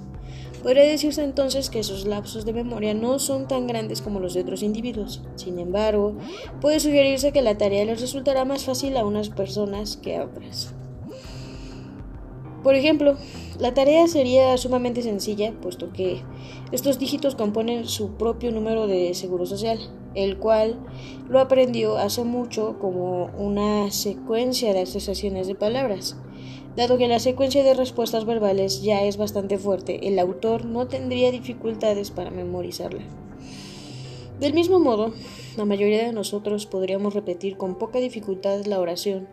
Podría 0.67 0.83
decirse 0.83 1.23
entonces 1.23 1.71
que 1.71 1.79
esos 1.79 2.07
lapsos 2.07 2.45
de 2.45 2.53
memoria 2.53 2.93
no 2.93 3.21
son 3.21 3.47
tan 3.47 3.69
grandes 3.69 4.03
como 4.03 4.19
los 4.19 4.35
de 4.35 4.41
otros 4.41 4.65
individuos. 4.65 5.23
Sin 5.37 5.61
embargo, 5.61 6.17
puede 6.61 6.81
sugerirse 6.81 7.31
que 7.31 7.41
la 7.41 7.57
tarea 7.57 7.85
les 7.85 8.01
resultará 8.01 8.45
más 8.45 8.65
fácil 8.65 8.97
a 8.97 9.07
unas 9.07 9.29
personas 9.29 9.97
que 9.97 10.17
a 10.17 10.25
otras. 10.25 10.75
Por 12.65 12.75
ejemplo, 12.75 13.15
la 13.61 13.75
tarea 13.75 14.09
sería 14.09 14.57
sumamente 14.57 15.03
sencilla, 15.03 15.53
puesto 15.53 15.93
que 15.93 16.23
estos 16.73 16.99
dígitos 16.99 17.37
componen 17.37 17.87
su 17.87 18.17
propio 18.17 18.51
número 18.51 18.89
de 18.89 19.15
seguro 19.15 19.47
social, 19.47 19.79
el 20.17 20.37
cual 20.37 20.81
lo 21.29 21.39
aprendió 21.39 21.97
hace 21.97 22.25
mucho 22.25 22.77
como 22.81 23.27
una 23.39 23.93
secuencia 23.93 24.75
de 24.75 24.81
asociaciones 24.81 25.47
de 25.47 25.55
palabras. 25.55 26.17
Dado 26.77 26.99
que 26.99 27.09
la 27.09 27.21
secuencia 27.21 27.65
de 27.65 27.73
respuestas 27.73 28.27
verbales 28.27 28.83
ya 28.83 29.03
es 29.03 29.17
bastante 29.17 29.57
fuerte, 29.57 30.09
el 30.09 30.19
autor 30.19 30.67
no 30.67 30.89
tendría 30.89 31.31
dificultades 31.31 32.11
para 32.11 32.31
memorizarla. 32.31 33.03
Del 34.41 34.53
mismo 34.53 34.79
modo, 34.79 35.15
la 35.57 35.65
mayoría 35.65 36.05
de 36.05 36.13
nosotros 36.13 36.67
podríamos 36.67 37.15
repetir 37.15 37.57
con 37.57 37.77
poca 37.77 37.99
dificultad 37.99 38.67
la 38.67 38.79
oración. 38.79 39.27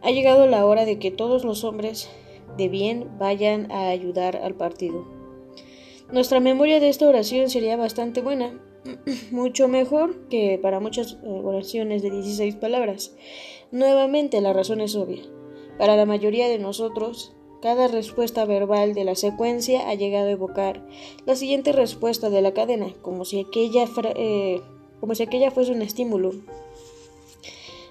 Ha 0.00 0.10
llegado 0.10 0.46
la 0.46 0.64
hora 0.64 0.86
de 0.86 0.98
que 0.98 1.10
todos 1.10 1.44
los 1.44 1.64
hombres 1.64 2.08
de 2.56 2.68
bien 2.70 3.18
vayan 3.18 3.70
a 3.70 3.90
ayudar 3.90 4.36
al 4.36 4.54
partido. 4.54 5.06
Nuestra 6.10 6.40
memoria 6.40 6.80
de 6.80 6.88
esta 6.88 7.06
oración 7.06 7.50
sería 7.50 7.76
bastante 7.76 8.22
buena, 8.22 8.58
mucho 9.30 9.68
mejor 9.68 10.28
que 10.28 10.58
para 10.62 10.80
muchas 10.80 11.18
oraciones 11.22 12.00
de 12.00 12.10
16 12.10 12.56
palabras. 12.56 13.14
Nuevamente 13.70 14.40
la 14.40 14.54
razón 14.54 14.80
es 14.80 14.96
obvia. 14.96 15.22
Para 15.80 15.96
la 15.96 16.04
mayoría 16.04 16.46
de 16.46 16.58
nosotros, 16.58 17.32
cada 17.62 17.88
respuesta 17.88 18.44
verbal 18.44 18.92
de 18.92 19.04
la 19.04 19.14
secuencia 19.14 19.88
ha 19.88 19.94
llegado 19.94 20.26
a 20.26 20.32
evocar 20.32 20.86
la 21.24 21.36
siguiente 21.36 21.72
respuesta 21.72 22.28
de 22.28 22.42
la 22.42 22.52
cadena, 22.52 22.92
como 23.00 23.24
si 23.24 23.40
aquella, 23.40 23.86
eh, 24.14 24.60
como 25.00 25.14
si 25.14 25.22
aquella 25.22 25.50
fuese 25.50 25.72
un 25.72 25.80
estímulo. 25.80 26.32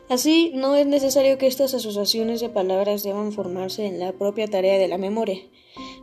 Así, 0.08 0.52
no 0.54 0.76
es 0.76 0.86
necesario 0.86 1.40
que 1.40 1.48
estas 1.48 1.74
asociaciones 1.74 2.42
de 2.42 2.50
palabras 2.50 3.02
deban 3.02 3.32
formarse 3.32 3.88
en 3.88 4.00
la 4.00 4.12
propia 4.12 4.46
tarea 4.46 4.78
de 4.78 4.88
la 4.88 5.00
memoria. 5.00 5.40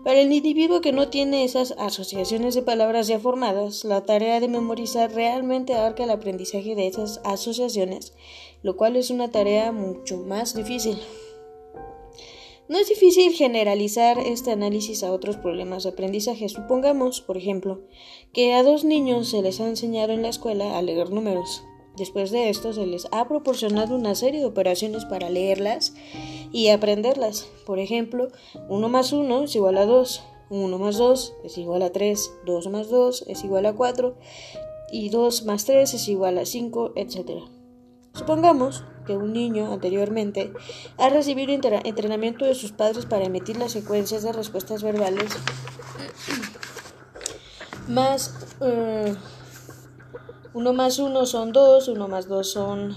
Para 0.03 0.21
el 0.21 0.33
individuo 0.33 0.81
que 0.81 0.91
no 0.91 1.07
tiene 1.09 1.45
esas 1.45 1.73
asociaciones 1.79 2.57
de 2.57 2.63
palabras 2.63 3.07
ya 3.07 3.21
formadas, 3.21 3.85
la 3.85 4.05
tarea 4.05 4.41
de 4.41 4.49
memorizar 4.49 5.13
realmente 5.15 5.75
abarca 5.75 6.03
el 6.03 6.11
aprendizaje 6.11 6.75
de 6.75 6.89
esas 6.89 7.21
asociaciones, 7.23 8.13
lo 8.65 8.77
cual 8.77 8.97
es 8.97 9.11
una 9.11 9.31
tarea 9.31 9.71
mucho 9.71 10.17
más 10.17 10.53
difícil. 10.57 10.99
No 12.69 12.79
es 12.79 12.89
difícil 12.89 13.33
generalizar 13.33 14.19
este 14.19 14.51
análisis 14.51 15.05
a 15.05 15.13
otros 15.13 15.37
problemas 15.37 15.85
de 15.85 15.91
aprendizaje. 15.91 16.49
Supongamos, 16.49 17.21
por 17.21 17.37
ejemplo, 17.37 17.83
que 18.33 18.55
a 18.55 18.65
dos 18.65 18.85
niños 18.85 19.29
se 19.29 19.41
les 19.41 19.61
ha 19.61 19.69
enseñado 19.69 20.13
en 20.13 20.23
la 20.23 20.29
escuela 20.29 20.77
a 20.77 20.83
leer 20.83 21.11
números. 21.11 21.63
Después 21.97 22.33
de 22.33 22.51
esto 22.51 22.73
se 22.73 22.85
les 22.85 23.07
ha 23.13 23.29
proporcionado 23.29 23.95
una 23.95 24.17
serie 24.17 24.41
de 24.41 24.47
operaciones 24.47 25.05
para 25.05 25.31
leerlas 25.31 25.95
y 26.53 26.69
aprenderlas. 26.69 27.49
Por 27.65 27.79
ejemplo, 27.79 28.29
1 28.69 28.89
más 28.89 29.13
1 29.13 29.45
es 29.45 29.55
igual 29.55 29.79
a 29.79 29.87
2, 29.87 30.25
1 30.51 30.79
más 30.79 30.99
2 30.99 31.35
es 31.45 31.59
igual 31.59 31.83
a 31.83 31.93
3, 31.93 32.33
2 32.45 32.69
más 32.69 32.91
2 32.91 33.25
es 33.29 33.45
igual 33.45 33.67
a 33.67 33.75
4 33.75 34.17
y 34.91 35.09
2 35.09 35.45
más 35.45 35.65
3 35.65 35.95
es 35.95 36.09
igual 36.09 36.39
a 36.39 36.45
5, 36.45 36.93
etc. 36.97 37.45
Supongamos 38.13 38.85
que 39.07 39.17
un 39.17 39.33
niño 39.33 39.73
anteriormente 39.73 40.53
ha 40.99 41.09
recibido 41.09 41.53
entrenamiento 41.53 42.45
de 42.45 42.55
sus 42.55 42.73
padres 42.73 43.07
para 43.07 43.25
emitir 43.25 43.57
las 43.57 43.73
secuencias 43.73 44.23
de 44.23 44.33
respuestas 44.33 44.83
verbales 44.83 45.31
más 47.89 48.35
1 48.61 49.17
uh, 50.55 50.73
más 50.73 50.99
1 50.99 51.27
son 51.27 51.53
2, 51.53 51.89
1 51.89 52.09
más 52.09 52.29
2 52.29 52.51
son 52.51 52.97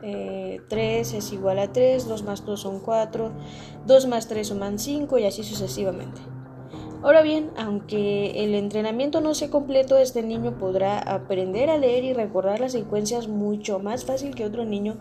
3 0.00 0.02
eh, 0.02 1.16
es 1.16 1.32
igual 1.32 1.58
a 1.58 1.72
3, 1.72 2.06
2 2.06 2.22
más 2.24 2.44
2 2.44 2.60
son 2.60 2.80
4, 2.80 3.32
2 3.86 4.06
más 4.06 4.28
3 4.28 4.46
suman 4.46 4.78
5 4.78 5.18
y 5.18 5.24
así 5.24 5.42
sucesivamente. 5.42 6.33
Ahora 7.04 7.20
bien, 7.20 7.50
aunque 7.58 8.44
el 8.44 8.54
entrenamiento 8.54 9.20
no 9.20 9.34
sea 9.34 9.50
completo, 9.50 9.98
este 9.98 10.22
niño 10.22 10.58
podrá 10.58 10.98
aprender 10.98 11.68
a 11.68 11.76
leer 11.76 12.02
y 12.02 12.14
recordar 12.14 12.60
las 12.60 12.72
secuencias 12.72 13.28
mucho 13.28 13.78
más 13.78 14.06
fácil 14.06 14.34
que 14.34 14.46
otro 14.46 14.64
niño 14.64 14.96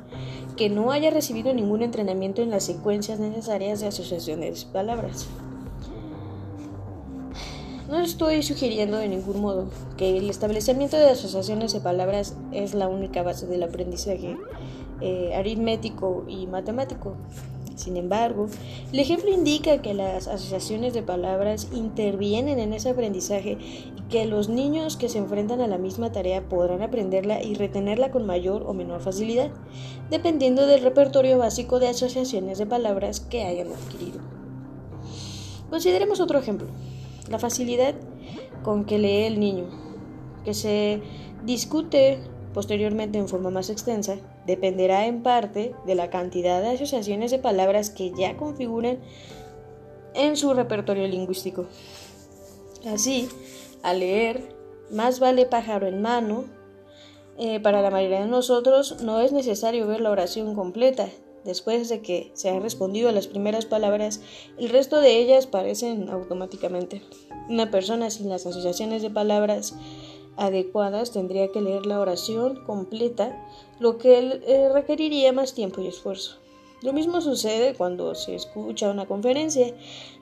que 0.58 0.70
no 0.70 0.92
haya 0.92 1.12
recibido 1.12 1.54
ningún 1.54 1.82
entrenamiento 1.82 2.42
en 2.42 2.50
las 2.50 2.66
secuencias 2.66 3.22
necesarias 3.22 3.80
de 3.80 3.88
asociaciones 3.88 4.66
de 4.66 4.74
palabras. 4.74 5.28
No 7.88 8.02
estoy 8.02 8.44
sugiriendo 8.44 8.98
de 8.98 9.08
ningún 9.08 9.40
modo 9.40 9.70
que 9.96 10.18
el 10.18 10.30
establecimiento 10.30 10.98
de 10.98 11.10
asociaciones 11.10 11.72
de 11.72 11.80
palabras 11.80 12.36
es 12.52 12.74
la 12.74 12.90
única 12.90 13.24
base 13.24 13.48
del 13.48 13.64
aprendizaje 13.64 14.36
eh, 15.00 15.34
aritmético 15.36 16.26
y 16.28 16.48
matemático. 16.48 17.16
Sin 17.76 17.98
embargo, 17.98 18.48
el 18.92 19.00
ejemplo 19.00 19.32
indica 19.32 19.82
que 19.82 19.94
las 19.94 20.28
asociaciones 20.28 20.94
de 20.94 21.02
palabras 21.02 21.70
intervienen 21.74 22.60
en 22.60 22.74
ese 22.74 22.90
aprendizaje 22.90 23.58
y 23.98 24.02
que 24.10 24.26
los 24.26 24.48
niños 24.48 24.96
que 24.96 25.10
se 25.10 25.18
enfrentan 25.18 25.60
a 25.62 25.68
la 25.68 25.78
misma 25.78 26.12
tarea 26.12 26.48
podrán 26.48 26.82
aprenderla 26.82 27.42
y 27.42 27.56
retenerla 27.56 28.12
con 28.12 28.26
mayor 28.26 28.64
o 28.68 28.74
menor 28.74 29.02
facilidad, 29.02 29.50
dependiendo 30.10 30.68
del 30.68 30.84
repertorio 30.84 31.38
básico 31.38 31.80
de 31.80 31.88
asociaciones 31.88 32.60
de 32.60 32.66
palabras 32.66 33.20
que 33.20 33.44
hayan 33.44 33.70
adquirido. 33.70 34.20
Consideremos 35.70 36.20
otro 36.20 36.38
ejemplo, 36.38 36.68
la 37.30 37.40
facilidad 37.40 37.96
con 38.62 38.86
que 38.86 39.00
lee 39.00 39.24
el 39.24 39.40
niño, 39.40 39.66
que 40.46 40.54
se 40.54 41.02
discute 41.44 42.20
posteriormente 42.54 43.18
en 43.18 43.28
forma 43.28 43.50
más 43.50 43.70
extensa, 43.70 44.18
dependerá 44.46 45.06
en 45.08 45.24
parte 45.24 45.76
de 45.86 45.96
la 45.96 46.10
cantidad 46.10 46.62
de 46.62 46.70
asociaciones 46.70 47.32
de 47.32 47.40
palabras 47.40 47.90
que 47.90 48.12
ya 48.18 48.38
configuren 48.38 49.00
en 50.14 50.38
su 50.38 50.54
repertorio 50.54 51.08
lingüístico. 51.08 51.66
Así, 52.86 53.30
al 53.82 54.00
leer, 54.00 54.56
más 54.92 55.20
vale 55.20 55.46
pájaro 55.46 55.88
en 55.88 56.02
mano, 56.02 56.46
eh, 57.38 57.60
para 57.60 57.82
la 57.82 57.90
mayoría 57.90 58.20
de 58.20 58.28
nosotros 58.28 59.02
no 59.02 59.20
es 59.20 59.32
necesario 59.32 59.88
ver 59.88 60.02
la 60.02 60.12
oración 60.12 60.56
completa. 60.56 61.10
Después 61.44 61.90
de 61.90 62.02
que 62.02 62.32
se 62.36 62.50
han 62.50 62.62
respondido 62.62 63.10
a 63.10 63.12
las 63.12 63.28
primeras 63.28 63.66
palabras, 63.66 64.22
el 64.58 64.70
resto 64.70 65.02
de 65.02 65.18
ellas 65.18 65.46
parecen 65.46 66.10
automáticamente. 66.10 67.02
Una 67.50 67.70
persona 67.70 68.10
sin 68.12 68.30
las 68.30 68.46
asociaciones 68.46 69.02
de 69.02 69.10
palabras 69.10 69.76
adecuadas 70.38 71.12
tendría 71.12 71.50
que 71.50 71.62
leer 71.62 71.86
la 71.86 72.00
oración 72.00 72.64
completa, 72.66 73.48
lo 73.80 73.98
que 73.98 74.42
eh, 74.46 74.70
requeriría 74.74 75.34
más 75.34 75.54
tiempo 75.54 75.82
y 75.82 75.88
esfuerzo. 75.88 76.44
Lo 76.84 76.92
mismo 76.92 77.22
sucede 77.22 77.76
cuando 77.76 78.14
se 78.14 78.36
escucha 78.36 78.90
una 78.90 79.06
conferencia. 79.06 79.74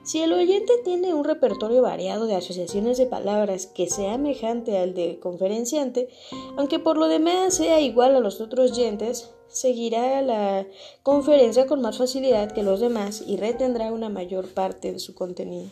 Si 0.04 0.22
el 0.22 0.32
oyente 0.32 0.72
tiene 0.84 1.12
un 1.12 1.24
repertorio 1.24 1.82
variado 1.82 2.26
de 2.26 2.36
asociaciones 2.36 2.98
de 2.98 3.06
palabras 3.06 3.66
que 3.66 3.88
sea 3.88 4.12
semejante 4.12 4.78
al 4.78 4.94
del 4.94 5.18
conferenciante, 5.18 6.08
aunque 6.56 6.78
por 6.78 6.98
lo 6.98 7.08
demás 7.08 7.54
sea 7.54 7.80
igual 7.80 8.14
a 8.14 8.20
los 8.20 8.40
otros 8.40 8.70
oyentes, 8.70 9.30
seguirá 9.48 10.22
la 10.22 10.64
conferencia 11.02 11.66
con 11.66 11.82
más 11.82 11.98
facilidad 11.98 12.52
que 12.52 12.62
los 12.62 12.78
demás 12.78 13.24
y 13.26 13.38
retendrá 13.38 13.90
una 13.90 14.08
mayor 14.08 14.46
parte 14.46 14.92
de 14.92 15.00
su 15.00 15.16
contenido. 15.16 15.68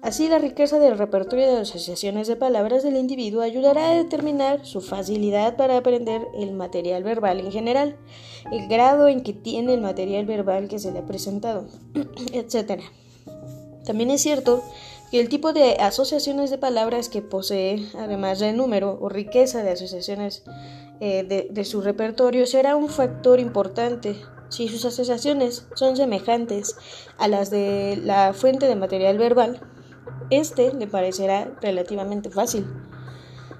Así, 0.00 0.28
la 0.28 0.38
riqueza 0.38 0.78
del 0.78 0.96
repertorio 0.96 1.46
de 1.46 1.60
asociaciones 1.60 2.28
de 2.28 2.36
palabras 2.36 2.84
del 2.84 2.96
individuo 2.96 3.42
ayudará 3.42 3.90
a 3.90 3.94
determinar 3.94 4.64
su 4.64 4.80
facilidad 4.80 5.56
para 5.56 5.76
aprender 5.76 6.28
el 6.34 6.52
material 6.52 7.02
verbal 7.02 7.40
en 7.40 7.50
general, 7.50 7.96
el 8.52 8.68
grado 8.68 9.08
en 9.08 9.22
que 9.22 9.32
tiene 9.32 9.74
el 9.74 9.80
material 9.80 10.24
verbal 10.24 10.68
que 10.68 10.78
se 10.78 10.92
le 10.92 11.00
ha 11.00 11.06
presentado, 11.06 11.66
etc. 12.32 12.80
También 13.84 14.10
es 14.10 14.22
cierto 14.22 14.62
que 15.10 15.18
el 15.18 15.28
tipo 15.28 15.52
de 15.52 15.74
asociaciones 15.80 16.50
de 16.50 16.58
palabras 16.58 17.08
que 17.08 17.20
posee, 17.20 17.84
además 17.98 18.38
del 18.38 18.56
número 18.56 18.98
o 19.00 19.08
riqueza 19.08 19.64
de 19.64 19.70
asociaciones 19.70 20.44
eh, 21.00 21.24
de, 21.24 21.48
de 21.50 21.64
su 21.64 21.80
repertorio, 21.80 22.46
será 22.46 22.76
un 22.76 22.88
factor 22.88 23.40
importante 23.40 24.14
si 24.48 24.68
sus 24.68 24.84
asociaciones 24.84 25.66
son 25.74 25.96
semejantes 25.96 26.76
a 27.18 27.26
las 27.26 27.50
de 27.50 27.98
la 28.02 28.32
fuente 28.32 28.66
de 28.66 28.76
material 28.76 29.18
verbal, 29.18 29.60
este 30.30 30.72
le 30.74 30.86
parecerá 30.86 31.50
relativamente 31.60 32.30
fácil. 32.30 32.66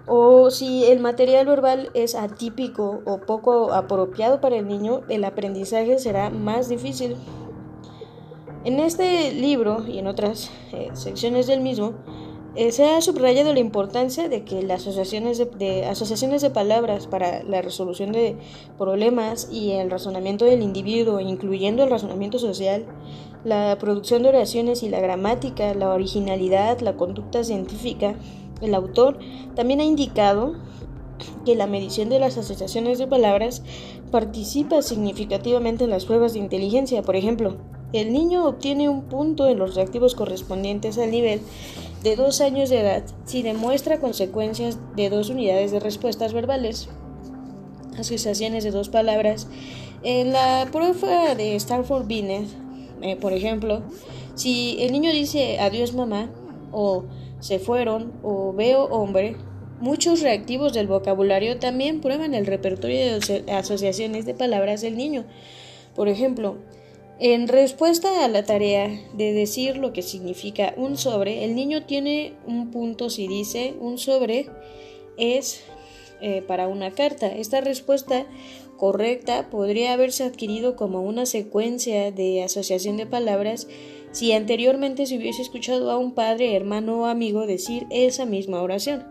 O 0.06 0.50
si 0.50 0.86
el 0.86 1.00
material 1.00 1.46
verbal 1.46 1.90
es 1.92 2.14
atípico 2.14 3.02
o 3.04 3.20
poco 3.20 3.72
apropiado 3.74 4.40
para 4.40 4.56
el 4.56 4.66
niño, 4.66 5.02
el 5.10 5.24
aprendizaje 5.24 5.98
será 5.98 6.30
más 6.30 6.68
difícil. 6.68 7.16
En 8.64 8.80
este 8.80 9.32
libro 9.32 9.86
y 9.86 9.98
en 9.98 10.06
otras 10.06 10.50
eh, 10.72 10.90
secciones 10.94 11.46
del 11.46 11.60
mismo, 11.60 11.94
eh, 12.54 12.72
se 12.72 12.86
ha 12.86 13.00
subrayado 13.00 13.52
la 13.52 13.60
importancia 13.60 14.28
de 14.28 14.42
que 14.42 14.62
las 14.62 14.80
asociaciones 14.80 15.38
de, 15.38 15.84
asociaciones 15.86 16.42
de 16.42 16.50
palabras 16.50 17.06
para 17.06 17.44
la 17.44 17.62
resolución 17.62 18.10
de 18.10 18.36
problemas 18.76 19.48
y 19.52 19.72
el 19.72 19.90
razonamiento 19.90 20.44
del 20.44 20.62
individuo, 20.62 21.20
incluyendo 21.20 21.84
el 21.84 21.90
razonamiento 21.90 22.38
social, 22.38 22.84
la 23.44 23.76
producción 23.78 24.22
de 24.22 24.30
oraciones 24.30 24.82
y 24.82 24.88
la 24.88 25.00
gramática, 25.00 25.74
la 25.74 25.90
originalidad, 25.90 26.80
la 26.80 26.96
conducta 26.96 27.44
científica. 27.44 28.14
El 28.60 28.74
autor 28.74 29.18
también 29.54 29.80
ha 29.80 29.84
indicado 29.84 30.54
que 31.44 31.56
la 31.56 31.66
medición 31.66 32.08
de 32.08 32.18
las 32.18 32.36
asociaciones 32.38 32.98
de 32.98 33.06
palabras 33.06 33.62
participa 34.10 34.82
significativamente 34.82 35.84
en 35.84 35.90
las 35.90 36.04
pruebas 36.04 36.32
de 36.32 36.40
inteligencia. 36.40 37.02
Por 37.02 37.16
ejemplo, 37.16 37.56
el 37.92 38.12
niño 38.12 38.46
obtiene 38.46 38.88
un 38.88 39.02
punto 39.02 39.48
en 39.48 39.58
los 39.58 39.74
reactivos 39.74 40.14
correspondientes 40.14 40.98
al 40.98 41.10
nivel 41.10 41.40
de 42.02 42.16
dos 42.16 42.40
años 42.40 42.70
de 42.70 42.80
edad 42.80 43.02
si 43.24 43.42
demuestra 43.42 43.98
consecuencias 43.98 44.78
de 44.94 45.10
dos 45.10 45.30
unidades 45.30 45.72
de 45.72 45.80
respuestas 45.80 46.32
verbales, 46.32 46.88
asociaciones 47.98 48.64
de 48.64 48.70
dos 48.70 48.88
palabras. 48.88 49.48
En 50.02 50.32
la 50.32 50.68
prueba 50.70 51.34
de 51.34 51.56
Stanford 51.56 52.06
Binet, 52.06 52.46
eh, 53.02 53.16
por 53.16 53.32
ejemplo, 53.32 53.82
si 54.34 54.76
el 54.80 54.92
niño 54.92 55.12
dice 55.12 55.58
adiós 55.58 55.94
mamá, 55.94 56.30
o 56.72 57.04
se 57.40 57.58
fueron, 57.58 58.12
o 58.22 58.52
veo 58.52 58.84
hombre, 58.84 59.36
muchos 59.80 60.20
reactivos 60.20 60.72
del 60.72 60.86
vocabulario 60.86 61.58
también 61.58 62.00
prueban 62.00 62.34
el 62.34 62.46
repertorio 62.46 63.20
de 63.20 63.52
asociaciones 63.52 64.26
de 64.26 64.34
palabras 64.34 64.80
del 64.80 64.96
niño. 64.96 65.24
Por 65.94 66.08
ejemplo, 66.08 66.58
en 67.20 67.48
respuesta 67.48 68.24
a 68.24 68.28
la 68.28 68.44
tarea 68.44 68.88
de 69.14 69.32
decir 69.32 69.76
lo 69.76 69.92
que 69.92 70.02
significa 70.02 70.74
un 70.76 70.96
sobre, 70.96 71.44
el 71.44 71.56
niño 71.56 71.84
tiene 71.84 72.34
un 72.46 72.70
punto 72.70 73.10
si 73.10 73.26
dice 73.26 73.74
un 73.80 73.98
sobre 73.98 74.46
es 75.16 75.64
eh, 76.20 76.42
para 76.42 76.68
una 76.68 76.92
carta. 76.92 77.26
Esta 77.26 77.60
respuesta 77.60 78.26
correcta 78.78 79.50
podría 79.50 79.92
haberse 79.92 80.24
adquirido 80.24 80.74
como 80.74 81.02
una 81.02 81.26
secuencia 81.26 82.10
de 82.10 82.42
asociación 82.42 82.96
de 82.96 83.04
palabras 83.04 83.68
si 84.12 84.32
anteriormente 84.32 85.04
se 85.04 85.18
hubiese 85.18 85.42
escuchado 85.42 85.90
a 85.90 85.98
un 85.98 86.14
padre, 86.14 86.56
hermano 86.56 87.00
o 87.00 87.04
amigo 87.04 87.46
decir 87.46 87.86
esa 87.90 88.24
misma 88.24 88.62
oración. 88.62 89.04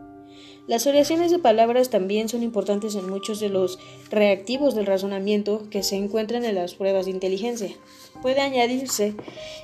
Las 0.68 0.86
oraciones 0.86 1.32
de 1.32 1.39
palabras 1.39 1.89
también 1.89 2.28
son 2.28 2.43
importantes 2.43 2.95
en 2.95 3.09
muchos 3.09 3.39
de 3.39 3.47
los 3.47 3.80
reactivos 4.09 4.76
del 4.76 4.86
razonamiento 4.86 5.70
que 5.70 5.82
se 5.82 5.95
encuentran 5.95 6.43
en 6.43 6.55
las 6.55 6.76
pruebas 6.76 7.05
de 7.05 7.11
inteligencia. 7.11 7.70
Puede 8.22 8.41
añadirse 8.41 9.15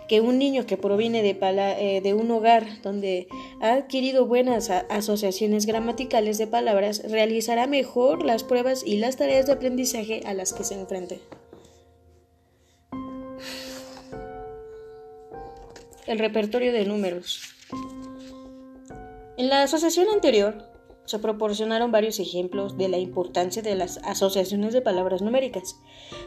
que 0.07 0.21
un 0.21 0.37
niño 0.37 0.65
que 0.65 0.77
proviene 0.77 1.21
de, 1.21 1.37
eh, 1.39 2.13
un 2.13 2.31
hogar 2.31 2.81
donde 2.81 3.27
ha 3.61 3.73
adquirido 3.73 4.25
buenas 4.25 4.69
asociaciones 4.69 5.65
gramaticales 5.65 6.37
de 6.37 6.47
palabras 6.47 7.03
realizará 7.09 7.67
mejor 7.67 8.25
las 8.25 8.43
pruebas 8.43 8.83
y 8.85 8.97
las 8.97 9.17
tareas 9.17 9.45
de 9.47 9.53
aprendizaje 9.53 10.21
a 10.25 10.33
las 10.33 10.53
que 10.53 10.63
se 10.63 10.75
enfrente. 10.75 11.19
El 16.05 16.19
repertorio 16.19 16.73
de 16.73 16.85
números. 16.85 17.41
En 19.37 19.49
la 19.49 19.63
asociación 19.63 20.09
anterior, 20.09 20.72
se 21.05 21.19
proporcionaron 21.19 21.91
varios 21.91 22.19
ejemplos 22.19 22.77
de 22.77 22.87
la 22.87 22.97
importancia 22.97 23.61
de 23.61 23.75
las 23.75 23.97
asociaciones 24.03 24.73
de 24.73 24.81
palabras 24.81 25.21
numéricas. 25.21 25.79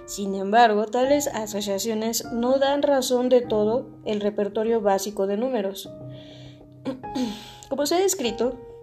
Sin 0.07 0.35
embargo, 0.35 0.87
tales 0.87 1.29
asociaciones 1.29 2.25
no 2.33 2.59
dan 2.59 2.83
razón 2.83 3.29
de 3.29 3.41
todo 3.41 3.89
el 4.05 4.21
repertorio 4.21 4.81
básico 4.81 5.27
de 5.27 5.37
números. 5.37 5.91
Como 7.69 7.87
se 7.87 7.97
ha 7.97 7.99
descrito, 7.99 8.76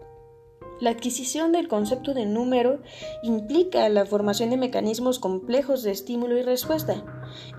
la 0.79 0.89
adquisición 0.89 1.51
del 1.51 1.67
concepto 1.67 2.13
de 2.13 2.25
número 2.25 2.79
implica 3.21 3.87
la 3.89 4.05
formación 4.05 4.49
de 4.49 4.57
mecanismos 4.57 5.19
complejos 5.19 5.83
de 5.83 5.91
estímulo 5.91 6.37
y 6.37 6.43
respuesta. 6.43 7.03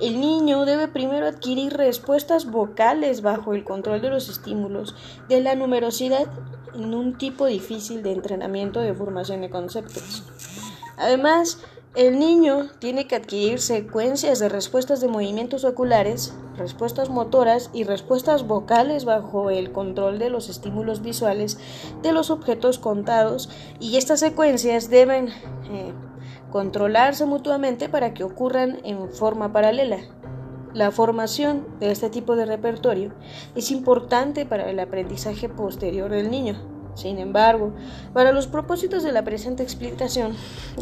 El 0.00 0.20
niño 0.20 0.64
debe 0.64 0.88
primero 0.88 1.26
adquirir 1.26 1.72
respuestas 1.74 2.50
vocales 2.50 3.22
bajo 3.22 3.54
el 3.54 3.64
control 3.64 4.02
de 4.02 4.10
los 4.10 4.28
estímulos 4.28 4.94
de 5.28 5.40
la 5.40 5.54
numerosidad 5.54 6.26
en 6.74 6.94
un 6.94 7.16
tipo 7.16 7.46
difícil 7.46 8.02
de 8.02 8.12
entrenamiento 8.12 8.80
de 8.80 8.94
formación 8.94 9.40
de 9.40 9.50
conceptos. 9.50 10.24
Además, 10.96 11.58
el 11.94 12.18
niño 12.18 12.70
tiene 12.80 13.06
que 13.06 13.14
adquirir 13.14 13.60
secuencias 13.60 14.40
de 14.40 14.48
respuestas 14.48 15.00
de 15.00 15.06
movimientos 15.06 15.64
oculares, 15.64 16.34
respuestas 16.56 17.08
motoras 17.08 17.70
y 17.72 17.84
respuestas 17.84 18.48
vocales 18.48 19.04
bajo 19.04 19.50
el 19.50 19.70
control 19.70 20.18
de 20.18 20.28
los 20.28 20.48
estímulos 20.48 21.02
visuales 21.02 21.56
de 22.02 22.12
los 22.12 22.30
objetos 22.30 22.80
contados 22.80 23.48
y 23.78 23.96
estas 23.96 24.18
secuencias 24.18 24.90
deben 24.90 25.28
eh, 25.28 25.92
controlarse 26.50 27.26
mutuamente 27.26 27.88
para 27.88 28.12
que 28.12 28.24
ocurran 28.24 28.80
en 28.82 29.12
forma 29.12 29.52
paralela. 29.52 29.98
La 30.72 30.90
formación 30.90 31.64
de 31.78 31.92
este 31.92 32.10
tipo 32.10 32.34
de 32.34 32.46
repertorio 32.46 33.12
es 33.54 33.70
importante 33.70 34.44
para 34.44 34.68
el 34.68 34.80
aprendizaje 34.80 35.48
posterior 35.48 36.10
del 36.10 36.28
niño. 36.28 36.73
Sin 36.94 37.18
embargo, 37.18 37.72
para 38.12 38.32
los 38.32 38.46
propósitos 38.46 39.02
de 39.02 39.12
la 39.12 39.24
presente 39.24 39.62
explicación, 39.62 40.34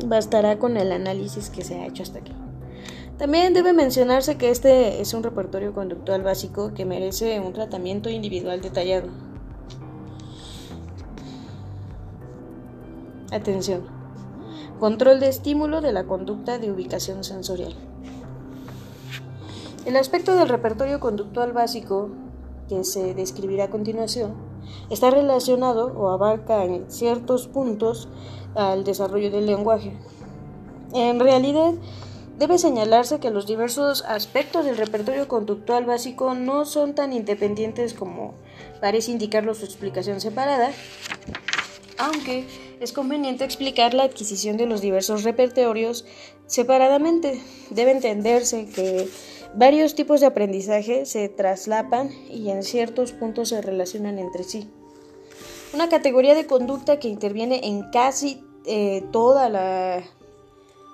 bastará 0.07 0.59
con 0.59 0.77
el 0.77 0.93
análisis 0.93 1.51
que 1.51 1.65
se 1.65 1.77
ha 1.77 1.87
hecho 1.87 2.03
hasta 2.03 2.19
aquí. 2.19 2.33
También 3.19 3.55
debe 3.55 3.73
mencionarse 3.73 4.37
que 4.37 4.51
este 4.51 5.01
es 5.01 5.15
un 5.15 5.23
repertorio 5.23 5.73
conductual 5.73 6.23
básico 6.23 6.75
que 6.75 6.85
merece 6.85 7.41
un 7.41 7.53
tratamiento 7.53 8.11
individual 8.11 8.61
detallado. 8.61 9.09
Atención. 13.31 13.83
Control 14.79 15.21
de 15.21 15.29
estímulo 15.29 15.81
de 15.81 15.93
la 15.93 16.05
conducta 16.05 16.59
de 16.59 16.71
ubicación 16.71 17.25
sensorial. 17.25 17.75
El 19.87 19.97
aspecto 19.97 20.35
del 20.35 20.49
repertorio 20.49 21.01
conductual 21.01 21.53
básico 21.53 22.11
que 22.69 22.85
se 22.85 23.15
describirá 23.15 23.65
a 23.65 23.71
continuación 23.71 24.52
está 24.91 25.11
relacionado 25.11 25.93
o 25.97 26.11
abarca 26.11 26.65
en 26.65 26.91
ciertos 26.91 27.49
puntos 27.49 28.09
al 28.55 28.85
desarrollo 28.85 29.31
del 29.31 29.47
lenguaje. 29.47 29.97
En 30.93 31.21
realidad, 31.21 31.73
debe 32.39 32.59
señalarse 32.59 33.21
que 33.21 33.31
los 33.31 33.47
diversos 33.47 34.03
aspectos 34.03 34.65
del 34.65 34.77
repertorio 34.77 35.29
conductual 35.29 35.85
básico 35.85 36.35
no 36.35 36.65
son 36.65 36.95
tan 36.95 37.13
independientes 37.13 37.95
como 37.95 38.35
parece 38.81 39.13
indicarlo 39.13 39.55
su 39.55 39.65
explicación 39.65 40.21
separada, 40.21 40.71
aunque 41.99 42.47
es 42.81 42.93
conveniente 42.93 43.45
explicar 43.45 43.95
la 43.95 44.03
adquisición 44.03 44.57
de 44.57 44.67
los 44.67 44.81
diversos 44.81 45.23
repertorios 45.23 46.05
separadamente. 46.47 47.41
Debe 47.71 47.93
entenderse 47.93 48.67
que 48.67 49.09
varios 49.55 49.95
tipos 49.95 50.21
de 50.21 50.27
aprendizaje 50.27 51.07
se 51.07 51.29
traslapan 51.29 52.11
y 52.31 52.51
en 52.51 52.63
ciertos 52.63 53.13
puntos 53.13 53.51
se 53.51 53.63
relacionan 53.63 54.19
entre 54.19 54.45
sí. 54.45 54.69
Una 55.75 55.89
categoría 55.89 56.35
de 56.35 56.47
conducta 56.47 56.99
que 56.99 57.09
interviene 57.09 57.61
en 57.65 57.91
casi 57.91 58.45
eh, 58.67 59.03
toda 59.11 59.49
la 59.49 60.03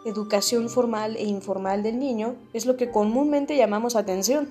educación 0.05 0.69
formal 0.69 1.17
e 1.17 1.25
informal 1.25 1.83
del 1.83 1.99
niño 1.99 2.37
es 2.53 2.67
lo 2.67 2.77
que 2.77 2.91
comúnmente 2.91 3.57
llamamos 3.57 3.97
atención. 3.97 4.51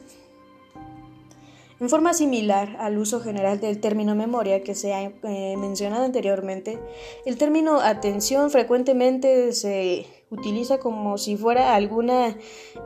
En 1.80 1.90
forma 1.90 2.14
similar 2.14 2.76
al 2.80 2.98
uso 2.98 3.22
general 3.22 3.60
del 3.60 3.80
término 3.80 4.16
memoria 4.16 4.64
que 4.64 4.74
se 4.74 4.94
ha 4.94 5.04
eh, 5.04 5.56
mencionado 5.58 6.06
anteriormente, 6.06 6.80
el 7.26 7.38
término 7.38 7.80
atención 7.82 8.50
frecuentemente 8.50 9.54
se 9.54 10.08
utiliza 10.32 10.80
como 10.80 11.20
si 11.20 11.38
fuera 11.38 11.76
alguna 11.76 12.36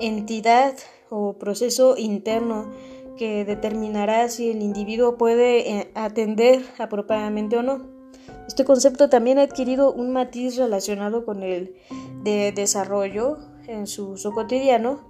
entidad 0.02 0.76
o 1.12 1.38
proceso 1.38 1.96
interno 1.98 2.72
que 3.18 3.46
determinará 3.46 4.30
si 4.30 4.50
el 4.50 4.64
individuo 4.64 5.18
puede 5.18 5.70
eh, 5.70 5.92
atender 5.94 6.64
apropiadamente 6.80 7.58
o 7.58 7.62
no. 7.62 7.86
Este 8.48 8.66
concepto 8.66 9.10
también 9.10 9.38
ha 9.38 9.44
adquirido 9.44 9.94
un 9.94 10.12
matiz 10.12 10.58
relacionado 10.58 11.26
con 11.26 11.44
el 11.44 11.76
de 12.24 12.52
desarrollo 12.52 13.38
en 13.68 13.86
su 13.88 14.12
uso 14.12 14.32
cotidiano. 14.32 15.02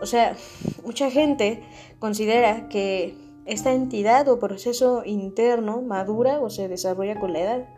O 0.00 0.06
sea, 0.06 0.36
mucha 0.84 1.10
gente 1.10 1.62
considera 1.98 2.68
que 2.68 3.14
esta 3.44 3.72
entidad 3.72 4.28
o 4.28 4.38
proceso 4.38 5.02
interno 5.04 5.82
madura 5.82 6.40
o 6.40 6.50
se 6.50 6.68
desarrolla 6.68 7.18
con 7.18 7.32
la 7.32 7.40
edad. 7.40 7.68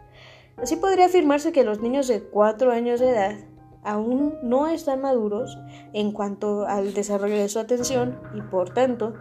Así 0.57 0.77
podría 0.77 1.07
afirmarse 1.07 1.53
que 1.53 1.65
los 1.65 1.81
niños 1.81 2.07
de 2.09 2.23
4 2.23 2.73
años 2.73 3.01
de 3.01 3.11
edad 3.11 3.39
aún 3.83 4.35
no 4.43 4.67
están 4.69 5.01
maduros 5.01 5.59
en 5.93 6.13
cuanto 6.13 6.67
al 6.67 6.95
desarrollo 6.95 7.37
de 7.37 7.49
su 7.49 7.59
atención 7.59 8.19
y 8.35 8.43
por 8.43 8.71
tanto 8.71 9.15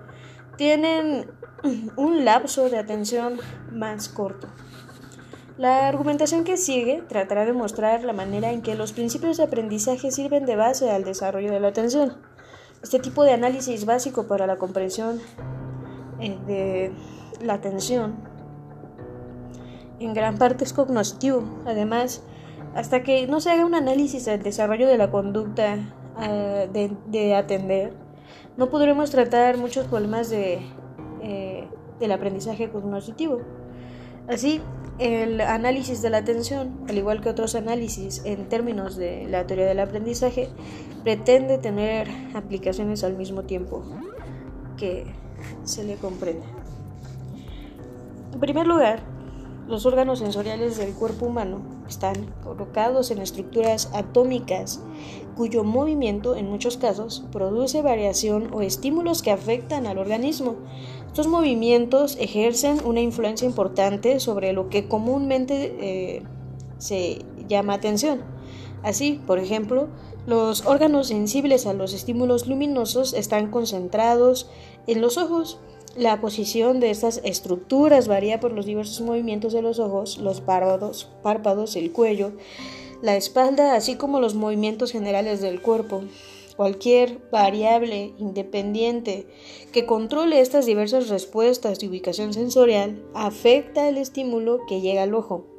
tienen 0.58 1.32
un 1.98 2.26
lapso 2.26 2.70
de 2.70 2.78
atención 2.78 3.40
más 3.72 4.10
corto. 4.10 4.48
La 5.58 5.90
argumentación 5.90 6.46
que 6.46 6.56
sigue 6.56 7.04
tratará 7.08 7.46
de 7.46 7.52
mostrar 7.52 8.04
la 8.06 8.14
manera 8.14 8.52
en 8.52 8.62
que 8.62 8.76
los 8.76 8.94
principios 8.94 9.38
de 9.38 9.44
aprendizaje 9.44 10.10
sirven 10.10 10.46
de 10.46 10.56
base 10.56 10.90
al 10.90 11.04
desarrollo 11.04 11.52
de 11.52 11.60
la 11.60 11.68
atención. 11.68 12.18
Este 12.82 13.00
tipo 13.00 13.24
de 13.24 13.34
análisis 13.34 13.86
básico 13.86 14.26
para 14.26 14.48
la 14.48 14.56
comprensión 14.56 15.20
eh, 16.22 16.38
de 16.48 16.94
la 17.46 17.56
atención 17.56 18.30
en 20.00 20.14
gran 20.14 20.38
parte 20.38 20.64
es 20.64 20.74
cognitivo. 20.74 21.44
Además, 21.66 22.24
hasta 22.76 23.04
que 23.04 23.28
no 23.28 23.42
se 23.42 23.52
haga 23.52 23.66
un 23.66 23.76
análisis 23.76 24.26
del 24.26 24.44
desarrollo 24.44 24.88
de 24.88 24.98
la 24.98 25.12
conducta 25.12 25.78
ah, 26.16 26.66
de, 26.72 27.36
atender, 27.36 27.94
no 28.58 28.70
podremos 28.70 29.10
tratar 29.12 29.58
muchos 29.58 29.88
problemas 29.88 30.30
de, 30.30 30.60
eh, 31.22 31.68
del 32.00 32.12
aprendizaje 32.12 32.70
cognitivo. 32.70 33.42
Así, 34.28 34.62
el 35.00 35.42
análisis 35.42 36.02
de 36.02 36.10
la 36.10 36.18
atención, 36.18 36.78
al 36.88 36.98
igual 36.98 37.22
que 37.22 37.30
otros 37.30 37.56
análisis 37.56 38.22
en 38.26 38.50
términos 38.50 38.96
de 38.96 39.28
la 39.28 39.48
teoría 39.48 39.66
del 39.66 39.80
aprendizaje, 39.80 40.50
pretende 41.04 41.58
tener 41.58 42.08
aplicaciones 42.36 43.04
al 43.04 43.16
mismo 43.16 43.44
tiempo 43.44 43.84
que 44.78 45.06
se 45.64 45.84
le 45.84 45.96
comprende. 45.96 46.46
En 48.34 48.40
primer 48.40 48.68
lugar, 48.68 49.02
los 49.70 49.86
órganos 49.86 50.18
sensoriales 50.20 50.78
del 50.78 50.94
cuerpo 50.94 51.28
humano 51.28 51.62
están 51.88 52.34
colocados 52.44 53.12
en 53.12 53.20
estructuras 53.20 53.92
atómicas 53.94 54.82
cuyo 55.38 55.64
movimiento 55.64 56.36
en 56.36 56.50
muchos 56.50 56.78
casos 56.78 57.24
produce 57.32 57.84
variación 57.84 58.52
o 58.52 58.62
estímulos 58.62 59.22
que 59.22 59.32
afectan 59.32 59.86
al 59.86 60.00
organismo. 60.00 60.56
Estos 61.06 61.28
movimientos 61.28 62.18
ejercen 62.20 62.80
una 62.84 63.02
influencia 63.02 63.46
importante 63.46 64.20
sobre 64.20 64.54
lo 64.54 64.70
que 64.70 64.88
comúnmente 64.88 65.76
eh, 65.80 66.24
se 66.80 67.24
llama 67.48 67.76
atención. 67.76 68.22
Así, 68.82 69.22
por 69.28 69.38
ejemplo, 69.38 69.88
los 70.26 70.66
órganos 70.66 71.08
sensibles 71.08 71.68
a 71.68 71.74
los 71.74 71.94
estímulos 71.94 72.48
luminosos 72.48 73.14
están 73.14 73.52
concentrados 73.52 74.50
en 74.88 75.02
los 75.02 75.18
ojos. 75.18 75.60
La 75.96 76.22
posición 76.22 76.80
de 76.80 76.92
estas 76.92 77.20
estructuras 77.24 78.08
varía 78.08 78.40
por 78.40 78.52
los 78.52 78.66
diversos 78.66 79.02
movimientos 79.02 79.54
de 79.54 79.62
los 79.62 79.80
ojos, 79.80 80.20
los 80.20 80.40
párpados, 80.40 81.10
párpados, 81.24 81.76
el 81.76 81.92
cuello, 81.92 82.34
la 83.02 83.16
espalda, 83.16 83.76
así 83.76 83.96
como 83.96 84.20
los 84.20 84.36
movimientos 84.36 84.92
generales 84.92 85.42
del 85.42 85.62
cuerpo. 85.62 86.04
Cualquier 86.56 87.20
variable 87.32 88.14
independiente 88.20 89.28
que 89.72 89.86
controle 89.86 90.42
estas 90.42 90.66
diversas 90.66 91.10
respuestas 91.10 91.80
de 91.80 91.88
ubicación 91.88 92.34
sensorial 92.34 93.02
afecta 93.14 93.88
el 93.88 93.98
estímulo 93.98 94.60
que 94.68 94.82
llega 94.82 95.04
al 95.04 95.16
ojo. 95.16 95.59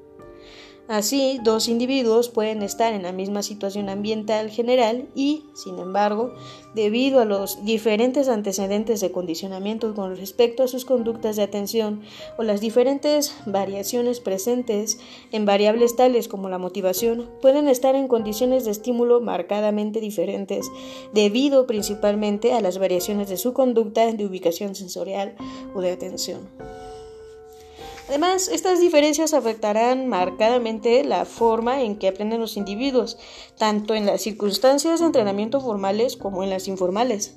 Así, 0.91 1.39
dos 1.45 1.69
individuos 1.69 2.31
pueden 2.31 2.63
estar 2.63 2.93
en 2.95 3.05
la 3.05 3.13
misma 3.13 3.45
situación 3.45 3.89
ambiental 3.89 4.51
general 4.51 5.07
y, 5.15 5.45
sin 5.55 5.79
embargo, 5.79 6.33
debido 6.75 7.21
a 7.21 7.25
los 7.25 7.65
diferentes 7.65 8.29
antecedentes 8.29 9.01
de 9.01 9.13
condicionamiento 9.13 9.95
con 9.95 10.17
respecto 10.17 10.65
a 10.65 10.67
sus 10.67 10.85
conductas 10.85 11.37
de 11.37 11.45
atención 11.45 12.03
o 12.39 12.43
las 12.43 12.61
diferentes 12.61 13.37
variaciones 13.47 14.19
presentes 14.19 14.99
en 15.31 15.45
variables 15.45 15.95
tales 15.95 16.27
como 16.27 16.49
la 16.49 16.59
motivación, 16.59 17.31
pueden 17.41 17.69
estar 17.69 17.95
en 17.95 18.09
condiciones 18.09 18.65
de 18.65 18.73
estímulo 18.73 19.21
marcadamente 19.21 20.01
diferentes, 20.01 20.73
debido 21.15 21.69
principalmente 21.69 22.53
a 22.53 22.61
las 22.61 22.79
variaciones 22.79 23.29
de 23.29 23.37
su 23.37 23.53
conducta 23.53 24.11
de 24.11 24.27
ubicación 24.27 24.75
sensorial 24.75 25.37
o 25.73 25.83
de 25.83 25.93
atención. 25.93 26.41
Además, 28.11 28.49
estas 28.49 28.81
diferencias 28.81 29.35
afectarán 29.35 30.09
marcadamente 30.09 31.05
la 31.05 31.25
forma 31.25 31.83
en 31.83 31.97
que 31.97 32.09
aprenden 32.09 32.41
los 32.41 32.57
individuos, 32.57 33.19
tanto 33.57 33.95
en 33.95 34.05
las 34.05 34.23
circunstancias 34.23 34.99
de 34.99 35.07
entrenamiento 35.07 35.61
formales 35.61 36.17
como 36.17 36.43
en 36.43 36.51
las 36.51 36.67
informales. 36.67 37.37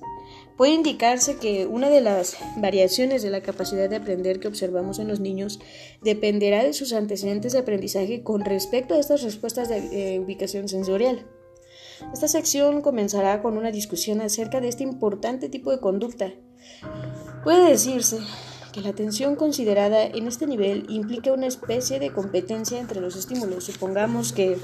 Puede 0.57 0.71
indicarse 0.71 1.37
que 1.37 1.67
una 1.67 1.89
de 1.89 2.01
las 2.01 2.37
variaciones 2.57 3.21
de 3.21 3.29
la 3.29 3.43
capacidad 3.43 3.87
de 3.87 3.97
aprender 3.97 4.39
que 4.39 4.47
observamos 4.47 4.97
en 4.97 5.09
los 5.09 5.19
niños 5.19 5.59
dependerá 6.01 6.63
de 6.63 6.73
sus 6.73 6.91
antecedentes 6.93 7.53
de 7.53 7.59
aprendizaje 7.59 8.23
con 8.23 8.43
respecto 8.43 8.95
a 8.95 8.99
estas 8.99 9.21
respuestas 9.21 9.69
de 9.69 10.19
ubicación 10.25 10.67
sensorial. 10.69 11.27
Esta 12.11 12.27
sección 12.27 12.81
comenzará 12.81 13.43
con 13.43 13.59
una 13.59 13.69
discusión 13.69 14.21
acerca 14.21 14.59
de 14.59 14.69
este 14.69 14.81
importante 14.81 15.49
tipo 15.49 15.69
de 15.69 15.79
conducta. 15.79 16.33
Puede 17.43 17.69
decirse 17.69 18.17
que 18.73 18.81
la 18.81 18.89
atención 18.89 19.35
considerada 19.35 20.03
en 20.03 20.27
este 20.27 20.47
nivel 20.47 20.85
implica 20.89 21.31
una 21.31 21.45
especie 21.45 21.99
de 21.99 22.11
competencia 22.11 22.79
entre 22.79 22.99
los 22.99 23.15
estímulos. 23.15 23.65
Supongamos 23.65 24.33
que 24.33 24.57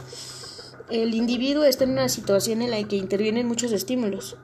el 0.89 1.14
individuo 1.14 1.64
está 1.64 1.84
en 1.84 1.91
una 1.91 2.10
situación 2.10 2.64
en 2.64 2.72
la 2.72 2.84
que 2.84 2.97
intervienen 2.97 3.47
muchos 3.47 3.72
estímulos. 3.72 4.38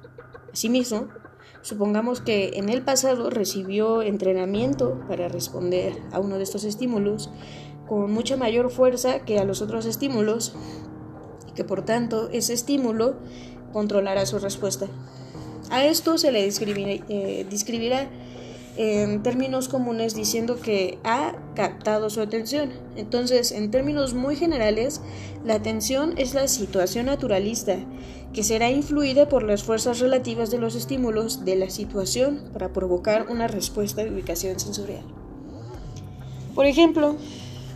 Asimismo, 0.54 1.08
supongamos 1.64 2.22
que 2.22 2.52
en 2.56 2.70
el 2.70 2.84
pasado 2.84 3.32
recibió 3.32 4.04
entrenamiento 4.04 5.04
para 5.08 5.28
responder 5.28 5.94
a 6.12 6.20
uno 6.20 6.38
de 6.38 6.44
estos 6.44 6.64
estímulos 6.64 7.32
con 7.88 8.12
mucha 8.12 8.38
mayor 8.38 8.70
fuerza 8.70 9.26
que 9.26 9.40
a 9.40 9.44
los 9.44 9.64
otros 9.64 9.88
estímulos 9.88 10.56
y 11.50 11.54
que 11.54 11.64
por 11.64 11.84
tanto 11.84 12.30
ese 12.32 12.54
estímulo 12.54 13.16
controlará 13.74 14.28
su 14.28 14.38
respuesta. 14.38 14.88
A 15.72 15.86
esto 15.86 16.20
se 16.20 16.32
le 16.32 16.44
describirá, 16.44 17.04
eh, 17.10 17.48
describirá 17.50 18.08
en 18.78 19.24
términos 19.24 19.70
comunes 19.70 20.16
diciendo 20.16 20.60
que 20.60 21.00
ha 21.04 21.36
captado 21.56 22.10
su 22.10 22.22
atención. 22.22 22.72
Entonces, 22.96 23.52
en 23.52 23.72
términos 23.72 24.14
muy 24.14 24.36
generales, 24.36 25.02
la 25.46 25.56
atención 25.56 26.14
es 26.18 26.34
la 26.34 26.48
situación 26.48 27.06
naturalista 27.06 27.78
que 28.34 28.44
será 28.44 28.70
influida 28.70 29.30
por 29.30 29.44
las 29.44 29.64
fuerzas 29.64 30.00
relativas 30.00 30.52
de 30.52 30.58
los 30.58 30.76
estímulos 30.76 31.46
de 31.46 31.56
la 31.56 31.70
situación 31.70 32.50
para 32.52 32.74
provocar 32.74 33.28
una 33.30 33.48
respuesta 33.48 34.04
de 34.04 34.12
ubicación 34.12 34.60
sensorial. 34.60 35.06
Por 36.54 36.66
ejemplo, 36.66 37.16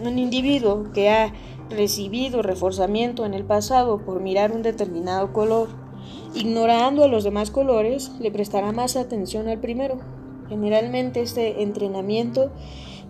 un 0.02 0.20
individuo 0.20 0.92
que 0.94 1.10
ha 1.10 1.34
recibido 1.70 2.42
reforzamiento 2.42 3.26
en 3.26 3.34
el 3.34 3.46
pasado 3.46 4.00
por 4.00 4.22
mirar 4.22 4.52
un 4.52 4.62
determinado 4.62 5.32
color, 5.32 5.70
ignorando 6.34 7.04
a 7.04 7.08
los 7.08 7.24
demás 7.24 7.52
colores, 7.52 8.12
le 8.20 8.32
prestará 8.32 8.72
más 8.74 8.98
atención 8.98 9.48
al 9.48 9.60
primero 9.60 10.19
Generalmente 10.50 11.22
este 11.22 11.62
entrenamiento 11.62 12.52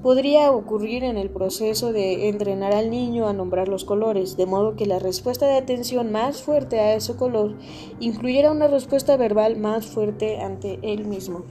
podría 0.02 0.52
ocurrir 0.52 1.04
en 1.04 1.18
el 1.18 1.30
proceso 1.30 1.92
de 1.92 2.30
entrenar 2.30 2.74
al 2.74 2.90
niño 2.90 3.28
a 3.28 3.34
nombrar 3.34 3.68
los 3.68 3.84
colores, 3.84 4.38
de 4.38 4.46
modo 4.46 4.76
que 4.76 4.86
la 4.86 5.00
respuesta 5.00 5.46
de 5.46 5.58
atención 5.58 6.12
más 6.12 6.42
fuerte 6.42 6.80
a 6.80 6.94
ese 6.94 7.16
color 7.16 7.56
incluyera 8.00 8.52
una 8.52 8.68
respuesta 8.68 9.18
verbal 9.18 9.58
más 9.58 9.88
fuerte 9.88 10.40
ante 10.40 10.80
él 10.84 11.06
mismo. 11.06 11.44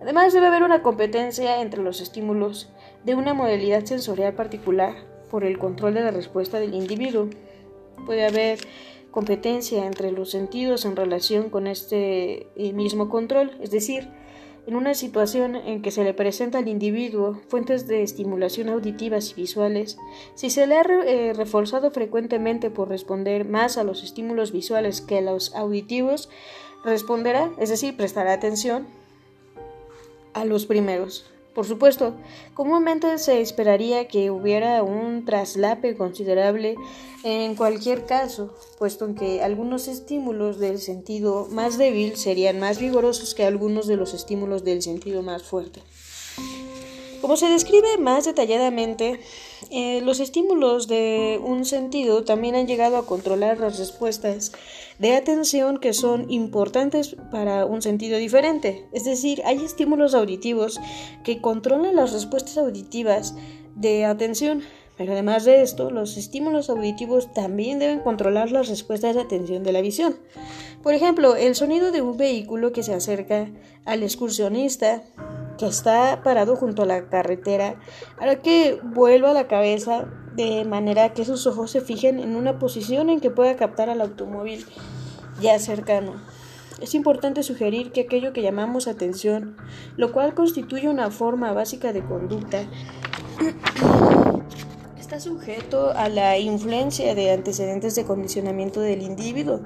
Además, 0.00 0.32
debe 0.32 0.46
haber 0.46 0.62
una 0.62 0.82
competencia 0.82 1.60
entre 1.60 1.82
los 1.82 2.00
estímulos 2.00 2.70
de 3.04 3.14
una 3.14 3.34
modalidad 3.34 3.84
sensorial 3.84 4.34
particular 4.34 4.94
por 5.30 5.44
el 5.44 5.58
control 5.58 5.94
de 5.94 6.02
la 6.02 6.10
respuesta 6.10 6.60
del 6.60 6.74
individuo. 6.74 7.28
Puede 8.06 8.26
haber 8.26 8.58
competencia 9.10 9.86
entre 9.86 10.12
los 10.12 10.30
sentidos 10.30 10.84
en 10.84 10.94
relación 10.94 11.50
con 11.50 11.66
este 11.66 12.48
eh, 12.54 12.72
mismo 12.72 13.08
control, 13.08 13.58
es 13.60 13.70
decir, 13.70 14.08
en 14.68 14.76
una 14.76 14.92
situación 14.92 15.56
en 15.56 15.80
que 15.80 15.90
se 15.90 16.04
le 16.04 16.12
presenta 16.12 16.58
al 16.58 16.68
individuo 16.68 17.40
fuentes 17.48 17.88
de 17.88 18.02
estimulación 18.02 18.68
auditivas 18.68 19.30
y 19.30 19.34
visuales, 19.34 19.96
si 20.34 20.50
se 20.50 20.66
le 20.66 20.76
ha 20.76 20.82
eh, 20.82 21.32
reforzado 21.32 21.90
frecuentemente 21.90 22.68
por 22.68 22.90
responder 22.90 23.46
más 23.46 23.78
a 23.78 23.82
los 23.82 24.04
estímulos 24.04 24.52
visuales 24.52 25.00
que 25.00 25.18
a 25.18 25.22
los 25.22 25.54
auditivos, 25.54 26.28
responderá, 26.84 27.50
es 27.58 27.70
decir, 27.70 27.96
prestará 27.96 28.34
atención 28.34 28.86
a 30.34 30.44
los 30.44 30.66
primeros. 30.66 31.24
Por 31.54 31.66
supuesto, 31.66 32.14
comúnmente 32.54 33.18
se 33.18 33.40
esperaría 33.40 34.06
que 34.06 34.30
hubiera 34.30 34.82
un 34.82 35.24
traslape 35.24 35.96
considerable 35.96 36.76
en 37.24 37.56
cualquier 37.56 38.06
caso, 38.06 38.54
puesto 38.78 39.12
que 39.14 39.42
algunos 39.42 39.88
estímulos 39.88 40.60
del 40.60 40.78
sentido 40.78 41.48
más 41.50 41.76
débil 41.76 42.16
serían 42.16 42.60
más 42.60 42.78
vigorosos 42.78 43.34
que 43.34 43.44
algunos 43.44 43.86
de 43.88 43.96
los 43.96 44.14
estímulos 44.14 44.62
del 44.62 44.82
sentido 44.82 45.22
más 45.22 45.42
fuerte. 45.42 45.82
Como 47.28 47.36
se 47.36 47.50
describe 47.50 47.98
más 47.98 48.24
detalladamente, 48.24 49.20
eh, 49.70 50.00
los 50.00 50.18
estímulos 50.18 50.88
de 50.88 51.38
un 51.44 51.66
sentido 51.66 52.24
también 52.24 52.54
han 52.54 52.66
llegado 52.66 52.96
a 52.96 53.04
controlar 53.04 53.60
las 53.60 53.78
respuestas 53.78 54.50
de 54.98 55.14
atención 55.14 55.76
que 55.76 55.92
son 55.92 56.30
importantes 56.30 57.16
para 57.30 57.66
un 57.66 57.82
sentido 57.82 58.16
diferente. 58.16 58.86
Es 58.94 59.04
decir, 59.04 59.42
hay 59.44 59.62
estímulos 59.62 60.14
auditivos 60.14 60.80
que 61.22 61.42
controlan 61.42 61.96
las 61.96 62.14
respuestas 62.14 62.56
auditivas 62.56 63.34
de 63.74 64.06
atención. 64.06 64.62
Pero 64.96 65.12
además 65.12 65.44
de 65.44 65.60
esto, 65.60 65.90
los 65.90 66.16
estímulos 66.16 66.70
auditivos 66.70 67.34
también 67.34 67.78
deben 67.78 68.00
controlar 68.00 68.52
las 68.52 68.68
respuestas 68.68 69.14
de 69.14 69.20
atención 69.20 69.64
de 69.64 69.72
la 69.72 69.82
visión. 69.82 70.16
Por 70.82 70.94
ejemplo, 70.94 71.36
el 71.36 71.54
sonido 71.54 71.92
de 71.92 72.00
un 72.00 72.16
vehículo 72.16 72.72
que 72.72 72.82
se 72.82 72.94
acerca 72.94 73.50
al 73.84 74.02
excursionista 74.02 75.02
que 75.58 75.66
está 75.66 76.22
parado 76.22 76.56
junto 76.56 76.82
a 76.82 76.86
la 76.86 77.08
carretera 77.08 77.76
hará 78.18 78.36
que 78.36 78.80
vuelva 78.82 79.32
la 79.32 79.48
cabeza 79.48 80.06
de 80.34 80.64
manera 80.64 81.12
que 81.12 81.24
sus 81.24 81.46
ojos 81.46 81.70
se 81.70 81.80
fijen 81.80 82.20
en 82.20 82.36
una 82.36 82.58
posición 82.58 83.10
en 83.10 83.20
que 83.20 83.30
pueda 83.30 83.56
captar 83.56 83.90
al 83.90 84.00
automóvil 84.00 84.64
ya 85.40 85.58
cercano. 85.58 86.14
Es 86.80 86.94
importante 86.94 87.42
sugerir 87.42 87.90
que 87.90 88.02
aquello 88.02 88.32
que 88.32 88.42
llamamos 88.42 88.86
atención, 88.86 89.56
lo 89.96 90.12
cual 90.12 90.34
constituye 90.34 90.88
una 90.88 91.10
forma 91.10 91.52
básica 91.52 91.92
de 91.92 92.04
conducta, 92.04 92.68
está 94.98 95.18
sujeto 95.18 95.90
a 95.90 96.08
la 96.08 96.38
influencia 96.38 97.16
de 97.16 97.32
antecedentes 97.32 97.96
de 97.96 98.04
condicionamiento 98.04 98.80
del 98.80 99.02
individuo. 99.02 99.62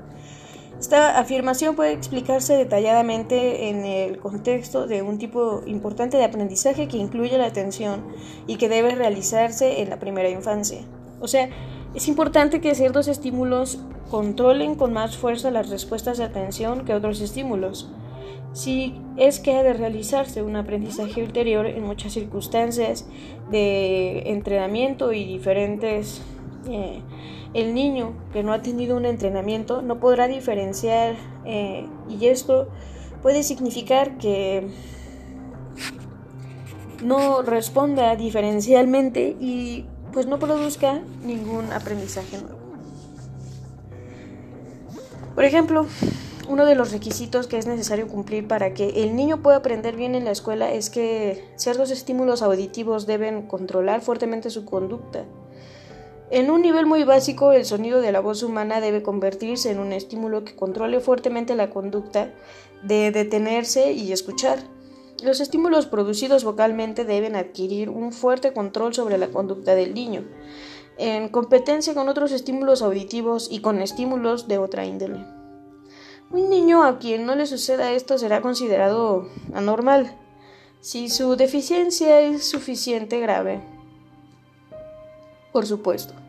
Esta 0.82 1.16
afirmación 1.16 1.76
puede 1.76 1.92
explicarse 1.92 2.56
detalladamente 2.56 3.68
en 3.68 3.84
el 3.86 4.18
contexto 4.18 4.88
de 4.88 5.00
un 5.00 5.16
tipo 5.16 5.62
importante 5.64 6.16
de 6.16 6.24
aprendizaje 6.24 6.88
que 6.88 6.96
incluye 6.96 7.38
la 7.38 7.46
atención 7.46 8.02
y 8.48 8.56
que 8.56 8.68
debe 8.68 8.96
realizarse 8.96 9.80
en 9.80 9.90
la 9.90 10.00
primera 10.00 10.28
infancia. 10.28 10.80
O 11.20 11.28
sea, 11.28 11.48
es 11.94 12.08
importante 12.08 12.60
que 12.60 12.74
ciertos 12.74 13.06
estímulos 13.06 13.78
controlen 14.10 14.74
con 14.74 14.92
más 14.92 15.16
fuerza 15.16 15.52
las 15.52 15.70
respuestas 15.70 16.18
de 16.18 16.24
atención 16.24 16.84
que 16.84 16.94
otros 16.94 17.20
estímulos. 17.20 17.88
Si 18.52 19.00
es 19.16 19.38
que 19.38 19.54
ha 19.54 19.62
de 19.62 19.74
realizarse 19.74 20.42
un 20.42 20.56
aprendizaje 20.56 21.22
ulterior 21.22 21.64
en 21.64 21.84
muchas 21.84 22.12
circunstancias 22.12 23.06
de 23.52 24.32
entrenamiento 24.32 25.12
y 25.12 25.26
diferentes 25.26 26.22
eh, 26.68 27.02
el 27.54 27.74
niño 27.74 28.14
que 28.32 28.42
no 28.42 28.52
ha 28.52 28.62
tenido 28.62 28.96
un 28.96 29.04
entrenamiento 29.04 29.82
no 29.82 30.00
podrá 30.00 30.28
diferenciar 30.28 31.16
eh, 31.44 31.86
y 32.08 32.26
esto 32.26 32.68
puede 33.20 33.42
significar 33.42 34.16
que 34.18 34.68
no 37.02 37.42
responda 37.42 38.16
diferencialmente 38.16 39.36
y 39.40 39.86
pues 40.12 40.26
no 40.26 40.38
produzca 40.38 41.02
ningún 41.24 41.72
aprendizaje 41.72 42.38
nuevo. 42.38 42.58
Por 45.34 45.44
ejemplo, 45.44 45.86
uno 46.48 46.66
de 46.66 46.74
los 46.74 46.92
requisitos 46.92 47.46
que 47.46 47.56
es 47.56 47.66
necesario 47.66 48.08
cumplir 48.08 48.46
para 48.46 48.74
que 48.74 49.04
el 49.04 49.16
niño 49.16 49.42
pueda 49.42 49.56
aprender 49.56 49.96
bien 49.96 50.14
en 50.14 50.24
la 50.24 50.30
escuela 50.30 50.70
es 50.70 50.90
que 50.90 51.42
ciertos 51.56 51.90
estímulos 51.90 52.42
auditivos 52.42 53.06
deben 53.06 53.46
controlar 53.46 54.02
fuertemente 54.02 54.50
su 54.50 54.64
conducta. 54.64 55.24
En 56.32 56.50
un 56.50 56.62
nivel 56.62 56.86
muy 56.86 57.04
básico, 57.04 57.52
el 57.52 57.66
sonido 57.66 58.00
de 58.00 58.10
la 58.10 58.20
voz 58.20 58.42
humana 58.42 58.80
debe 58.80 59.02
convertirse 59.02 59.70
en 59.70 59.78
un 59.78 59.92
estímulo 59.92 60.44
que 60.44 60.56
controle 60.56 60.98
fuertemente 60.98 61.54
la 61.54 61.68
conducta 61.68 62.32
de 62.82 63.10
detenerse 63.10 63.92
y 63.92 64.12
escuchar. 64.12 64.58
Los 65.22 65.40
estímulos 65.40 65.84
producidos 65.84 66.42
vocalmente 66.42 67.04
deben 67.04 67.36
adquirir 67.36 67.90
un 67.90 68.12
fuerte 68.12 68.54
control 68.54 68.94
sobre 68.94 69.18
la 69.18 69.28
conducta 69.28 69.74
del 69.74 69.92
niño, 69.92 70.24
en 70.96 71.28
competencia 71.28 71.92
con 71.92 72.08
otros 72.08 72.32
estímulos 72.32 72.80
auditivos 72.80 73.48
y 73.50 73.60
con 73.60 73.82
estímulos 73.82 74.48
de 74.48 74.56
otra 74.56 74.86
índole. 74.86 75.26
Un 76.30 76.48
niño 76.48 76.82
a 76.82 76.98
quien 76.98 77.26
no 77.26 77.34
le 77.34 77.44
suceda 77.44 77.92
esto 77.92 78.16
será 78.16 78.40
considerado 78.40 79.28
anormal, 79.52 80.16
si 80.80 81.10
su 81.10 81.36
deficiencia 81.36 82.22
es 82.22 82.42
suficiente 82.48 83.20
grave. 83.20 83.60
Por 85.52 85.66
supuesto. 85.66 86.21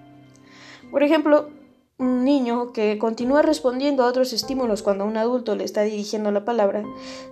Por 0.94 1.02
ejemplo, 1.02 1.50
un 1.98 2.24
niño 2.24 2.72
que 2.72 3.00
continúa 3.00 3.42
respondiendo 3.42 4.04
a 4.04 4.08
otros 4.08 4.32
estímulos 4.32 4.84
cuando 4.84 5.06
un 5.06 5.18
adulto 5.18 5.56
le 5.56 5.64
está 5.64 5.82
dirigiendo 5.82 6.30
la 6.30 6.46
palabra 6.46 6.84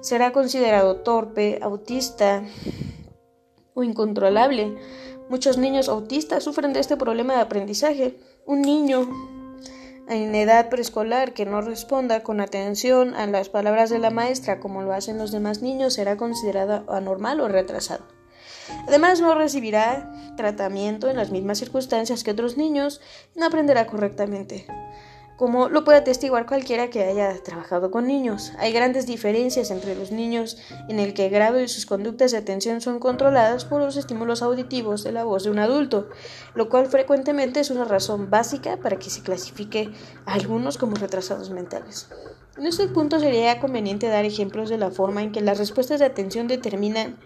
será 0.02 0.34
considerado 0.34 0.96
torpe, 0.98 1.60
autista 1.62 2.44
o 3.76 3.84
incontrolable. 3.84 4.76
Muchos 5.30 5.60
niños 5.60 5.90
autistas 5.90 6.44
sufren 6.44 6.74
de 6.74 6.80
este 6.80 6.98
problema 6.98 7.36
de 7.36 7.42
aprendizaje. 7.42 8.18
Un 8.48 8.64
niño 8.64 9.08
en 10.10 10.34
edad 10.34 10.70
preescolar 10.70 11.36
que 11.36 11.46
no 11.46 11.62
responda 11.62 12.24
con 12.24 12.42
atención 12.42 13.14
a 13.14 13.28
las 13.28 13.50
palabras 13.50 13.92
de 13.92 14.00
la 14.00 14.10
maestra 14.10 14.60
como 14.60 14.82
lo 14.82 14.92
hacen 14.92 15.20
los 15.20 15.32
demás 15.32 15.62
niños 15.62 15.94
será 15.94 16.18
considerado 16.18 16.92
anormal 16.92 17.40
o 17.40 17.48
retrasado. 17.48 18.21
Además, 18.88 19.22
no 19.22 19.36
recibirá 19.36 20.12
tratamiento 20.36 21.10
en 21.10 21.18
las 21.18 21.32
mismas 21.32 21.60
circunstancias 21.60 22.24
que 22.24 22.32
otros 22.32 22.58
niños 22.58 23.02
y 23.36 23.40
no 23.40 23.46
aprenderá 23.46 23.88
correctamente. 23.88 24.66
Como 25.42 25.70
lo 25.70 25.84
puede 25.84 25.98
atestiguar 25.98 26.46
cualquiera 26.46 26.92
que 26.92 27.04
haya 27.04 27.34
trabajado 27.42 27.90
con 27.90 28.06
niños, 28.06 28.52
hay 28.60 28.72
grandes 28.74 29.08
diferencias 29.08 29.72
entre 29.72 29.96
los 29.96 30.12
niños 30.12 30.60
en 30.88 31.00
el 31.00 31.16
que 31.16 31.26
el 31.26 31.32
grado 31.32 31.58
de 31.58 31.68
sus 31.68 31.88
conductas 31.88 32.32
de 32.32 32.38
atención 32.38 32.80
son 32.80 33.00
controladas 33.00 33.66
por 33.66 33.82
los 33.82 33.98
estímulos 33.98 34.44
auditivos 34.44 35.04
de 35.04 35.14
la 35.14 35.24
voz 35.24 35.44
de 35.44 35.50
un 35.50 35.58
adulto, 35.58 36.10
lo 36.54 36.70
cual 36.70 36.86
frecuentemente 36.86 37.60
es 37.60 37.72
una 37.72 37.86
razón 37.86 38.30
básica 38.30 38.78
para 38.78 39.00
que 39.00 39.10
se 39.10 39.24
clasifique 39.24 39.90
a 40.28 40.34
algunos 40.34 40.78
como 40.78 40.96
retrasados 40.96 41.50
mentales. 41.50 42.08
En 42.56 42.68
este 42.68 42.88
punto 42.88 43.20
sería 43.20 43.60
conveniente 43.60 44.10
dar 44.10 44.26
ejemplos 44.26 44.70
de 44.70 44.78
la 44.78 44.92
forma 44.92 45.24
en 45.24 45.32
que 45.32 45.42
las 45.42 45.58
respuestas 45.58 46.00
de 46.00 46.06
atención 46.06 46.48
determinan 46.48 47.18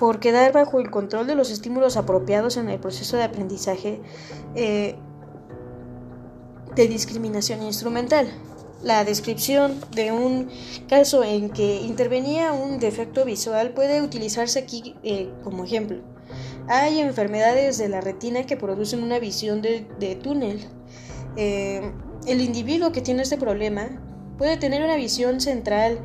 por 0.00 0.18
quedar 0.18 0.50
bajo 0.52 0.80
el 0.80 0.90
control 0.90 1.26
de 1.26 1.34
los 1.34 1.50
estímulos 1.50 1.98
apropiados 1.98 2.56
en 2.56 2.70
el 2.70 2.80
proceso 2.80 3.18
de 3.18 3.22
aprendizaje 3.22 4.00
eh, 4.54 4.94
de 6.74 6.88
discriminación 6.88 7.62
instrumental. 7.62 8.26
La 8.82 9.04
descripción 9.04 9.78
de 9.94 10.10
un 10.10 10.48
caso 10.88 11.22
en 11.22 11.50
que 11.50 11.82
intervenía 11.82 12.52
un 12.52 12.78
defecto 12.78 13.26
visual 13.26 13.72
puede 13.74 14.00
utilizarse 14.00 14.58
aquí 14.58 14.96
eh, 15.02 15.28
como 15.44 15.66
ejemplo. 15.66 15.98
Hay 16.66 16.98
enfermedades 17.00 17.76
de 17.76 17.90
la 17.90 18.00
retina 18.00 18.46
que 18.46 18.56
producen 18.56 19.02
una 19.02 19.18
visión 19.18 19.60
de, 19.60 20.18
túnel. 20.22 20.66
Eh, 21.36 21.92
el 22.26 22.40
individuo 22.40 22.90
que 22.90 23.02
tiene 23.02 23.20
este 23.20 23.36
problema 23.36 24.00
puede 24.38 24.56
tener 24.56 24.82
una 24.82 24.96
visión 24.96 25.42
central 25.42 25.98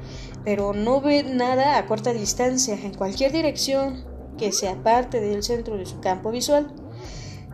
pero 0.45 0.73
no 0.73 1.01
ve 1.01 1.23
nada 1.23 1.77
a 1.77 1.85
corta 1.87 2.13
distancia 2.13 2.75
en 2.75 2.93
cualquier 2.93 3.33
dirección 3.33 4.05
que 4.37 4.51
sea 4.51 4.75
parte 4.75 5.19
del 5.19 5.43
centro 5.43 5.77
de 5.77 5.85
su 5.85 5.99
campo 5.99 6.31
visual. 6.31 6.71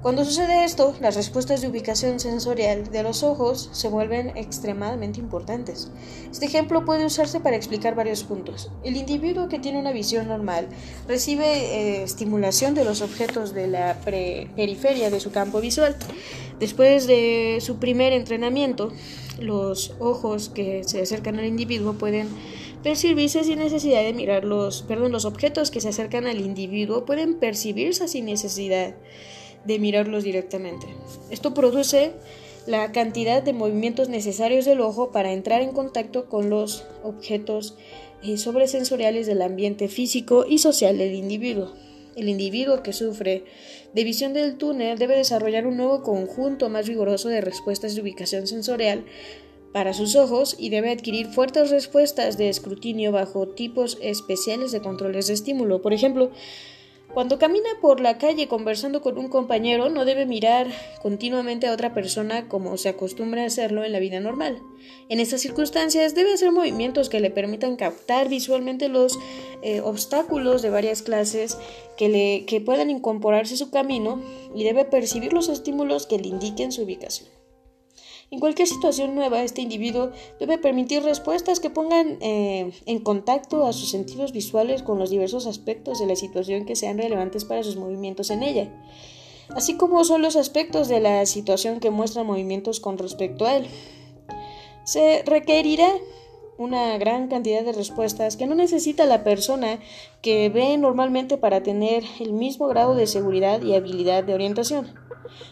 Cuando 0.02 0.26
sucede 0.26 0.64
esto, 0.64 0.96
las 1.00 1.16
respuestas 1.16 1.62
de 1.62 1.68
ubicación 1.68 2.20
sensorial 2.20 2.90
de 2.90 3.04
los 3.04 3.22
ojos 3.22 3.70
se 3.72 3.88
vuelven 3.88 4.36
extremadamente 4.36 5.20
importantes. 5.20 5.92
Este 6.32 6.48
ejemplo 6.48 6.86
puede 6.86 7.06
usarse 7.06 7.40
para 7.40 7.56
explicar 7.56 7.94
varios 7.94 8.24
puntos. 8.24 8.72
El 8.84 8.98
individuo 8.98 9.48
que 9.48 9.60
tiene 9.60 9.78
una 9.78 9.92
visión 9.92 10.28
normal 10.28 10.68
recibe 11.08 11.46
eh, 11.46 12.04
estimulación 12.04 12.74
de 12.74 12.84
los 12.84 13.02
objetos 13.04 13.54
de 13.54 13.68
la 13.68 13.96
periferia 14.04 15.12
de 15.12 15.20
su 15.20 15.32
campo 15.32 15.62
visual. 15.62 15.96
Después 16.60 17.06
de 17.06 17.60
su 17.62 17.78
primer 17.78 18.12
entrenamiento, 18.12 18.92
los 19.40 19.94
ojos 20.00 20.50
que 20.50 20.84
se 20.84 21.02
acercan 21.02 21.38
al 21.38 21.46
individuo 21.46 21.94
pueden 21.94 22.28
percibirse 22.84 23.44
sin 23.44 23.60
necesidad 23.60 24.04
de 24.04 24.14
mirar 24.14 24.44
los, 24.44 24.82
perdón, 24.84 25.12
los 25.12 25.26
objetos 25.26 25.72
que 25.72 25.82
se 25.82 25.90
acercan 25.90 26.26
al 26.26 26.40
individuo 26.40 27.06
pueden 27.06 27.36
percibirse 27.36 28.08
sin 28.08 28.26
necesidad 28.26 28.96
de 29.66 29.80
mirarlos 29.80 30.24
directamente. 30.24 30.88
Esto 31.30 31.54
produce 31.54 32.14
la 32.68 32.92
cantidad 32.92 33.42
de 33.42 33.54
movimientos 33.54 34.10
necesarios 34.10 34.66
del 34.66 34.82
ojo 34.82 35.12
para 35.12 35.34
entrar 35.34 35.62
en 35.62 35.72
contacto 35.72 36.30
con 36.30 36.50
los 36.50 36.86
objetos 37.04 37.76
eh, 38.24 38.38
sobresensoriales 38.38 39.28
del 39.28 39.42
ambiente 39.42 39.88
físico 39.88 40.46
y 40.48 40.60
social 40.60 40.98
del 40.98 41.14
individuo. 41.14 41.74
El 42.16 42.30
individuo 42.30 42.84
que 42.84 42.94
sufre 42.94 43.46
de 43.94 44.04
visión 44.04 44.34
del 44.34 44.58
túnel 44.58 44.98
debe 44.98 45.16
desarrollar 45.16 45.66
un 45.66 45.78
nuevo 45.78 46.04
conjunto 46.04 46.70
más 46.70 46.88
vigoroso 46.88 47.30
de 47.30 47.42
respuestas 47.42 47.96
de 47.96 48.02
ubicación 48.02 48.48
sensorial 48.48 49.06
para 49.74 49.94
sus 49.94 50.16
ojos 50.16 50.56
y 50.58 50.70
debe 50.70 50.92
adquirir 50.92 51.28
fuertes 51.28 51.70
respuestas 51.70 52.38
de 52.38 52.50
escrutinio 52.50 53.12
bajo 53.12 53.48
tipos 53.48 53.98
especiales 54.02 54.72
de 54.72 54.82
controles 54.82 55.28
de 55.28 55.34
estímulo. 55.34 55.82
Por 55.82 55.94
ejemplo, 55.94 56.32
cuando 57.14 57.40
camina 57.40 57.70
por 57.82 58.00
la 58.00 58.18
calle 58.18 58.48
conversando 58.48 59.02
con 59.02 59.18
un 59.18 59.28
compañero, 59.28 59.90
no 59.90 60.06
debe 60.06 60.26
mirar 60.26 60.68
continuamente 61.02 61.68
a 61.68 61.74
otra 61.74 61.94
persona 61.94 62.48
como 62.48 62.78
se 62.78 62.88
acostumbra 62.88 63.44
a 63.44 63.48
hacerlo 63.48 63.84
en 63.84 63.92
la 63.92 64.00
vida 64.00 64.22
normal. 64.22 64.62
En 65.10 65.20
estas 65.20 65.42
circunstancias 65.42 66.16
debe 66.16 66.34
hacer 66.34 66.54
movimientos 66.54 67.10
que 67.10 67.20
le 67.20 67.30
permitan 67.30 67.76
captar 67.76 68.30
visualmente 68.30 68.88
los 68.88 69.20
eh, 69.62 69.82
obstáculos 69.82 70.62
de 70.62 70.70
varias 70.70 71.02
clases 71.02 71.58
que, 71.98 72.08
le, 72.08 72.46
que 72.46 72.62
puedan 72.62 72.90
incorporarse 72.90 73.56
a 73.56 73.58
su 73.58 73.72
camino 73.72 74.22
y 74.56 74.64
debe 74.64 74.86
percibir 74.86 75.34
los 75.34 75.50
estímulos 75.50 76.08
que 76.08 76.18
le 76.18 76.30
indiquen 76.30 76.72
su 76.72 76.84
ubicación. 76.84 77.41
En 78.32 78.40
cualquier 78.40 78.66
situación 78.66 79.14
nueva, 79.14 79.44
este 79.44 79.60
individuo 79.60 80.12
debe 80.40 80.58
permitir 80.58 81.04
respuestas 81.04 81.60
que 81.60 81.70
pongan 81.70 82.18
eh, 82.22 82.72
en 82.86 83.00
contacto 83.00 83.66
a 83.66 83.74
sus 83.74 83.92
sentidos 83.92 84.32
visuales 84.32 84.84
con 84.84 84.98
los 84.98 85.10
diversos 85.10 85.48
aspectos 85.48 86.00
de 86.00 86.06
la 86.06 86.16
situación 86.16 86.66
que 86.66 86.78
sean 86.78 86.98
relevantes 86.98 87.44
para 87.44 87.62
sus 87.62 87.76
movimientos 87.76 88.30
en 88.30 88.42
ella, 88.42 88.72
así 89.50 89.76
como 89.76 90.06
son 90.06 90.22
los 90.22 90.38
aspectos 90.38 90.88
de 90.88 91.02
la 91.02 91.26
situación 91.26 91.82
que 91.82 91.90
muestran 91.90 92.26
movimientos 92.26 92.80
con 92.80 92.98
respecto 92.98 93.46
a 93.46 93.58
él. 93.58 93.68
Se 94.86 95.24
requerirá 95.26 95.90
una 96.58 96.98
gran 96.98 97.28
cantidad 97.28 97.66
de 97.66 97.74
respuestas 97.74 98.38
que 98.38 98.48
no 98.48 98.56
necesita 98.56 99.06
la 99.06 99.26
persona 99.26 99.80
que 100.22 100.48
ve 100.48 100.78
normalmente 100.78 101.38
para 101.38 101.64
tener 101.64 102.06
el 102.22 102.32
mismo 102.32 102.70
grado 102.70 102.96
de 102.96 103.08
seguridad 103.08 103.62
y 103.62 103.76
habilidad 103.76 104.24
de 104.24 104.36
orientación. 104.36 105.11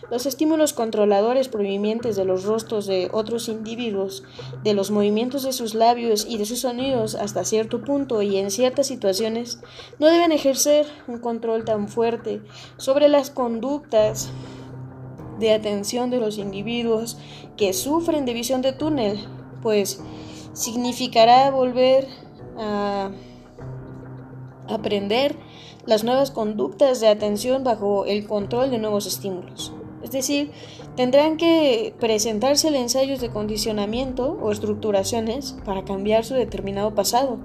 Los 0.09 0.25
estímulos 0.25 0.73
controladores 0.73 1.47
provenientes 1.47 2.15
de 2.15 2.25
los 2.25 2.43
rostros 2.43 2.85
de 2.87 3.09
otros 3.11 3.47
individuos, 3.47 4.23
de 4.63 4.73
los 4.73 4.91
movimientos 4.91 5.43
de 5.43 5.53
sus 5.53 5.73
labios 5.73 6.25
y 6.27 6.37
de 6.37 6.45
sus 6.45 6.61
sonidos 6.61 7.15
hasta 7.15 7.43
cierto 7.43 7.81
punto 7.81 8.21
y 8.21 8.37
en 8.37 8.51
ciertas 8.51 8.87
situaciones, 8.87 9.59
no 9.99 10.07
deben 10.07 10.31
ejercer 10.31 10.85
un 11.07 11.19
control 11.19 11.65
tan 11.65 11.87
fuerte 11.87 12.41
sobre 12.77 13.07
las 13.07 13.29
conductas 13.29 14.29
de 15.39 15.53
atención 15.53 16.09
de 16.09 16.19
los 16.19 16.37
individuos 16.37 17.17
que 17.57 17.73
sufren 17.73 18.25
de 18.25 18.33
visión 18.33 18.61
de 18.61 18.73
túnel, 18.73 19.19
pues 19.61 20.01
significará 20.53 21.49
volver 21.51 22.07
a 22.57 23.11
aprender 24.67 25.35
las 25.89 26.03
nuevas 26.03 26.29
conductas 26.29 27.01
de 27.01 27.07
atención 27.07 27.63
bajo 27.63 28.05
el 28.05 28.27
control 28.27 28.69
de 28.69 28.77
nuevos 28.77 29.07
estímulos. 29.07 29.73
Es 30.03 30.11
decir, 30.11 30.51
tendrán 30.95 31.35
que 31.35 31.93
presentarse 31.99 32.69
ensayos 32.77 33.19
de 33.19 33.31
condicionamiento 33.31 34.37
o 34.41 34.51
estructuraciones 34.51 35.57
para 35.65 35.83
cambiar 35.83 36.23
su 36.23 36.35
determinado 36.35 36.93
pasado, 36.93 37.39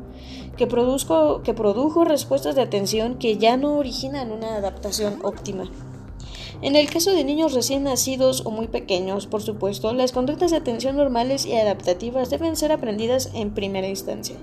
que, 0.57 0.69
que 0.69 1.55
produjo 1.55 2.05
respuestas 2.05 2.55
de 2.55 2.63
atención 2.63 3.17
que 3.19 3.39
ya 3.39 3.57
no 3.57 3.79
originan 3.79 4.31
una 4.31 4.57
adaptación 4.57 5.19
óptima. 5.23 5.71
En 6.61 6.77
el 6.77 6.89
caso 6.89 7.11
de 7.11 7.25
niños 7.25 7.55
recién 7.55 7.83
nacidos 7.83 8.43
o 8.45 8.51
muy 8.51 8.69
pequeños, 8.69 9.27
por 9.27 9.43
supuesto, 9.43 9.93
las 9.95 10.13
conductas 10.13 10.51
de 10.51 10.59
atención 10.59 10.97
normales 10.97 11.47
y 11.47 11.55
adaptativas 11.57 12.31
deben 12.31 12.57
ser 12.57 12.73
aprendidas 12.73 13.31
en 13.35 13.53
primera 13.53 13.89
instancia. 13.89 14.37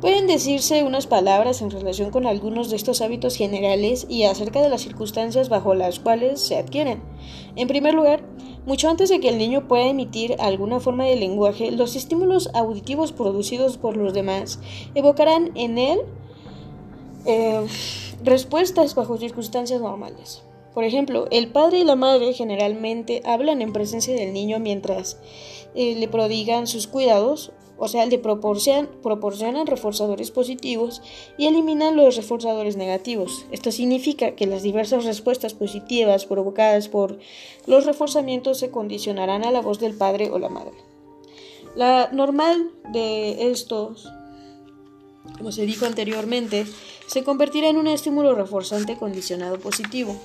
Pueden 0.00 0.26
decirse 0.26 0.84
unas 0.84 1.06
palabras 1.06 1.62
en 1.62 1.70
relación 1.70 2.10
con 2.10 2.26
algunos 2.26 2.68
de 2.68 2.76
estos 2.76 3.00
hábitos 3.00 3.36
generales 3.36 4.06
y 4.10 4.24
acerca 4.24 4.60
de 4.60 4.68
las 4.68 4.82
circunstancias 4.82 5.48
bajo 5.48 5.74
las 5.74 6.00
cuales 6.00 6.40
se 6.40 6.58
adquieren. 6.58 7.02
En 7.56 7.66
primer 7.66 7.94
lugar, 7.94 8.22
mucho 8.66 8.90
antes 8.90 9.08
de 9.08 9.20
que 9.20 9.30
el 9.30 9.38
niño 9.38 9.68
pueda 9.68 9.86
emitir 9.86 10.36
alguna 10.38 10.80
forma 10.80 11.04
de 11.04 11.16
lenguaje, 11.16 11.70
los 11.70 11.96
estímulos 11.96 12.50
auditivos 12.52 13.12
producidos 13.12 13.78
por 13.78 13.96
los 13.96 14.12
demás 14.12 14.58
evocarán 14.94 15.52
en 15.54 15.78
él 15.78 16.00
eh, 17.24 17.66
respuestas 18.22 18.94
bajo 18.94 19.16
circunstancias 19.16 19.80
normales. 19.80 20.42
Por 20.74 20.84
ejemplo, 20.84 21.26
el 21.30 21.48
padre 21.48 21.78
y 21.78 21.84
la 21.84 21.96
madre 21.96 22.34
generalmente 22.34 23.22
hablan 23.24 23.62
en 23.62 23.72
presencia 23.72 24.14
del 24.14 24.34
niño 24.34 24.58
mientras 24.58 25.18
eh, 25.74 25.94
le 25.94 26.06
prodigan 26.06 26.66
sus 26.66 26.86
cuidados 26.86 27.52
o 27.78 27.88
sea, 27.88 28.06
le 28.06 28.18
proporcionan, 28.18 28.88
proporcionan 29.02 29.66
reforzadores 29.66 30.30
positivos 30.30 31.02
y 31.36 31.46
eliminan 31.46 31.96
los 31.96 32.16
reforzadores 32.16 32.76
negativos. 32.76 33.46
Esto 33.52 33.70
significa 33.70 34.34
que 34.34 34.46
las 34.46 34.62
diversas 34.62 35.04
respuestas 35.04 35.54
positivas 35.54 36.26
provocadas 36.26 36.88
por 36.88 37.18
los 37.66 37.84
reforzamientos 37.84 38.58
se 38.58 38.70
condicionarán 38.70 39.44
a 39.44 39.50
la 39.50 39.60
voz 39.60 39.78
del 39.78 39.94
padre 39.94 40.30
o 40.30 40.38
la 40.38 40.48
madre. 40.48 40.74
La 41.74 42.08
normal 42.12 42.70
de 42.92 43.50
estos, 43.50 44.10
como 45.36 45.52
se 45.52 45.66
dijo 45.66 45.84
anteriormente, 45.84 46.66
se 47.06 47.22
convertirá 47.22 47.68
en 47.68 47.76
un 47.76 47.86
estímulo 47.86 48.34
reforzante 48.34 48.96
condicionado 48.96 49.58
positivo. 49.58 50.16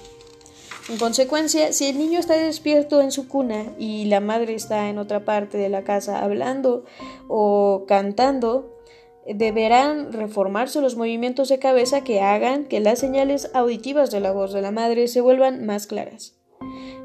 En 0.89 0.97
consecuencia, 0.97 1.73
si 1.73 1.87
el 1.87 1.97
niño 1.97 2.19
está 2.19 2.35
despierto 2.35 3.01
en 3.01 3.11
su 3.11 3.27
cuna 3.27 3.73
y 3.77 4.05
la 4.05 4.19
madre 4.19 4.55
está 4.55 4.89
en 4.89 4.97
otra 4.97 5.23
parte 5.25 5.57
de 5.57 5.69
la 5.69 5.83
casa 5.83 6.23
hablando 6.23 6.85
o 7.27 7.85
cantando, 7.87 8.77
deberán 9.25 10.11
reformarse 10.11 10.81
los 10.81 10.95
movimientos 10.95 11.49
de 11.49 11.59
cabeza 11.59 12.03
que 12.03 12.21
hagan 12.21 12.65
que 12.65 12.79
las 12.79 12.99
señales 12.99 13.51
auditivas 13.53 14.11
de 14.11 14.19
la 14.19 14.31
voz 14.31 14.53
de 14.53 14.61
la 14.61 14.71
madre 14.71 15.07
se 15.07 15.21
vuelvan 15.21 15.65
más 15.65 15.85
claras. 15.87 16.35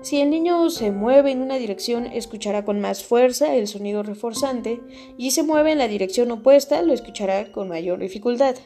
Si 0.02 0.20
el 0.20 0.30
niño 0.30 0.70
se 0.70 0.90
mueve 0.90 1.32
en 1.32 1.42
una 1.42 1.56
dirección, 1.56 2.06
escuchará 2.06 2.64
con 2.64 2.80
más 2.80 3.04
fuerza 3.04 3.54
el 3.54 3.66
sonido 3.66 4.02
reforzante 4.02 4.80
y 5.18 5.30
si 5.30 5.36
se 5.36 5.42
mueve 5.42 5.72
en 5.72 5.78
la 5.78 5.88
dirección 5.88 6.30
opuesta, 6.30 6.80
lo 6.82 6.92
escuchará 6.92 7.50
con 7.52 7.68
mayor 7.68 7.98
dificultad. 7.98 8.56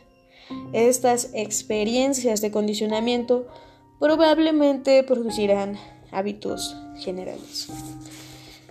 Estas 0.72 1.30
experiencias 1.32 2.40
de 2.40 2.50
condicionamiento 2.50 3.46
probablemente 4.00 5.04
producirán 5.04 5.76
hábitos 6.10 6.74
generales. 6.96 7.68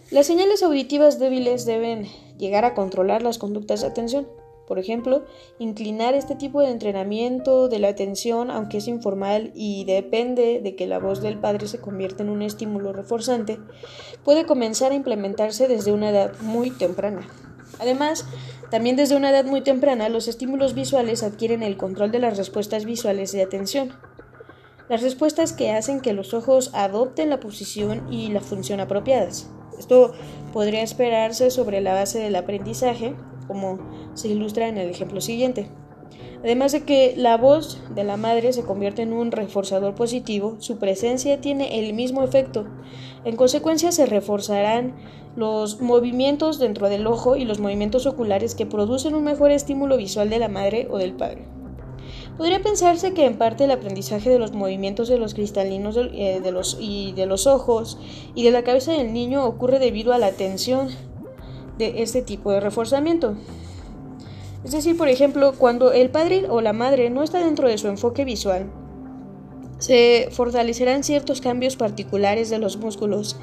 Las 0.09 0.25
señales 0.25 0.63
auditivas 0.63 1.19
débiles 1.19 1.65
deben 1.65 2.07
llegar 2.39 2.65
a 2.65 2.73
controlar 2.73 3.21
las 3.21 3.37
conductas 3.37 3.81
de 3.81 3.87
atención. 3.87 4.27
Por 4.67 4.79
ejemplo, 4.79 5.25
inclinar 5.59 6.15
este 6.15 6.35
tipo 6.35 6.61
de 6.61 6.71
entrenamiento 6.71 7.69
de 7.69 7.79
la 7.79 7.89
atención, 7.89 8.51
aunque 8.51 8.77
es 8.77 8.87
informal 8.87 9.51
y 9.55 9.85
depende 9.85 10.61
de 10.63 10.75
que 10.75 10.87
la 10.87 10.99
voz 10.99 11.21
del 11.21 11.39
padre 11.39 11.67
se 11.67 11.79
convierta 11.79 12.23
en 12.23 12.29
un 12.29 12.41
estímulo 12.41 12.91
reforzante, 12.91 13.59
puede 14.23 14.45
comenzar 14.45 14.91
a 14.91 14.95
implementarse 14.95 15.67
desde 15.67 15.91
una 15.91 16.09
edad 16.09 16.33
muy 16.41 16.71
temprana. 16.71 17.27
Además, 17.79 18.25
también 18.71 18.95
desde 18.95 19.15
una 19.15 19.29
edad 19.29 19.45
muy 19.45 19.61
temprana 19.61 20.09
los 20.09 20.27
estímulos 20.27 20.73
visuales 20.73 21.23
adquieren 21.23 21.63
el 21.63 21.77
control 21.77 22.11
de 22.11 22.19
las 22.19 22.37
respuestas 22.37 22.85
visuales 22.85 23.31
de 23.31 23.43
atención 23.43 23.93
las 24.89 25.03
respuestas 25.03 25.53
que 25.53 25.71
hacen 25.71 26.01
que 26.01 26.13
los 26.13 26.33
ojos 26.33 26.71
adopten 26.73 27.29
la 27.29 27.39
posición 27.39 28.11
y 28.11 28.29
la 28.29 28.41
función 28.41 28.79
apropiadas. 28.79 29.49
Esto 29.77 30.13
podría 30.51 30.81
esperarse 30.81 31.51
sobre 31.51 31.79
la 31.79 31.93
base 31.93 32.19
del 32.19 32.35
aprendizaje, 32.35 33.15
como 33.47 33.79
se 34.15 34.27
ilustra 34.27 34.67
en 34.67 34.77
el 34.77 34.89
ejemplo 34.89 35.21
siguiente. 35.21 35.69
Además 36.43 36.71
de 36.71 36.83
que 36.83 37.13
la 37.17 37.37
voz 37.37 37.81
de 37.93 38.03
la 38.03 38.17
madre 38.17 38.51
se 38.51 38.63
convierte 38.63 39.01
en 39.01 39.13
un 39.13 39.31
reforzador 39.31 39.93
positivo, 39.93 40.55
su 40.59 40.77
presencia 40.77 41.39
tiene 41.39 41.79
el 41.79 41.93
mismo 41.93 42.23
efecto. 42.23 42.65
En 43.25 43.35
consecuencia 43.35 43.91
se 43.91 44.05
reforzarán 44.05 44.95
los 45.35 45.81
movimientos 45.81 46.57
dentro 46.57 46.89
del 46.89 47.07
ojo 47.07 47.35
y 47.35 47.45
los 47.45 47.59
movimientos 47.59 48.05
oculares 48.05 48.55
que 48.55 48.65
producen 48.65 49.15
un 49.15 49.23
mejor 49.23 49.51
estímulo 49.51 49.97
visual 49.97 50.29
de 50.29 50.39
la 50.39 50.47
madre 50.47 50.87
o 50.89 50.97
del 50.97 51.13
padre. 51.13 51.58
Podría 52.39 52.61
pensarse 52.61 53.13
que 53.13 53.25
en 53.25 53.37
parte 53.37 53.65
el 53.65 53.71
aprendizaje 53.71 54.29
de 54.29 54.39
los 54.39 54.53
movimientos 54.53 55.09
de 55.09 55.17
los 55.17 55.33
cristalinos 55.33 55.97
eh, 55.97 56.39
de 56.41 56.51
los, 56.53 56.77
y 56.79 57.11
de 57.11 57.25
los 57.25 57.47
ojos 57.47 57.97
y 58.33 58.45
de 58.45 58.51
la 58.51 58.63
cabeza 58.63 58.93
del 58.93 59.11
niño 59.11 59.45
ocurre 59.45 59.77
debido 59.77 60.13
a 60.13 60.17
la 60.17 60.27
atención 60.27 60.87
de 61.77 62.01
este 62.01 62.21
tipo 62.21 62.53
de 62.53 62.61
reforzamiento. 62.61 63.35
Es 64.63 64.71
decir, 64.71 64.95
por 64.95 65.09
ejemplo, 65.09 65.51
cuando 65.57 65.91
el 65.91 66.11
padre 66.11 66.45
o 66.49 66.61
la 66.61 66.71
madre 66.71 67.09
no 67.09 67.23
está 67.23 67.43
dentro 67.43 67.67
de 67.67 67.77
su 67.77 67.89
enfoque 67.89 68.23
visual, 68.23 68.71
se 69.79 70.29
fortalecerán 70.31 71.03
ciertos 71.03 71.41
cambios 71.41 71.75
particulares 71.75 72.49
de 72.49 72.59
los 72.59 72.77
músculos 72.77 73.35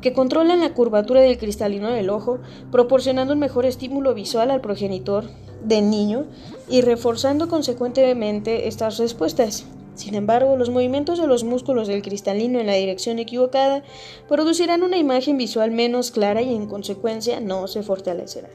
que 0.00 0.14
controlan 0.14 0.60
la 0.60 0.72
curvatura 0.72 1.20
del 1.20 1.36
cristalino 1.36 1.90
del 1.90 2.08
ojo, 2.08 2.38
proporcionando 2.72 3.34
un 3.34 3.40
mejor 3.40 3.66
estímulo 3.66 4.14
visual 4.14 4.50
al 4.50 4.62
progenitor 4.62 5.26
del 5.62 5.90
niño 5.90 6.26
y 6.68 6.82
reforzando 6.82 7.48
consecuentemente 7.48 8.68
estas 8.68 8.98
respuestas. 8.98 9.64
Sin 9.94 10.14
embargo, 10.14 10.56
los 10.56 10.70
movimientos 10.70 11.18
de 11.18 11.26
los 11.26 11.42
músculos 11.42 11.88
del 11.88 12.02
cristalino 12.02 12.60
en 12.60 12.66
la 12.66 12.74
dirección 12.74 13.18
equivocada 13.18 13.82
producirán 14.28 14.84
una 14.84 14.96
imagen 14.96 15.36
visual 15.36 15.72
menos 15.72 16.12
clara 16.12 16.40
y 16.40 16.54
en 16.54 16.66
consecuencia 16.66 17.40
no 17.40 17.66
se 17.66 17.82
fortalecerá. 17.82 18.48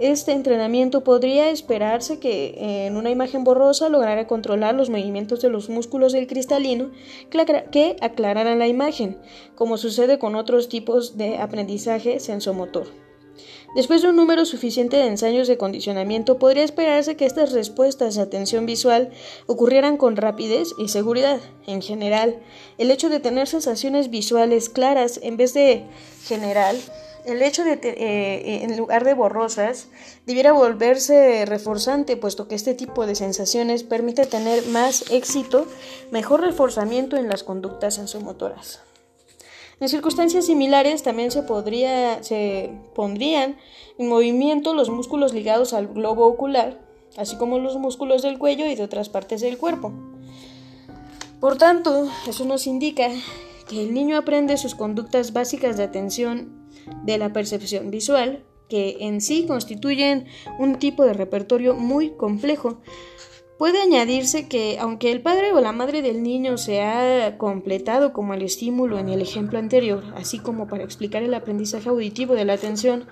Este 0.00 0.32
entrenamiento 0.32 1.02
podría 1.02 1.50
esperarse 1.50 2.20
que 2.20 2.86
en 2.86 2.96
una 2.96 3.10
imagen 3.10 3.42
borrosa 3.42 3.88
lograra 3.88 4.28
controlar 4.28 4.74
los 4.76 4.90
movimientos 4.90 5.40
de 5.40 5.48
los 5.48 5.68
músculos 5.68 6.12
del 6.12 6.28
cristalino 6.28 6.90
que 7.72 7.96
aclararan 8.00 8.60
la 8.60 8.68
imagen, 8.68 9.18
como 9.56 9.76
sucede 9.76 10.20
con 10.20 10.36
otros 10.36 10.68
tipos 10.68 11.16
de 11.16 11.38
aprendizaje 11.38 12.20
sensomotor. 12.20 13.07
Después 13.74 14.02
de 14.02 14.08
un 14.08 14.16
número 14.16 14.44
suficiente 14.44 14.96
de 14.96 15.06
ensayos 15.06 15.46
de 15.46 15.58
condicionamiento, 15.58 16.38
podría 16.38 16.64
esperarse 16.64 17.16
que 17.16 17.26
estas 17.26 17.52
respuestas 17.52 18.14
de 18.14 18.22
atención 18.22 18.64
visual 18.64 19.10
ocurrieran 19.46 19.98
con 19.98 20.16
rapidez 20.16 20.72
y 20.78 20.88
seguridad. 20.88 21.38
En 21.66 21.82
general, 21.82 22.38
el 22.78 22.90
hecho 22.90 23.10
de 23.10 23.20
tener 23.20 23.46
sensaciones 23.46 24.10
visuales 24.10 24.68
claras 24.68 25.20
en 25.22 25.36
vez 25.36 25.52
de 25.54 25.84
general 26.26 26.76
el 27.28 27.42
hecho 27.42 27.62
de, 27.62 27.72
eh, 27.82 28.64
en 28.64 28.76
lugar 28.76 29.04
de 29.04 29.12
borrosas, 29.12 29.88
debiera 30.24 30.52
volverse 30.52 31.44
reforzante, 31.44 32.16
puesto 32.16 32.48
que 32.48 32.54
este 32.54 32.72
tipo 32.74 33.06
de 33.06 33.14
sensaciones 33.14 33.82
permite 33.82 34.24
tener 34.24 34.66
más 34.66 35.10
éxito, 35.10 35.66
mejor 36.10 36.40
reforzamiento 36.40 37.16
en 37.16 37.28
las 37.28 37.42
conductas 37.42 37.96
sensomotoras. 37.96 38.80
En 39.80 39.88
circunstancias 39.88 40.46
similares 40.46 41.02
también 41.02 41.30
se, 41.30 41.42
podría, 41.42 42.22
se 42.22 42.72
pondrían 42.94 43.56
en 43.96 44.08
movimiento 44.08 44.74
los 44.74 44.90
músculos 44.90 45.32
ligados 45.32 45.72
al 45.72 45.86
globo 45.88 46.26
ocular, 46.26 46.80
así 47.16 47.36
como 47.36 47.58
los 47.58 47.76
músculos 47.76 48.22
del 48.22 48.38
cuello 48.38 48.66
y 48.66 48.74
de 48.74 48.82
otras 48.82 49.08
partes 49.08 49.40
del 49.40 49.56
cuerpo. 49.56 49.92
Por 51.40 51.56
tanto, 51.56 52.08
eso 52.26 52.44
nos 52.44 52.66
indica 52.66 53.08
que 53.68 53.82
el 53.82 53.94
niño 53.94 54.16
aprende 54.16 54.56
sus 54.56 54.74
conductas 54.74 55.32
básicas 55.32 55.76
de 55.76 55.84
atención 55.84 56.68
de 57.04 57.18
la 57.18 57.32
percepción 57.32 57.90
visual, 57.90 58.44
que 58.68 58.96
en 59.00 59.20
sí 59.20 59.46
constituyen 59.46 60.26
un 60.58 60.76
tipo 60.76 61.04
de 61.04 61.12
repertorio 61.12 61.74
muy 61.74 62.10
complejo. 62.10 62.80
Puede 63.58 63.82
añadirse 63.82 64.46
que, 64.46 64.78
aunque 64.78 65.10
el 65.10 65.20
padre 65.20 65.52
o 65.52 65.60
la 65.60 65.72
madre 65.72 66.00
del 66.00 66.22
niño 66.22 66.58
se 66.58 66.80
ha 66.80 67.36
completado 67.38 68.12
como 68.12 68.32
el 68.34 68.42
estímulo 68.42 69.00
en 69.00 69.08
el 69.08 69.20
ejemplo 69.20 69.58
anterior, 69.58 70.04
así 70.14 70.38
como 70.38 70.68
para 70.68 70.84
explicar 70.84 71.24
el 71.24 71.34
aprendizaje 71.34 71.88
auditivo 71.88 72.34
de 72.34 72.44
la 72.44 72.52
atención, 72.52 73.06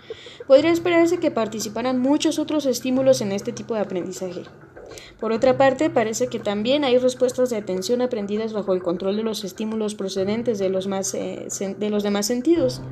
podría 0.47 0.71
esperarse 0.71 1.19
que 1.19 1.33
participaran 1.33 1.99
muchos 1.99 2.39
otros 2.39 2.65
estímulos 2.67 3.23
en 3.23 3.33
este 3.33 3.53
tipo 3.53 3.75
de 3.75 3.81
aprendizaje. 3.81 4.45
Por 5.19 5.33
otra 5.33 5.59
parte, 5.59 5.91
parece 5.91 6.29
que 6.29 6.39
también 6.39 6.85
hay 6.85 6.99
respuestas 6.99 7.51
de 7.51 7.57
atención 7.57 8.01
aprendidas 8.01 8.53
bajo 8.53 8.73
el 8.73 8.85
control 8.85 9.17
de 9.17 9.25
los 9.25 9.43
estímulos 9.43 9.97
procedentes 9.97 10.61
de 10.61 10.69
los, 10.69 10.87
eh, 11.15 11.49
de 11.77 11.91
los 11.91 12.05
demás 12.05 12.27
sentidos. 12.27 12.83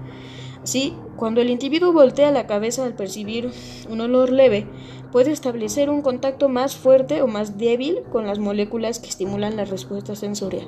Sí, 0.65 0.95
cuando 1.17 1.43
el 1.43 1.51
individuo 1.51 1.93
voltea 1.93 2.31
la 2.31 2.47
cabeza 2.47 2.85
al 2.85 2.95
percibir 2.95 3.51
un 3.91 4.01
olor 4.01 4.33
leve, 4.33 4.67
puede 5.15 5.31
establecer 5.31 5.91
un 5.91 6.03
contacto 6.03 6.49
más 6.49 6.75
fuerte 6.75 7.23
o 7.23 7.29
más 7.29 7.57
débil 7.57 8.03
con 8.11 8.27
las 8.27 8.41
moléculas 8.41 8.99
que 8.99 9.09
estimulan 9.09 9.55
la 9.55 9.65
respuesta 9.65 10.17
sensorial. 10.17 10.67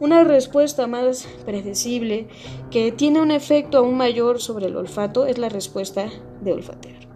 Una 0.00 0.24
respuesta 0.24 0.88
más 0.88 1.28
predecible 1.44 2.26
que 2.72 2.90
tiene 2.90 3.22
un 3.22 3.30
efecto 3.30 3.78
aún 3.78 3.96
mayor 3.96 4.40
sobre 4.40 4.66
el 4.66 4.74
olfato 4.74 5.26
es 5.26 5.38
la 5.38 5.50
respuesta 5.50 6.10
de 6.40 6.52
olfatear. 6.52 7.06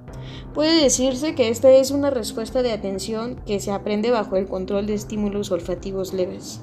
Puede 0.54 0.80
decirse 0.80 1.34
que 1.34 1.48
esta 1.48 1.72
es 1.72 1.90
una 1.90 2.10
respuesta 2.10 2.62
de 2.62 2.70
atención 2.70 3.42
que 3.44 3.58
se 3.58 3.72
aprende 3.72 4.12
bajo 4.12 4.36
el 4.36 4.46
control 4.46 4.86
de 4.86 4.94
estímulos 4.94 5.50
olfativos 5.50 6.14
leves. 6.14 6.60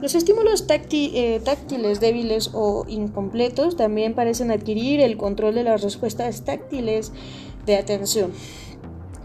Los 0.00 0.14
estímulos 0.14 0.66
eh, 0.68 1.40
táctiles 1.44 2.00
débiles 2.00 2.50
o 2.52 2.84
incompletos 2.88 3.76
también 3.76 4.14
parecen 4.14 4.50
adquirir 4.50 5.00
el 5.00 5.16
control 5.16 5.54
de 5.54 5.64
las 5.64 5.82
respuestas 5.82 6.44
táctiles 6.44 7.12
de 7.66 7.76
atención. 7.76 8.32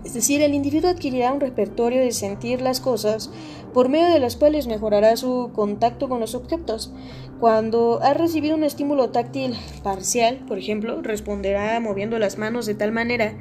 Es 0.04 0.14
decir, 0.14 0.42
el 0.42 0.54
individuo 0.54 0.90
adquirirá 0.90 1.34
un 1.34 1.42
repertorio 1.42 2.00
de 2.00 2.12
sentir 2.12 2.62
las 2.62 2.80
cosas 2.80 3.30
por 3.74 3.90
medio 3.90 4.08
de 4.12 4.20
las 4.20 4.38
cuales 4.38 4.68
mejorará 4.68 5.16
su 5.18 5.52
contacto 5.54 6.08
con 6.08 6.20
los 6.20 6.36
objetos. 6.36 6.94
Cuando 7.40 8.00
ha 8.02 8.14
recibido 8.14 8.56
un 8.56 8.64
estímulo 8.64 9.10
táctil 9.10 9.56
parcial, 9.84 10.40
por 10.48 10.58
ejemplo, 10.58 11.02
responderá 11.02 11.80
moviendo 11.80 12.18
las 12.18 12.38
manos 12.38 12.66
de 12.66 12.76
tal 12.76 12.92
manera 12.92 13.38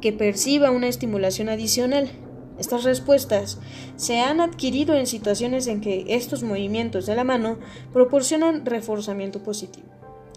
que 0.00 0.12
perciba 0.12 0.70
una 0.70 0.88
estimulación 0.88 1.48
adicional. 1.48 2.10
Estas 2.58 2.84
respuestas 2.84 3.58
se 3.96 4.20
han 4.20 4.40
adquirido 4.40 4.94
en 4.94 5.06
situaciones 5.06 5.66
en 5.66 5.80
que 5.80 6.04
estos 6.08 6.42
movimientos 6.42 7.06
de 7.06 7.16
la 7.16 7.24
mano 7.24 7.58
proporcionan 7.92 8.66
reforzamiento 8.66 9.42
positivo, 9.42 9.88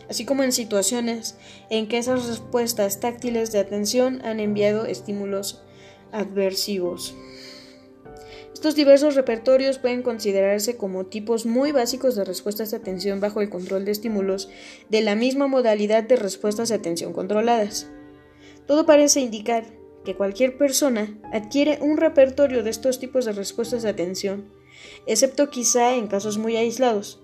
así 0.09 0.25
como 0.25 0.43
en 0.43 0.51
situaciones 0.51 1.37
en 1.69 1.87
que 1.87 1.97
esas 1.97 2.27
respuestas 2.27 2.99
táctiles 2.99 3.51
de 3.51 3.59
atención 3.59 4.21
han 4.23 4.39
enviado 4.39 4.85
estímulos 4.85 5.63
adversivos. 6.11 7.15
Estos 8.53 8.75
diversos 8.75 9.15
repertorios 9.15 9.79
pueden 9.79 10.01
considerarse 10.01 10.77
como 10.77 11.05
tipos 11.05 11.45
muy 11.45 11.71
básicos 11.71 12.15
de 12.15 12.23
respuestas 12.23 12.71
de 12.71 12.77
atención 12.77 13.19
bajo 13.19 13.41
el 13.41 13.49
control 13.49 13.85
de 13.85 13.91
estímulos 13.91 14.49
de 14.89 15.01
la 15.01 15.13
misma 15.13 15.47
modalidad 15.47 16.03
de 16.03 16.15
respuestas 16.15 16.69
de 16.69 16.75
atención 16.75 17.13
controladas. 17.13 17.91
Todo 18.65 18.85
parece 18.85 19.19
indicar 19.19 19.65
que 20.05 20.15
cualquier 20.15 20.57
persona 20.57 21.19
adquiere 21.33 21.79
un 21.81 21.97
repertorio 21.97 22.63
de 22.63 22.69
estos 22.69 22.99
tipos 22.99 23.25
de 23.25 23.33
respuestas 23.33 23.83
de 23.83 23.89
atención, 23.89 24.49
excepto 25.05 25.49
quizá 25.49 25.95
en 25.95 26.07
casos 26.07 26.37
muy 26.37 26.55
aislados. 26.55 27.19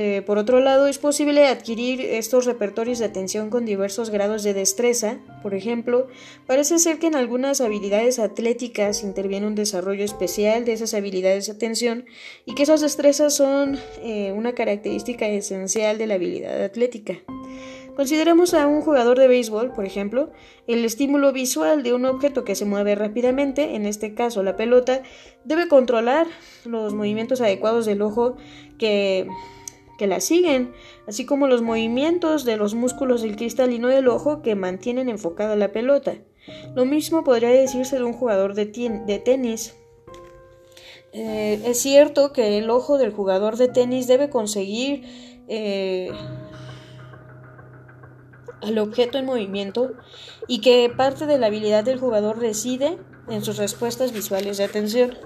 Eh, 0.00 0.22
por 0.22 0.38
otro 0.38 0.60
lado, 0.60 0.86
es 0.86 0.96
posible 0.96 1.48
adquirir 1.48 2.00
estos 2.00 2.44
repertorios 2.44 3.00
de 3.00 3.06
atención 3.06 3.50
con 3.50 3.64
diversos 3.64 4.10
grados 4.10 4.44
de 4.44 4.54
destreza. 4.54 5.18
Por 5.42 5.54
ejemplo, 5.54 6.06
parece 6.46 6.78
ser 6.78 7.00
que 7.00 7.08
en 7.08 7.16
algunas 7.16 7.60
habilidades 7.60 8.20
atléticas 8.20 9.02
interviene 9.02 9.48
un 9.48 9.56
desarrollo 9.56 10.04
especial 10.04 10.64
de 10.64 10.74
esas 10.74 10.94
habilidades 10.94 11.46
de 11.46 11.52
atención 11.54 12.04
y 12.46 12.54
que 12.54 12.62
esas 12.62 12.80
destrezas 12.80 13.34
son 13.34 13.76
eh, 14.00 14.30
una 14.30 14.54
característica 14.54 15.26
esencial 15.26 15.98
de 15.98 16.06
la 16.06 16.14
habilidad 16.14 16.62
atlética. 16.62 17.14
Consideremos 17.96 18.54
a 18.54 18.68
un 18.68 18.82
jugador 18.82 19.18
de 19.18 19.26
béisbol, 19.26 19.72
por 19.72 19.84
ejemplo, 19.84 20.30
el 20.68 20.84
estímulo 20.84 21.32
visual 21.32 21.82
de 21.82 21.92
un 21.92 22.04
objeto 22.04 22.44
que 22.44 22.54
se 22.54 22.64
mueve 22.64 22.94
rápidamente, 22.94 23.74
en 23.74 23.84
este 23.84 24.14
caso 24.14 24.44
la 24.44 24.54
pelota, 24.54 25.02
debe 25.42 25.66
controlar 25.66 26.28
los 26.64 26.94
movimientos 26.94 27.40
adecuados 27.40 27.84
del 27.84 28.02
ojo 28.02 28.36
que, 28.78 29.26
que 29.98 30.06
la 30.06 30.20
siguen, 30.20 30.72
así 31.06 31.26
como 31.26 31.48
los 31.48 31.60
movimientos 31.60 32.44
de 32.44 32.56
los 32.56 32.74
músculos 32.74 33.20
del 33.20 33.36
cristalino 33.36 33.88
del 33.88 34.08
ojo 34.08 34.40
que 34.40 34.54
mantienen 34.54 35.08
enfocada 35.08 35.56
la 35.56 35.72
pelota. 35.72 36.14
Lo 36.74 36.86
mismo 36.86 37.24
podría 37.24 37.50
decirse 37.50 37.96
de 37.96 38.04
un 38.04 38.14
jugador 38.14 38.54
de, 38.54 38.66
tenis. 38.66 39.74
Eh, 41.12 41.60
es 41.66 41.78
cierto 41.78 42.32
que 42.32 42.58
el 42.58 42.70
ojo 42.70 42.96
del 42.96 43.12
jugador 43.12 43.56
de 43.56 43.68
tenis 43.68 44.06
debe 44.06 44.30
conseguir 44.30 45.02
eh, 45.48 46.10
al 48.62 48.78
objeto 48.78 49.18
en 49.18 49.24
movimiento 49.24 49.92
y 50.46 50.60
que 50.60 50.90
parte 50.94 51.26
de 51.26 51.38
la 51.38 51.46
habilidad 51.46 51.84
del 51.84 51.98
jugador 51.98 52.38
reside 52.38 52.98
en 53.28 53.44
sus 53.44 53.56
respuestas 53.56 54.12
visuales 54.12 54.58
de 54.58 54.64
atención. 54.64 55.16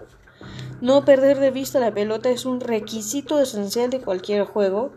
No 0.82 1.04
perder 1.04 1.38
de 1.38 1.52
vista 1.52 1.78
la 1.78 1.94
pelota 1.94 2.28
es 2.28 2.44
un 2.44 2.60
requisito 2.60 3.38
esencial 3.38 3.88
de 3.88 4.00
cualquier 4.00 4.42
juego 4.42 4.90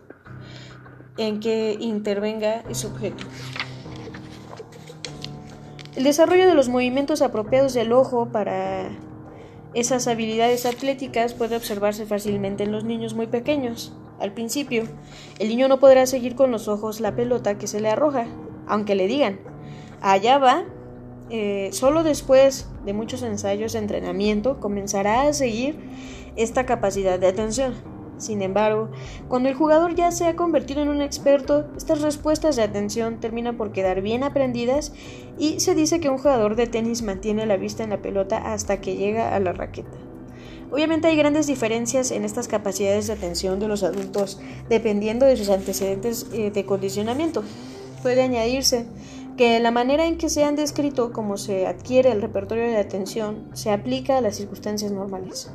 en 1.16 1.40
que 1.40 1.78
intervenga 1.80 2.64
ese 2.68 2.88
objeto. 2.88 3.24
El 5.96 6.04
desarrollo 6.04 6.48
de 6.48 6.56
los 6.56 6.70
movimientos 6.70 7.22
apropiados 7.22 7.76
del 7.76 7.94
ojo 7.94 8.30
para 8.32 8.90
esas 9.76 10.08
habilidades 10.08 10.66
atléticas 10.66 11.36
puede 11.36 11.56
observarse 11.56 12.08
fácilmente 12.08 12.64
en 12.64 12.72
los 12.72 12.84
niños 12.84 13.14
muy 13.14 13.28
pequeños. 13.28 13.94
Al 14.20 14.34
principio, 14.34 14.86
el 15.38 15.50
niño 15.50 15.68
no 15.68 15.80
podrá 15.80 16.08
seguir 16.08 16.34
con 16.36 16.50
los 16.50 16.68
ojos 16.68 17.00
la 17.00 17.16
pelota 17.16 17.60
que 17.60 17.68
se 17.68 17.80
le 17.80 17.90
arroja, 17.90 18.26
aunque 18.66 18.96
le 18.96 19.06
digan, 19.06 19.40
allá 20.02 20.40
va, 20.40 20.66
eh, 21.30 21.70
solo 21.72 22.04
después 22.04 22.68
de 22.86 22.94
muchos 22.94 23.24
ensayos 23.24 23.74
de 23.74 23.80
entrenamiento 23.80 24.60
comenzará 24.60 25.24
a 25.24 25.34
seguir 25.34 25.78
esta 26.36 26.66
capacidad 26.66 27.20
de 27.20 27.28
atención. 27.28 27.74
Sin 28.18 28.42
embargo, 28.42 28.90
cuando 29.28 29.50
el 29.50 29.56
jugador 29.56 29.96
ya 29.96 30.12
se 30.12 30.26
ha 30.26 30.36
convertido 30.36 30.82
en 30.82 30.88
un 30.88 31.02
experto, 31.02 31.66
estas 31.76 32.02
respuestas 32.02 32.56
de 32.56 32.64
atención 32.64 33.20
terminan 33.20 33.58
por 33.58 33.74
quedar 33.74 34.02
bien 34.02 34.24
aprendidas 34.24 34.94
y 35.38 35.60
se 35.60 35.76
dice 35.76 36.00
que 36.00 36.10
un 36.10 36.18
jugador 36.18 36.56
de 36.56 36.68
tenis 36.68 37.02
mantiene 37.02 37.46
la 37.46 37.58
vista 37.58 37.84
en 37.84 37.90
la 37.90 38.02
pelota 38.02 38.38
hasta 38.38 38.80
que 38.80 38.96
llega 38.96 39.36
a 39.36 39.40
la 39.40 39.52
raqueta. 39.52 39.98
Obviamente 40.72 41.08
hay 41.08 41.16
grandes 41.16 41.48
diferencias 41.48 42.12
en 42.12 42.26
estas 42.26 42.48
capacidades 42.48 43.08
de 43.08 43.14
atención 43.14 43.60
de 43.60 43.68
los 43.68 43.84
adultos 43.84 44.40
dependiendo 44.70 45.26
de 45.26 45.38
sus 45.38 45.50
antecedentes 45.50 46.28
eh, 46.34 46.52
de 46.52 46.66
condicionamiento. 46.66 47.44
Puede 48.02 48.22
añadirse 48.22 48.86
que 49.38 49.60
la 49.60 49.72
manera 49.72 50.06
en 50.06 50.18
que 50.18 50.30
se 50.30 50.44
han 50.44 50.56
descrito 50.56 51.12
cómo 51.12 51.38
se 51.38 51.68
adquiere 51.68 52.12
el 52.12 52.22
repertorio 52.22 52.66
de 52.66 52.78
atención 52.78 53.50
se 53.54 53.72
aplica 53.72 54.18
a 54.18 54.22
las 54.22 54.38
circunstancias 54.38 54.92
normales. 54.92 55.52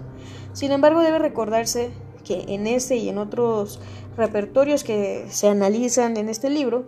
Sin 0.52 0.73
embargo, 0.73 1.01
debe 1.01 1.19
recordarse 1.19 1.90
que 2.24 2.44
en 2.48 2.66
este 2.66 2.97
y 2.97 3.09
en 3.09 3.19
otros 3.19 3.81
repertorios 4.16 4.85
que 4.85 5.27
se 5.31 5.48
analizan 5.48 6.16
en 6.16 6.28
este 6.28 6.51
libro, 6.51 6.86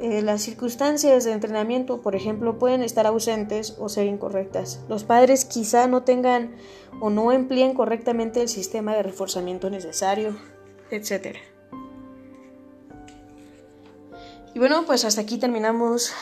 eh, 0.00 0.20
las 0.20 0.42
circunstancias 0.42 1.24
de 1.24 1.32
entrenamiento, 1.32 2.00
por 2.02 2.16
ejemplo, 2.16 2.58
pueden 2.58 2.82
estar 2.82 3.06
ausentes 3.06 3.76
o 3.78 3.88
ser 3.88 4.06
incorrectas. 4.06 4.80
Los 4.88 5.04
padres 5.04 5.44
quizá 5.44 5.86
no 5.86 6.02
tengan 6.02 6.56
o 7.00 7.08
no 7.10 7.30
empleen 7.30 7.74
correctamente 7.74 8.42
el 8.42 8.48
sistema 8.48 8.94
de 8.96 9.04
reforzamiento 9.04 9.70
necesario, 9.70 10.36
etc. 10.90 11.36
Y 14.54 14.58
bueno, 14.58 14.84
pues 14.86 15.04
hasta 15.04 15.22
aquí 15.22 15.38
terminamos 15.38 16.12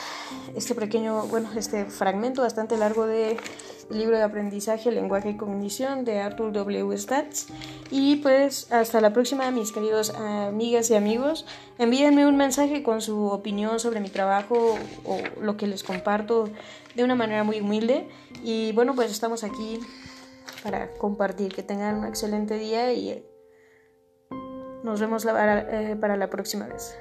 este 0.55 0.75
pequeño, 0.75 1.27
bueno, 1.27 1.51
este 1.57 1.85
fragmento 1.87 2.43
bastante 2.43 2.77
largo 2.77 3.07
de 3.07 3.37
libro 3.91 4.17
de 4.17 4.23
aprendizaje, 4.23 4.93
lenguaje 4.93 5.31
y 5.31 5.37
cognición 5.37 6.05
de 6.05 6.21
Arthur 6.21 6.53
W. 6.53 6.97
Stats. 6.97 7.49
Y 7.91 8.17
pues 8.17 8.71
hasta 8.73 9.01
la 9.01 9.13
próxima, 9.13 9.51
mis 9.51 9.73
queridos 9.73 10.11
amigas 10.15 10.91
y 10.91 10.95
amigos. 10.95 11.45
Envíenme 11.79 12.27
un 12.27 12.37
mensaje 12.37 12.83
con 12.83 13.03
su 13.03 13.27
opinión 13.27 13.81
sobre 13.81 14.01
mi 14.01 14.09
trabajo 14.09 14.79
o 15.05 15.19
lo 15.41 15.57
que 15.57 15.67
les 15.67 15.83
comparto 15.83 16.49
de 16.95 17.05
una 17.05 17.17
manera 17.17 17.43
muy 17.45 17.61
humilde. 17.61 18.09
Y 18.45 18.73
bueno, 18.73 18.95
pues 18.95 19.11
estamos 19.11 19.45
aquí 19.45 19.81
para 20.63 20.93
compartir. 20.93 21.53
Que 21.53 21.63
tengan 21.63 21.97
un 21.97 22.07
excelente 22.07 22.55
día 22.55 22.93
y 22.93 23.25
nos 24.85 25.01
vemos 25.01 25.27
eh, 25.27 25.97
para 26.01 26.17
la 26.17 26.31
próxima 26.31 26.67
vez. 26.67 26.95